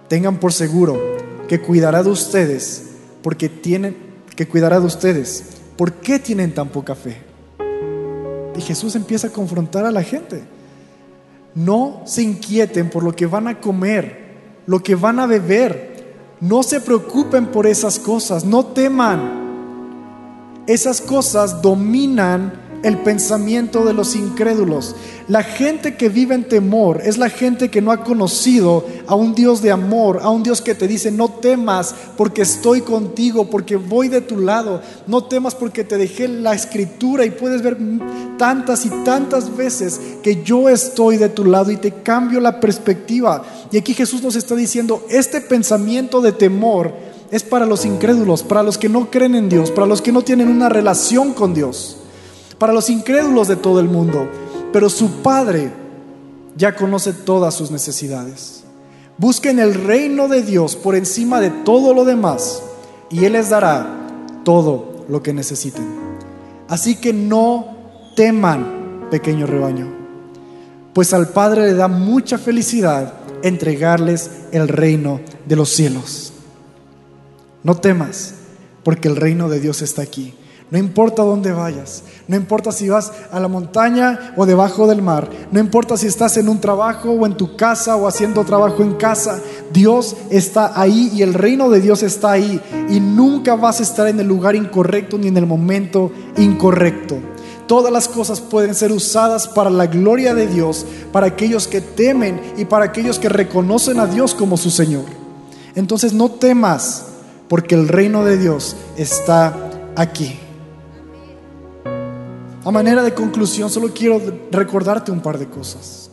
tengan 0.09 0.41
por 0.41 0.53
seguro 0.53 0.99
que 1.47 1.61
cuidará 1.61 2.03
de 2.03 2.11
ustedes, 2.11 2.95
porque 3.23 3.49
tienen 3.49 3.97
que 4.35 4.49
cuidará 4.49 4.81
de 4.81 4.87
ustedes. 4.87 5.45
¿Por 5.77 5.93
qué 5.93 6.19
tienen 6.19 6.55
tan 6.55 6.69
poca 6.71 6.95
fe? 6.95 7.19
Y 8.57 8.61
Jesús 8.63 8.97
empieza 8.97 9.29
a 9.29 9.33
confrontar 9.33 9.85
a 9.85 9.93
la 9.93 10.03
gente. 10.03 10.43
No 11.55 12.03
se 12.07 12.23
inquieten 12.23 12.89
por 12.89 13.03
lo 13.03 13.15
que 13.15 13.27
van 13.27 13.47
a 13.49 13.61
comer, 13.61 14.63
lo 14.67 14.83
que 14.83 14.95
van 14.95 15.21
a 15.21 15.27
beber. 15.27 16.17
No 16.41 16.63
se 16.63 16.81
preocupen 16.81 17.47
por 17.49 17.67
esas 17.67 17.99
cosas, 17.99 18.45
no 18.45 18.65
teman 18.67 19.47
esas 20.67 21.01
cosas 21.01 21.63
dominan 21.63 22.68
el 22.83 22.99
pensamiento 22.99 23.85
de 23.85 23.93
los 23.93 24.15
incrédulos. 24.15 24.95
La 25.27 25.43
gente 25.43 25.97
que 25.97 26.09
vive 26.09 26.35
en 26.35 26.49
temor 26.49 27.03
es 27.05 27.19
la 27.19 27.29
gente 27.29 27.71
que 27.71 27.83
no 27.83 27.93
ha 27.93 28.05
conocido 28.05 28.85
a 29.07 29.15
un 29.15 29.35
Dios 29.35 29.63
de 29.63 29.71
amor, 29.71 30.21
a 30.23 30.31
un 30.31 30.43
Dios 30.43 30.63
que 30.63 30.75
te 30.75 30.89
dice, 30.89 31.11
no 31.11 31.29
temas 31.29 31.95
porque 32.17 32.43
estoy 32.43 32.81
contigo, 32.81 33.51
porque 33.51 33.77
voy 33.77 34.09
de 34.09 34.21
tu 34.21 34.39
lado, 34.39 34.81
no 35.07 35.25
temas 35.25 35.55
porque 35.55 35.85
te 35.85 35.99
dejé 35.99 36.29
la 36.29 36.55
escritura 36.55 37.25
y 37.25 37.31
puedes 37.31 37.63
ver 37.63 37.77
tantas 38.39 38.87
y 38.87 38.91
tantas 39.05 39.57
veces 39.57 40.01
que 40.23 40.43
yo 40.43 40.69
estoy 40.69 41.17
de 41.19 41.29
tu 41.29 41.45
lado 41.45 41.71
y 41.71 41.77
te 41.77 41.93
cambio 41.93 42.41
la 42.41 42.61
perspectiva. 42.61 43.43
Y 43.71 43.77
aquí 43.77 43.93
Jesús 43.93 44.23
nos 44.23 44.37
está 44.37 44.55
diciendo, 44.55 45.05
este 45.11 45.41
pensamiento 45.41 46.21
de 46.21 46.33
temor, 46.33 47.09
es 47.31 47.43
para 47.43 47.67
los 47.67 47.85
incrédulos, 47.85 48.43
para 48.43 48.63
los 48.63 48.79
que 48.79 48.89
no 48.89 49.11
creen 49.11 49.35
en 49.35 49.49
Dios, 49.49 49.71
para 49.71 49.87
los 49.87 50.03
que 50.03 50.13
no 50.13 50.23
tienen 50.23 50.49
una 50.49 50.69
relación 50.69 51.35
con 51.35 51.55
Dios, 51.55 51.99
para 52.59 52.73
los 52.73 52.91
incrédulos 52.91 53.49
de 53.49 53.57
todo 53.57 53.81
el 53.81 53.89
mundo. 53.89 54.29
Pero 54.73 54.91
su 54.91 55.23
Padre 55.23 55.73
ya 56.57 56.75
conoce 56.75 57.13
todas 57.13 57.55
sus 57.55 57.71
necesidades. 57.71 58.65
Busquen 59.17 59.59
el 59.59 59.75
reino 59.75 60.29
de 60.29 60.43
Dios 60.43 60.77
por 60.77 60.95
encima 60.95 61.41
de 61.41 61.51
todo 61.51 61.95
lo 61.95 62.05
demás 62.05 62.63
y 63.11 63.25
Él 63.25 63.33
les 63.33 63.51
dará 63.51 63.87
todo 64.45 65.05
lo 65.09 65.23
que 65.23 65.33
necesiten. 65.33 65.87
Así 66.69 66.97
que 66.97 67.13
no 67.13 67.77
teman, 68.15 69.07
pequeño 69.11 69.47
rebaño, 69.47 69.89
pues 70.93 71.15
al 71.15 71.29
Padre 71.29 71.67
le 71.67 71.75
da 71.75 71.89
mucha 71.89 72.39
felicidad 72.39 73.15
entregarles 73.43 74.31
el 74.53 74.69
reino 74.69 75.21
de 75.47 75.57
los 75.57 75.71
cielos. 75.71 76.33
No 77.63 77.77
temas, 77.77 78.35
porque 78.85 79.09
el 79.09 79.17
reino 79.17 79.49
de 79.49 79.61
Dios 79.61 79.83
está 79.83 80.03
aquí. 80.03 80.35
No 80.71 80.77
importa 80.77 81.23
dónde 81.23 81.51
vayas, 81.51 82.03
no 82.27 82.37
importa 82.37 82.73
si 82.73 82.91
vas 82.91 83.11
a 83.33 83.41
la 83.41 83.49
montaña 83.49 84.35
o 84.37 84.45
debajo 84.45 84.87
del 84.87 85.01
mar, 85.01 85.31
no 85.51 85.61
importa 85.61 85.97
si 85.97 86.07
estás 86.07 86.37
en 86.37 86.47
un 86.47 86.61
trabajo 86.61 87.11
o 87.11 87.25
en 87.25 87.39
tu 87.39 87.57
casa 87.57 87.97
o 87.97 88.07
haciendo 88.07 88.45
trabajo 88.45 88.83
en 88.83 88.95
casa, 88.97 89.41
Dios 89.73 90.15
está 90.29 90.79
ahí 90.79 91.11
y 91.15 91.23
el 91.23 91.33
reino 91.33 91.71
de 91.71 91.81
Dios 91.81 92.03
está 92.03 92.33
ahí 92.33 92.61
y 92.91 93.01
nunca 93.01 93.57
vas 93.57 93.81
a 93.81 93.83
estar 93.83 94.09
en 94.09 94.21
el 94.21 94.29
lugar 94.29 94.57
incorrecto 94.57 95.17
ni 95.17 95.29
en 95.29 95.39
el 95.39 95.47
momento 95.47 96.13
incorrecto. 96.37 97.17
Todas 97.67 97.91
las 97.91 98.07
cosas 98.07 98.43
pueden 98.43 98.75
ser 98.75 98.93
usadas 98.93 99.49
para 99.49 99.71
la 99.71 99.87
gloria 99.87 100.35
de 100.35 100.47
Dios, 100.47 100.85
para 101.13 101.29
aquellos 101.29 101.67
que 101.67 101.81
temen 101.81 102.41
y 102.59 102.67
para 102.67 102.87
aquellos 102.87 103.19
que 103.19 103.31
reconocen 103.31 104.01
a 104.01 104.07
Dios 104.07 104.35
como 104.35 104.59
su 104.59 104.71
Señor. 104.71 105.05
Entonces 105.75 106.13
no 106.13 106.31
temas, 106.31 107.05
porque 107.49 107.75
el 107.75 107.89
reino 107.89 108.25
de 108.25 108.37
Dios 108.37 108.77
está 108.97 109.71
aquí. 109.97 110.39
A 112.69 112.71
manera 112.71 113.03
de 113.03 113.15
conclusión, 113.15 113.71
solo 113.71 113.95
quiero 113.95 114.21
recordarte 114.53 115.11
un 115.11 115.21
par 115.21 115.39
de 115.39 115.49
cosas. 115.49 116.11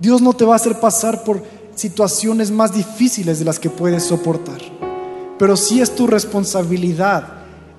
Dios 0.00 0.20
no 0.20 0.32
te 0.32 0.44
va 0.44 0.54
a 0.54 0.56
hacer 0.56 0.80
pasar 0.80 1.22
por 1.22 1.40
situaciones 1.76 2.50
más 2.50 2.74
difíciles 2.74 3.38
de 3.38 3.44
las 3.44 3.60
que 3.60 3.70
puedes 3.70 4.02
soportar, 4.02 4.60
pero 5.38 5.56
sí 5.56 5.80
es 5.80 5.94
tu 5.94 6.08
responsabilidad 6.08 7.34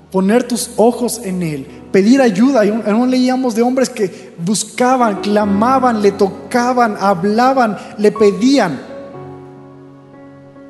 poner 0.09 0.47
tus 0.47 0.69
ojos 0.77 1.19
en 1.21 1.43
Él, 1.43 1.67
pedir 1.91 2.21
ayuda. 2.21 2.61
Aún 2.89 3.11
leíamos 3.11 3.55
de 3.55 3.61
hombres 3.61 3.89
que 3.89 4.33
buscaban, 4.37 5.19
clamaban, 5.19 6.01
le 6.01 6.13
tocaban, 6.13 6.95
hablaban, 6.97 7.77
le 7.97 8.13
pedían 8.13 8.92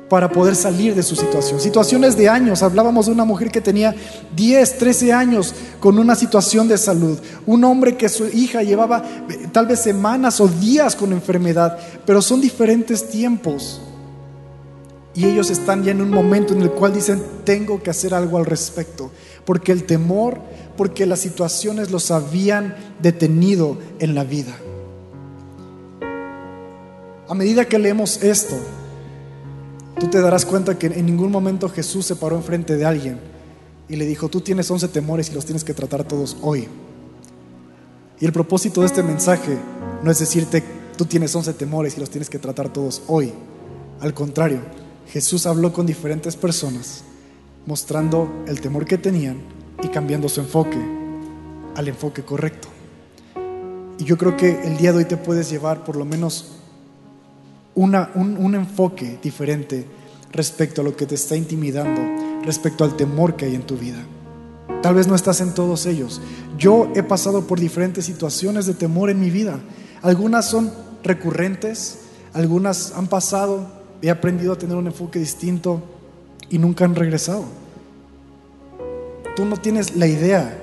para 0.08 0.30
poder 0.30 0.54
salir 0.54 0.94
de 0.94 1.02
su 1.02 1.16
situación. 1.16 1.60
Situaciones 1.60 2.16
de 2.16 2.28
años, 2.28 2.62
hablábamos 2.62 3.06
de 3.06 3.12
una 3.12 3.24
mujer 3.24 3.50
que 3.50 3.60
tenía 3.60 3.94
10, 4.36 4.78
13 4.78 5.12
años 5.12 5.54
con 5.80 5.98
una 5.98 6.14
situación 6.14 6.68
de 6.68 6.78
salud, 6.78 7.18
un 7.46 7.64
hombre 7.64 7.96
que 7.96 8.08
su 8.08 8.26
hija 8.26 8.62
llevaba 8.62 9.02
eh, 9.28 9.48
tal 9.52 9.66
vez 9.66 9.80
semanas 9.80 10.40
o 10.40 10.48
días 10.48 10.94
con 10.94 11.12
enfermedad, 11.12 11.78
pero 12.04 12.20
son 12.20 12.40
diferentes 12.40 13.08
tiempos. 13.08 13.80
Y 15.14 15.26
ellos 15.26 15.50
están 15.50 15.84
ya 15.84 15.92
en 15.92 16.02
un 16.02 16.10
momento 16.10 16.54
en 16.54 16.62
el 16.62 16.72
cual 16.72 16.92
dicen, 16.92 17.22
tengo 17.44 17.82
que 17.82 17.90
hacer 17.90 18.14
algo 18.14 18.36
al 18.36 18.46
respecto, 18.46 19.12
porque 19.44 19.70
el 19.70 19.84
temor, 19.84 20.40
porque 20.76 21.06
las 21.06 21.20
situaciones 21.20 21.92
los 21.92 22.10
habían 22.10 22.74
detenido 23.00 23.78
en 24.00 24.14
la 24.16 24.24
vida. 24.24 24.54
A 27.28 27.34
medida 27.34 27.64
que 27.64 27.78
leemos 27.78 28.22
esto, 28.22 28.56
tú 29.98 30.08
te 30.08 30.20
darás 30.20 30.44
cuenta 30.44 30.78
que 30.78 30.86
en 30.86 31.06
ningún 31.06 31.30
momento 31.30 31.68
Jesús 31.68 32.06
se 32.06 32.16
paró 32.16 32.36
enfrente 32.36 32.76
de 32.76 32.84
alguien 32.84 33.20
y 33.88 33.96
le 33.96 34.06
dijo, 34.06 34.28
tú 34.28 34.40
tienes 34.40 34.70
11 34.70 34.88
temores 34.88 35.30
y 35.30 35.34
los 35.34 35.44
tienes 35.44 35.64
que 35.64 35.74
tratar 35.74 36.04
todos 36.04 36.36
hoy. 36.42 36.68
Y 38.20 38.26
el 38.26 38.32
propósito 38.32 38.80
de 38.80 38.86
este 38.86 39.02
mensaje 39.02 39.58
no 40.02 40.10
es 40.10 40.18
decirte, 40.18 40.62
tú 40.96 41.04
tienes 41.04 41.34
11 41.34 41.52
temores 41.54 41.96
y 41.96 42.00
los 42.00 42.10
tienes 42.10 42.30
que 42.30 42.38
tratar 42.38 42.72
todos 42.72 43.02
hoy. 43.06 43.32
Al 44.00 44.14
contrario, 44.14 44.60
Jesús 45.08 45.46
habló 45.46 45.72
con 45.72 45.86
diferentes 45.86 46.36
personas, 46.36 47.04
mostrando 47.66 48.44
el 48.46 48.60
temor 48.60 48.84
que 48.84 48.98
tenían 48.98 49.38
y 49.82 49.88
cambiando 49.88 50.28
su 50.28 50.40
enfoque 50.40 50.78
al 51.74 51.88
enfoque 51.88 52.22
correcto. 52.22 52.68
Y 53.98 54.04
yo 54.04 54.16
creo 54.16 54.36
que 54.36 54.62
el 54.62 54.76
día 54.76 54.92
de 54.92 54.98
hoy 54.98 55.04
te 55.04 55.16
puedes 55.16 55.50
llevar 55.50 55.84
por 55.84 55.96
lo 55.96 56.04
menos 56.04 56.53
un, 57.74 58.54
enfoque 58.54 59.18
diferente 59.22 59.86
respecto 60.32 60.80
a 60.80 60.84
lo 60.84 60.96
que 60.96 61.06
te 61.06 61.14
está 61.14 61.36
intimidando, 61.36 62.00
respecto 62.44 62.84
al 62.84 62.96
temor 62.96 63.36
que 63.36 63.46
hay 63.46 63.54
en 63.54 63.62
tu 63.62 63.76
vida. 63.76 64.04
Tal 64.82 64.94
vez 64.94 65.06
no 65.06 65.14
estás 65.14 65.40
en 65.40 65.54
todos 65.54 65.86
ellos. 65.86 66.20
Yo 66.58 66.90
he 66.94 67.02
pasado 67.02 67.46
por 67.46 67.58
diferentes 67.58 68.04
situaciones 68.04 68.66
de 68.66 68.74
temor 68.74 69.10
en 69.10 69.20
mi 69.20 69.30
vida. 69.30 69.60
Algunas 70.02 70.48
son 70.48 70.70
recurrentes, 71.02 72.00
algunas 72.32 72.92
han 72.96 73.06
pasado 73.06 73.84
he 74.02 74.10
aprendido 74.10 74.52
a 74.52 74.58
tener 74.58 74.76
un 74.76 74.86
enfoque 74.86 75.18
distinto 75.18 75.82
y 76.50 76.58
nunca 76.58 76.84
han 76.84 76.94
regresado. 76.94 77.44
Tú 79.34 79.46
no 79.46 79.56
tienes 79.56 79.96
la 79.96 80.06
idea 80.06 80.58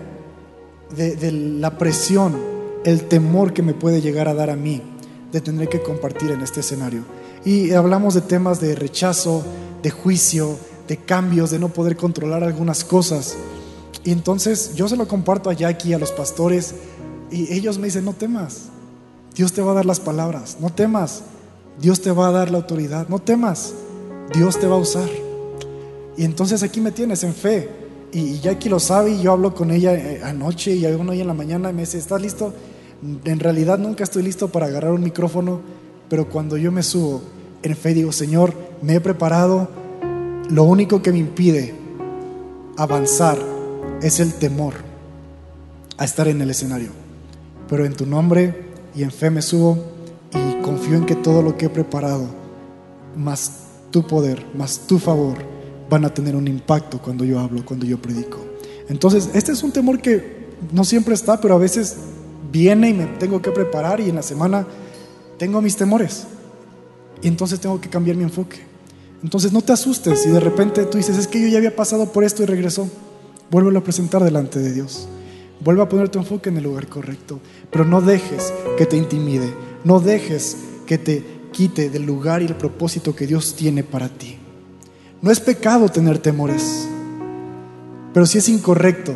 de, 0.96 1.16
de 1.16 1.32
la 1.32 1.78
presión, 1.80 2.38
el 2.86 3.08
temor 3.08 3.54
que 3.54 3.64
me 3.64 3.74
puede 3.74 4.00
llegar 4.00 4.28
a 4.28 4.36
dar 4.36 4.52
a 4.52 4.56
mí 4.56 4.82
de 5.32 5.42
tener 5.42 5.70
que 5.70 5.82
compartir 5.82 6.32
en 6.32 6.42
este 6.42 6.60
escenario. 6.60 7.04
Y 7.46 7.72
hablamos 7.72 8.14
de 8.14 8.22
temas 8.22 8.60
de 8.60 8.76
rechazo, 8.76 9.44
de 9.82 9.90
juicio, 9.90 10.58
de 10.88 10.98
cambios, 10.98 11.52
de 11.52 11.60
no 11.60 11.70
poder 11.70 11.96
controlar 11.96 12.44
algunas 12.44 12.84
cosas. 12.84 13.38
Y 14.04 14.12
entonces 14.12 14.76
yo 14.76 14.88
se 14.88 14.98
lo 14.98 15.08
comparto 15.08 15.50
a 15.50 15.54
Jackie, 15.54 15.94
a 15.94 16.00
los 16.00 16.12
pastores, 16.12 16.76
y 17.32 17.54
ellos 17.54 17.78
me 17.78 17.86
dicen, 17.86 18.04
no 18.04 18.14
temas, 18.14 18.64
Dios 19.36 19.54
te 19.54 19.62
va 19.62 19.72
a 19.72 19.76
dar 19.76 19.86
las 19.86 20.00
palabras, 20.00 20.58
no 20.60 20.70
temas, 20.70 21.24
Dios 21.80 22.02
te 22.02 22.12
va 22.12 22.28
a 22.28 22.32
dar 22.32 22.52
la 22.52 22.58
autoridad, 22.58 23.08
no 23.08 23.20
temas, 23.20 23.74
Dios 24.34 24.60
te 24.60 24.68
va 24.68 24.76
a 24.76 24.80
usar. 24.80 25.10
Y 26.18 26.26
entonces 26.26 26.62
aquí 26.64 26.82
me 26.82 26.92
tienes 26.92 27.24
en 27.24 27.34
fe. 27.34 27.70
Y 28.12 28.40
Jackie 28.40 28.68
lo 28.68 28.80
sabe 28.80 29.12
y 29.12 29.22
yo 29.22 29.32
hablo 29.32 29.56
con 29.56 29.72
ella 29.72 29.94
eh, 29.94 30.22
anoche 30.22 30.76
y 30.76 30.86
uno 30.86 31.14
hoy 31.14 31.22
en 31.22 31.28
la 31.28 31.34
mañana 31.34 31.70
y 31.70 31.74
me 31.74 31.84
dice, 31.84 31.98
¿estás 31.98 32.22
listo? 32.22 32.54
En 33.26 33.40
realidad 33.40 33.80
nunca 33.80 34.04
estoy 34.04 34.24
listo 34.24 34.50
para 34.50 34.68
agarrar 34.68 34.92
un 34.92 35.04
micrófono, 35.04 35.62
pero 36.10 36.30
cuando 36.30 36.58
yo 36.58 36.72
me 36.72 36.84
subo 36.84 37.22
en 37.64 37.76
fe 37.76 37.94
digo, 37.94 38.12
Señor, 38.12 38.54
me 38.82 38.96
he 38.96 39.02
preparado, 39.02 39.70
lo 40.50 40.64
único 40.64 41.02
que 41.02 41.12
me 41.12 41.20
impide 41.20 41.74
avanzar 42.78 43.38
es 44.02 44.20
el 44.20 44.34
temor 44.34 44.74
a 45.98 46.06
estar 46.06 46.28
en 46.28 46.42
el 46.42 46.50
escenario. 46.50 46.90
Pero 47.70 47.86
en 47.86 47.94
tu 47.94 48.06
nombre 48.06 48.72
y 48.96 49.04
en 49.04 49.12
fe 49.12 49.30
me 49.30 49.42
subo 49.42 49.78
y 50.34 50.62
confío 50.62 50.98
en 50.98 51.06
que 51.06 51.16
todo 51.16 51.42
lo 51.42 51.58
que 51.58 51.68
he 51.68 51.70
preparado, 51.70 52.26
más 53.16 53.68
tu 53.92 54.06
poder, 54.06 54.46
más 54.56 54.80
tu 54.88 55.00
favor, 55.00 55.38
van 55.90 56.06
a 56.06 56.14
tener 56.14 56.36
un 56.36 56.48
impacto 56.48 57.02
cuando 57.02 57.24
yo 57.24 57.40
hablo, 57.40 57.64
cuando 57.66 57.86
yo 57.86 58.02
predico. 58.02 58.40
Entonces, 58.90 59.30
este 59.34 59.52
es 59.52 59.64
un 59.64 59.72
temor 59.72 60.02
que 60.02 60.50
no 60.72 60.84
siempre 60.84 61.14
está, 61.14 61.40
pero 61.40 61.54
a 61.54 61.58
veces 61.58 61.98
viene 62.52 62.90
y 62.90 62.94
me 62.94 63.06
tengo 63.06 63.42
que 63.42 63.52
preparar 63.52 64.00
y 64.00 64.10
en 64.10 64.16
la 64.16 64.22
semana 64.22 64.68
tengo 65.38 65.62
mis 65.62 65.76
temores. 65.76 66.28
Y 67.22 67.28
entonces 67.28 67.60
tengo 67.60 67.80
que 67.80 67.90
cambiar 67.90 68.18
mi 68.18 68.24
enfoque. 68.24 68.60
Entonces 69.24 69.54
no 69.54 69.62
te 69.62 69.72
asustes 69.72 70.22
si 70.22 70.30
de 70.30 70.40
repente 70.40 70.86
tú 70.86 70.98
dices, 70.98 71.18
es 71.18 71.28
que 71.28 71.40
yo 71.40 71.48
ya 71.48 71.58
había 71.58 71.76
pasado 71.76 72.12
por 72.12 72.24
esto 72.24 72.44
y 72.44 72.48
regresó. 72.48 72.90
Vuélvelo 73.50 73.80
a 73.80 73.84
presentar 73.84 74.24
delante 74.24 74.60
de 74.60 74.72
Dios. 74.72 75.08
Vuelve 75.60 75.84
a 75.84 75.90
poner 75.90 76.10
tu 76.10 76.18
enfoque 76.20 76.50
en 76.50 76.58
el 76.58 76.64
lugar 76.64 76.88
correcto. 76.88 77.40
Pero 77.70 77.86
no 77.86 78.02
dejes 78.02 78.52
que 78.78 78.86
te 78.86 78.98
intimide. 78.98 79.54
No 79.84 80.00
dejes 80.00 80.58
que 80.86 80.98
te 80.98 81.24
quite 81.52 81.90
del 81.90 82.06
lugar 82.06 82.42
y 82.42 82.46
el 82.46 82.56
propósito 82.56 83.16
que 83.16 83.28
Dios 83.28 83.56
tiene 83.56 83.84
para 83.84 84.10
ti. 84.10 84.38
No 85.22 85.30
es 85.30 85.40
pecado 85.40 85.90
tener 85.90 86.18
temores. 86.18 86.88
Pero 88.14 88.26
sí 88.26 88.40
es 88.40 88.50
incorrecto 88.50 89.14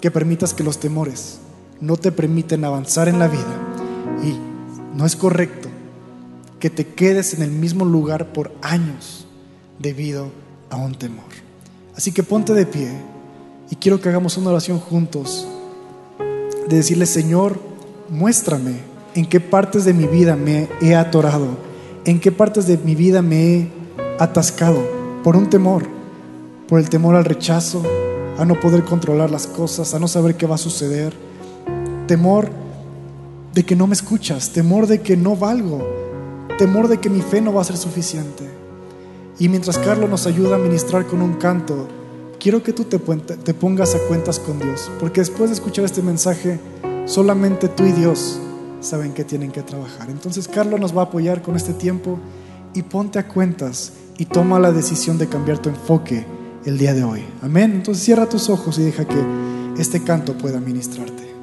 que 0.00 0.10
permitas 0.10 0.54
que 0.54 0.64
los 0.64 0.78
temores 0.78 1.37
no 1.80 1.96
te 1.96 2.12
permiten 2.12 2.64
avanzar 2.64 3.08
en 3.08 3.18
la 3.18 3.28
vida. 3.28 3.56
Y 4.24 4.38
no 4.96 5.06
es 5.06 5.16
correcto 5.16 5.68
que 6.58 6.70
te 6.70 6.86
quedes 6.86 7.34
en 7.34 7.42
el 7.42 7.50
mismo 7.50 7.84
lugar 7.84 8.32
por 8.32 8.52
años 8.62 9.26
debido 9.78 10.30
a 10.70 10.76
un 10.76 10.94
temor. 10.94 11.24
Así 11.94 12.12
que 12.12 12.22
ponte 12.22 12.52
de 12.52 12.66
pie 12.66 12.90
y 13.70 13.76
quiero 13.76 14.00
que 14.00 14.08
hagamos 14.08 14.36
una 14.36 14.50
oración 14.50 14.78
juntos 14.78 15.46
de 16.68 16.76
decirle, 16.76 17.06
Señor, 17.06 17.58
muéstrame 18.08 18.80
en 19.14 19.26
qué 19.26 19.40
partes 19.40 19.84
de 19.84 19.94
mi 19.94 20.06
vida 20.06 20.36
me 20.36 20.68
he 20.80 20.94
atorado, 20.94 21.48
en 22.04 22.20
qué 22.20 22.32
partes 22.32 22.66
de 22.66 22.78
mi 22.78 22.94
vida 22.94 23.22
me 23.22 23.54
he 23.54 23.72
atascado 24.18 24.82
por 25.22 25.36
un 25.36 25.48
temor, 25.48 25.84
por 26.68 26.78
el 26.78 26.88
temor 26.88 27.14
al 27.14 27.24
rechazo, 27.24 27.82
a 28.38 28.44
no 28.44 28.58
poder 28.60 28.84
controlar 28.84 29.30
las 29.30 29.46
cosas, 29.46 29.94
a 29.94 29.98
no 29.98 30.08
saber 30.08 30.36
qué 30.36 30.46
va 30.46 30.54
a 30.54 30.58
suceder, 30.58 31.12
temor 32.08 32.50
de 33.54 33.64
que 33.64 33.76
no 33.76 33.86
me 33.86 33.94
escuchas, 33.94 34.50
temor 34.50 34.88
de 34.88 35.00
que 35.00 35.16
no 35.16 35.36
valgo, 35.36 35.86
temor 36.58 36.88
de 36.88 36.98
que 36.98 37.08
mi 37.08 37.20
fe 37.20 37.40
no 37.40 37.52
va 37.52 37.60
a 37.60 37.64
ser 37.64 37.76
suficiente. 37.76 38.44
Y 39.38 39.48
mientras 39.48 39.78
Carlos 39.78 40.10
nos 40.10 40.26
ayuda 40.26 40.56
a 40.56 40.58
ministrar 40.58 41.06
con 41.06 41.22
un 41.22 41.34
canto, 41.34 41.86
quiero 42.40 42.62
que 42.64 42.72
tú 42.72 42.84
te, 42.84 42.98
pongas 42.98 43.94
a 43.94 43.98
cuentas 44.08 44.40
con 44.40 44.58
Dios, 44.58 44.90
porque 44.98 45.20
después 45.20 45.50
de 45.50 45.54
escuchar 45.54 45.84
este 45.84 46.02
mensaje, 46.02 46.58
solamente 47.04 47.68
tú 47.68 47.84
y 47.84 47.92
Dios 47.92 48.40
saben 48.80 49.12
que 49.12 49.22
tienen 49.22 49.52
que 49.52 49.62
trabajar. 49.62 50.10
Entonces 50.10 50.48
Carlos 50.48 50.80
nos 50.80 50.96
va 50.96 51.02
a 51.02 51.04
apoyar 51.04 51.42
con 51.42 51.54
este 51.54 51.72
tiempo 51.72 52.18
y 52.74 52.82
ponte 52.82 53.18
a 53.18 53.28
cuentas 53.28 53.92
y 54.18 54.24
toma 54.24 54.58
la 54.58 54.72
decisión 54.72 55.18
de 55.18 55.28
cambiar 55.28 55.58
tu 55.58 55.68
enfoque 55.68 56.26
el 56.64 56.78
día 56.78 56.94
de 56.94 57.04
hoy. 57.04 57.24
Amén. 57.42 57.72
Entonces 57.74 58.02
cierra 58.02 58.28
tus 58.28 58.48
ojos 58.50 58.78
y 58.78 58.82
deja 58.82 59.04
que 59.04 59.22
este 59.78 60.02
canto 60.02 60.36
pueda 60.36 60.58
ministrarte. 60.58 61.37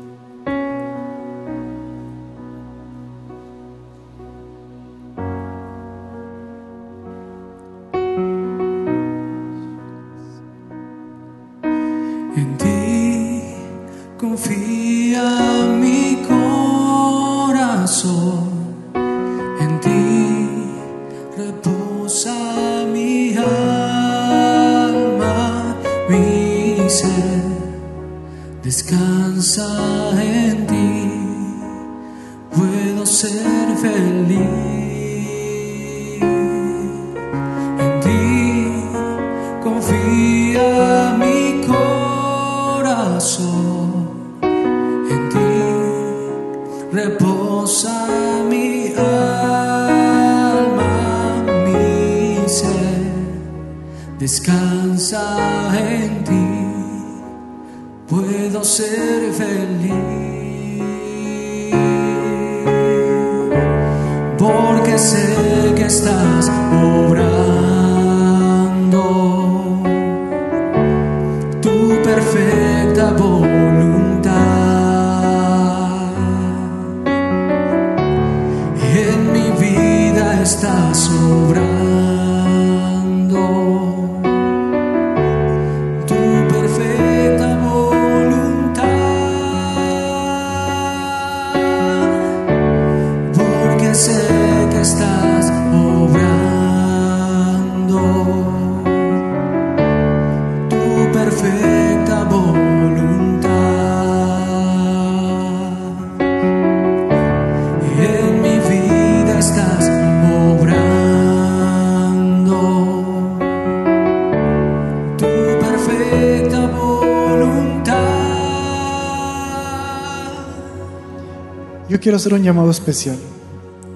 Quiero 122.06 122.18
hacer 122.18 122.36
un 122.36 122.44
llamado 122.44 122.70
especial. 122.70 123.18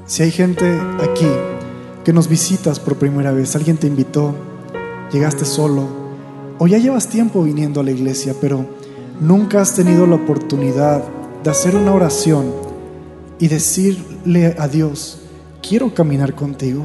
Si 0.07 0.23
hay 0.23 0.31
gente 0.31 0.79
aquí 0.99 1.27
que 2.03 2.11
nos 2.11 2.27
visitas 2.27 2.79
por 2.79 2.95
primera 2.95 3.31
vez, 3.31 3.55
alguien 3.55 3.77
te 3.77 3.85
invitó, 3.85 4.33
llegaste 5.11 5.45
solo, 5.45 5.87
o 6.57 6.65
ya 6.65 6.79
llevas 6.79 7.07
tiempo 7.07 7.43
viniendo 7.43 7.81
a 7.81 7.83
la 7.83 7.91
iglesia, 7.91 8.33
pero 8.41 8.65
nunca 9.21 9.61
has 9.61 9.75
tenido 9.75 10.07
la 10.07 10.15
oportunidad 10.15 11.03
de 11.43 11.51
hacer 11.51 11.75
una 11.75 11.93
oración 11.93 12.51
y 13.37 13.47
decirle 13.47 14.55
a 14.57 14.67
Dios, 14.67 15.21
quiero 15.61 15.93
caminar 15.93 16.33
contigo, 16.33 16.81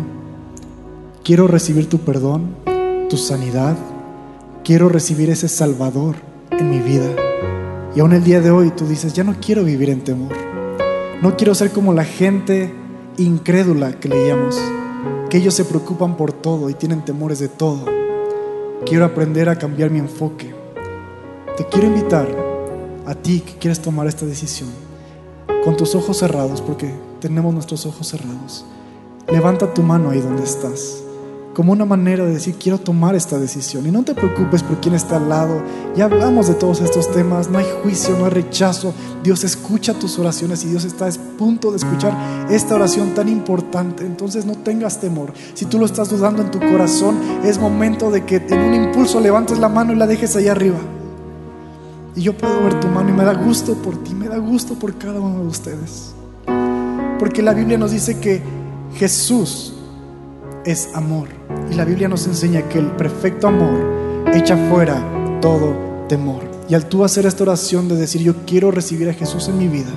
quiero 1.24 1.48
recibir 1.48 1.88
tu 1.88 2.00
perdón, 2.00 2.54
tu 3.08 3.16
sanidad, 3.16 3.78
quiero 4.62 4.90
recibir 4.90 5.30
ese 5.30 5.48
Salvador 5.48 6.16
en 6.50 6.68
mi 6.68 6.80
vida. 6.80 7.08
Y 7.96 8.00
aún 8.00 8.12
el 8.12 8.24
día 8.24 8.42
de 8.42 8.50
hoy 8.50 8.72
tú 8.72 8.86
dices, 8.86 9.14
ya 9.14 9.24
no 9.24 9.36
quiero 9.40 9.64
vivir 9.64 9.88
en 9.88 10.04
temor. 10.04 10.43
No 11.22 11.36
quiero 11.36 11.54
ser 11.54 11.72
como 11.72 11.92
la 11.92 12.04
gente 12.04 12.72
incrédula 13.16 13.98
que 13.98 14.08
leíamos, 14.08 14.60
que 15.30 15.38
ellos 15.38 15.54
se 15.54 15.64
preocupan 15.64 16.16
por 16.16 16.32
todo 16.32 16.68
y 16.68 16.74
tienen 16.74 17.04
temores 17.04 17.38
de 17.38 17.48
todo. 17.48 17.84
Quiero 18.84 19.04
aprender 19.04 19.48
a 19.48 19.56
cambiar 19.56 19.90
mi 19.90 19.98
enfoque. 19.98 20.54
Te 21.56 21.64
quiero 21.66 21.86
invitar 21.86 22.28
a 23.06 23.14
ti 23.14 23.40
que 23.40 23.54
quieres 23.54 23.80
tomar 23.80 24.06
esta 24.06 24.26
decisión 24.26 24.68
con 25.64 25.76
tus 25.76 25.94
ojos 25.94 26.18
cerrados, 26.18 26.60
porque 26.60 26.92
tenemos 27.20 27.54
nuestros 27.54 27.86
ojos 27.86 28.08
cerrados. 28.08 28.66
Levanta 29.28 29.72
tu 29.72 29.82
mano 29.82 30.10
ahí 30.10 30.20
donde 30.20 30.42
estás 30.42 31.02
como 31.54 31.72
una 31.72 31.84
manera 31.84 32.24
de 32.26 32.32
decir, 32.32 32.56
quiero 32.56 32.78
tomar 32.78 33.14
esta 33.14 33.38
decisión. 33.38 33.86
Y 33.86 33.90
no 33.92 34.02
te 34.02 34.14
preocupes 34.14 34.62
por 34.62 34.80
quién 34.80 34.94
está 34.94 35.16
al 35.16 35.28
lado. 35.28 35.62
Ya 35.96 36.06
hablamos 36.06 36.48
de 36.48 36.54
todos 36.54 36.80
estos 36.80 37.10
temas. 37.12 37.48
No 37.48 37.58
hay 37.58 37.66
juicio, 37.82 38.18
no 38.18 38.24
hay 38.24 38.32
rechazo. 38.32 38.92
Dios 39.22 39.44
escucha 39.44 39.94
tus 39.94 40.18
oraciones 40.18 40.64
y 40.64 40.68
Dios 40.68 40.84
está 40.84 41.06
a 41.06 41.12
punto 41.38 41.70
de 41.70 41.76
escuchar 41.76 42.12
esta 42.50 42.74
oración 42.74 43.14
tan 43.14 43.28
importante. 43.28 44.04
Entonces 44.04 44.44
no 44.44 44.54
tengas 44.54 45.00
temor. 45.00 45.32
Si 45.54 45.64
tú 45.66 45.78
lo 45.78 45.86
estás 45.86 46.10
dudando 46.10 46.42
en 46.42 46.50
tu 46.50 46.58
corazón, 46.58 47.18
es 47.44 47.58
momento 47.58 48.10
de 48.10 48.24
que 48.24 48.36
en 48.36 48.60
un 48.60 48.74
impulso 48.74 49.20
levantes 49.20 49.58
la 49.58 49.68
mano 49.68 49.92
y 49.92 49.96
la 49.96 50.08
dejes 50.08 50.34
ahí 50.34 50.48
arriba. 50.48 50.78
Y 52.16 52.22
yo 52.22 52.36
puedo 52.36 52.62
ver 52.64 52.80
tu 52.80 52.88
mano 52.88 53.10
y 53.10 53.12
me 53.12 53.24
da 53.24 53.34
gusto 53.34 53.74
por 53.74 54.02
ti, 54.02 54.14
me 54.14 54.28
da 54.28 54.38
gusto 54.38 54.74
por 54.74 54.96
cada 54.98 55.20
uno 55.20 55.42
de 55.42 55.46
ustedes. 55.46 56.14
Porque 57.18 57.42
la 57.42 57.54
Biblia 57.54 57.78
nos 57.78 57.92
dice 57.92 58.18
que 58.18 58.42
Jesús 58.96 59.74
es 60.64 60.90
amor. 60.94 61.28
Y 61.70 61.74
la 61.74 61.84
Biblia 61.84 62.08
nos 62.08 62.26
enseña 62.26 62.68
que 62.68 62.78
el 62.78 62.86
perfecto 62.92 63.48
amor 63.48 64.26
echa 64.32 64.56
fuera 64.68 64.96
todo 65.40 65.74
temor. 66.08 66.42
Y 66.68 66.74
al 66.74 66.86
tú 66.86 67.04
hacer 67.04 67.26
esta 67.26 67.42
oración 67.42 67.88
de 67.88 67.96
decir, 67.96 68.22
yo 68.22 68.34
quiero 68.46 68.70
recibir 68.70 69.08
a 69.08 69.14
Jesús 69.14 69.48
en 69.48 69.58
mi 69.58 69.68
vida, 69.68 69.90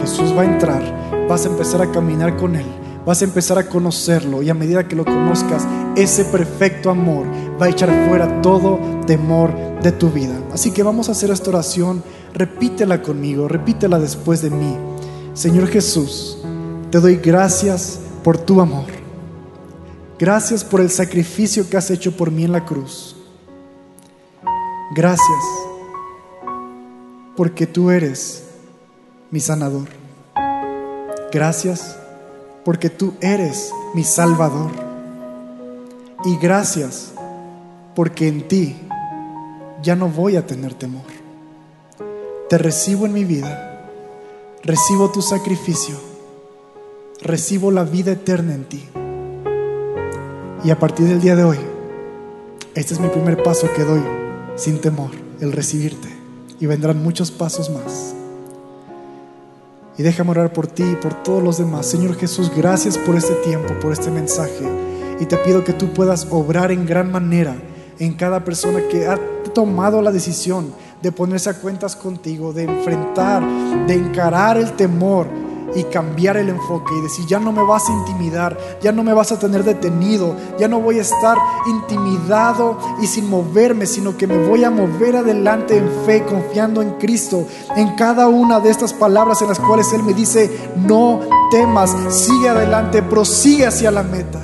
Jesús 0.00 0.36
va 0.36 0.42
a 0.42 0.44
entrar, 0.44 1.26
vas 1.28 1.46
a 1.46 1.48
empezar 1.48 1.80
a 1.80 1.90
caminar 1.90 2.36
con 2.36 2.54
Él, 2.54 2.66
vas 3.06 3.22
a 3.22 3.24
empezar 3.24 3.58
a 3.58 3.68
conocerlo 3.68 4.42
y 4.42 4.50
a 4.50 4.54
medida 4.54 4.86
que 4.86 4.96
lo 4.96 5.04
conozcas, 5.04 5.66
ese 5.96 6.26
perfecto 6.26 6.90
amor 6.90 7.24
va 7.60 7.66
a 7.66 7.68
echar 7.70 7.90
fuera 8.08 8.42
todo 8.42 8.78
temor 9.06 9.54
de 9.82 9.92
tu 9.92 10.10
vida. 10.10 10.34
Así 10.52 10.70
que 10.70 10.82
vamos 10.82 11.08
a 11.08 11.12
hacer 11.12 11.30
esta 11.30 11.50
oración, 11.50 12.02
repítela 12.34 13.00
conmigo, 13.00 13.48
repítela 13.48 13.98
después 13.98 14.42
de 14.42 14.50
mí. 14.50 14.76
Señor 15.32 15.68
Jesús, 15.68 16.38
te 16.90 17.00
doy 17.00 17.16
gracias 17.16 18.00
por 18.22 18.36
tu 18.36 18.60
amor. 18.60 18.95
Gracias 20.18 20.64
por 20.64 20.80
el 20.80 20.90
sacrificio 20.90 21.68
que 21.68 21.76
has 21.76 21.90
hecho 21.90 22.16
por 22.16 22.30
mí 22.30 22.44
en 22.44 22.52
la 22.52 22.64
cruz. 22.64 23.16
Gracias 24.94 25.44
porque 27.36 27.66
tú 27.66 27.90
eres 27.90 28.44
mi 29.30 29.40
sanador. 29.40 29.88
Gracias 31.30 31.98
porque 32.64 32.88
tú 32.88 33.12
eres 33.20 33.70
mi 33.94 34.04
salvador. 34.04 34.70
Y 36.24 36.38
gracias 36.38 37.12
porque 37.94 38.28
en 38.28 38.48
ti 38.48 38.74
ya 39.82 39.96
no 39.96 40.08
voy 40.08 40.36
a 40.36 40.46
tener 40.46 40.72
temor. 40.72 41.04
Te 42.48 42.56
recibo 42.56 43.04
en 43.04 43.12
mi 43.12 43.24
vida, 43.24 43.90
recibo 44.62 45.10
tu 45.10 45.20
sacrificio, 45.20 45.96
recibo 47.20 47.70
la 47.70 47.84
vida 47.84 48.12
eterna 48.12 48.54
en 48.54 48.64
ti. 48.64 48.88
Y 50.66 50.70
a 50.72 50.78
partir 50.80 51.06
del 51.06 51.20
día 51.20 51.36
de 51.36 51.44
hoy, 51.44 51.58
este 52.74 52.92
es 52.92 52.98
mi 52.98 53.06
primer 53.06 53.40
paso 53.40 53.68
que 53.76 53.84
doy 53.84 54.02
sin 54.56 54.80
temor, 54.80 55.12
el 55.38 55.52
recibirte. 55.52 56.08
Y 56.58 56.66
vendrán 56.66 57.00
muchos 57.00 57.30
pasos 57.30 57.70
más. 57.70 58.16
Y 59.96 60.02
déjame 60.02 60.32
orar 60.32 60.52
por 60.52 60.66
ti 60.66 60.82
y 60.82 60.96
por 60.96 61.22
todos 61.22 61.40
los 61.40 61.58
demás. 61.58 61.86
Señor 61.86 62.16
Jesús, 62.16 62.50
gracias 62.52 62.98
por 62.98 63.14
este 63.14 63.34
tiempo, 63.44 63.74
por 63.80 63.92
este 63.92 64.10
mensaje. 64.10 64.66
Y 65.20 65.26
te 65.26 65.36
pido 65.36 65.62
que 65.62 65.72
tú 65.72 65.92
puedas 65.92 66.26
obrar 66.30 66.72
en 66.72 66.84
gran 66.84 67.12
manera 67.12 67.54
en 68.00 68.14
cada 68.14 68.44
persona 68.44 68.88
que 68.88 69.06
ha 69.06 69.20
tomado 69.54 70.02
la 70.02 70.10
decisión 70.10 70.74
de 71.00 71.12
ponerse 71.12 71.48
a 71.48 71.60
cuentas 71.60 71.94
contigo, 71.94 72.52
de 72.52 72.64
enfrentar, 72.64 73.40
de 73.86 73.94
encarar 73.94 74.56
el 74.56 74.72
temor 74.72 75.28
y 75.74 75.84
cambiar 75.84 76.36
el 76.36 76.48
enfoque 76.48 76.94
y 76.96 77.02
decir, 77.02 77.26
ya 77.26 77.38
no 77.38 77.52
me 77.52 77.62
vas 77.62 77.88
a 77.88 77.92
intimidar, 77.92 78.56
ya 78.80 78.92
no 78.92 79.02
me 79.02 79.12
vas 79.12 79.32
a 79.32 79.38
tener 79.38 79.64
detenido, 79.64 80.34
ya 80.58 80.68
no 80.68 80.80
voy 80.80 80.98
a 80.98 81.02
estar 81.02 81.36
intimidado 81.66 82.78
y 83.02 83.06
sin 83.06 83.28
moverme, 83.28 83.86
sino 83.86 84.16
que 84.16 84.26
me 84.26 84.46
voy 84.46 84.64
a 84.64 84.70
mover 84.70 85.16
adelante 85.16 85.76
en 85.76 85.88
fe, 86.04 86.24
confiando 86.24 86.82
en 86.82 86.92
Cristo, 86.92 87.46
en 87.76 87.94
cada 87.96 88.28
una 88.28 88.60
de 88.60 88.70
estas 88.70 88.92
palabras 88.92 89.42
en 89.42 89.48
las 89.48 89.58
cuales 89.58 89.92
Él 89.92 90.02
me 90.02 90.14
dice, 90.14 90.50
no 90.76 91.20
temas, 91.50 91.94
sigue 92.10 92.48
adelante, 92.48 93.02
prosigue 93.02 93.66
hacia 93.66 93.90
la 93.90 94.02
meta. 94.02 94.40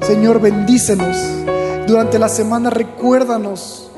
Señor, 0.00 0.40
bendícenos. 0.40 1.16
Durante 1.86 2.18
la 2.18 2.28
semana 2.28 2.70
recuérdanos 2.70 3.90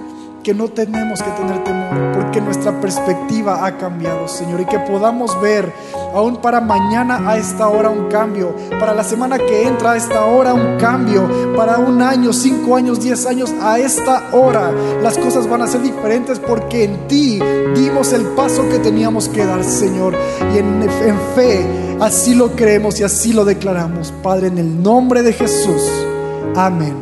que 0.46 0.54
no 0.54 0.68
tenemos 0.68 1.20
que 1.20 1.30
tener 1.30 1.64
temor, 1.64 2.12
porque 2.14 2.40
nuestra 2.40 2.80
perspectiva 2.80 3.66
ha 3.66 3.76
cambiado, 3.78 4.28
Señor, 4.28 4.60
y 4.60 4.64
que 4.64 4.78
podamos 4.78 5.40
ver 5.40 5.72
aún 6.14 6.36
para 6.36 6.60
mañana 6.60 7.28
a 7.28 7.36
esta 7.36 7.66
hora 7.66 7.90
un 7.90 8.06
cambio, 8.06 8.54
para 8.78 8.94
la 8.94 9.02
semana 9.02 9.38
que 9.38 9.66
entra 9.66 9.90
a 9.90 9.96
esta 9.96 10.24
hora 10.24 10.54
un 10.54 10.78
cambio, 10.78 11.28
para 11.56 11.78
un 11.78 12.00
año, 12.00 12.32
cinco 12.32 12.76
años, 12.76 13.00
diez 13.00 13.26
años 13.26 13.52
a 13.60 13.80
esta 13.80 14.30
hora, 14.32 14.70
las 15.02 15.18
cosas 15.18 15.48
van 15.48 15.62
a 15.62 15.66
ser 15.66 15.82
diferentes 15.82 16.38
porque 16.38 16.84
en 16.84 17.08
ti 17.08 17.40
dimos 17.74 18.12
el 18.12 18.22
paso 18.36 18.68
que 18.68 18.78
teníamos 18.78 19.28
que 19.28 19.44
dar, 19.44 19.64
Señor, 19.64 20.14
y 20.54 20.58
en, 20.58 20.80
en 20.80 21.18
fe 21.34 21.66
así 21.98 22.36
lo 22.36 22.52
creemos 22.52 23.00
y 23.00 23.02
así 23.02 23.32
lo 23.32 23.44
declaramos, 23.44 24.14
Padre, 24.22 24.46
en 24.46 24.58
el 24.58 24.80
nombre 24.80 25.24
de 25.24 25.32
Jesús. 25.32 25.82
Amén 26.54 26.94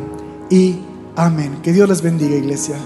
y 0.49 0.79
amén. 1.15 1.59
Que 1.61 1.73
Dios 1.73 1.87
les 1.87 2.01
bendiga, 2.01 2.35
iglesia. 2.35 2.77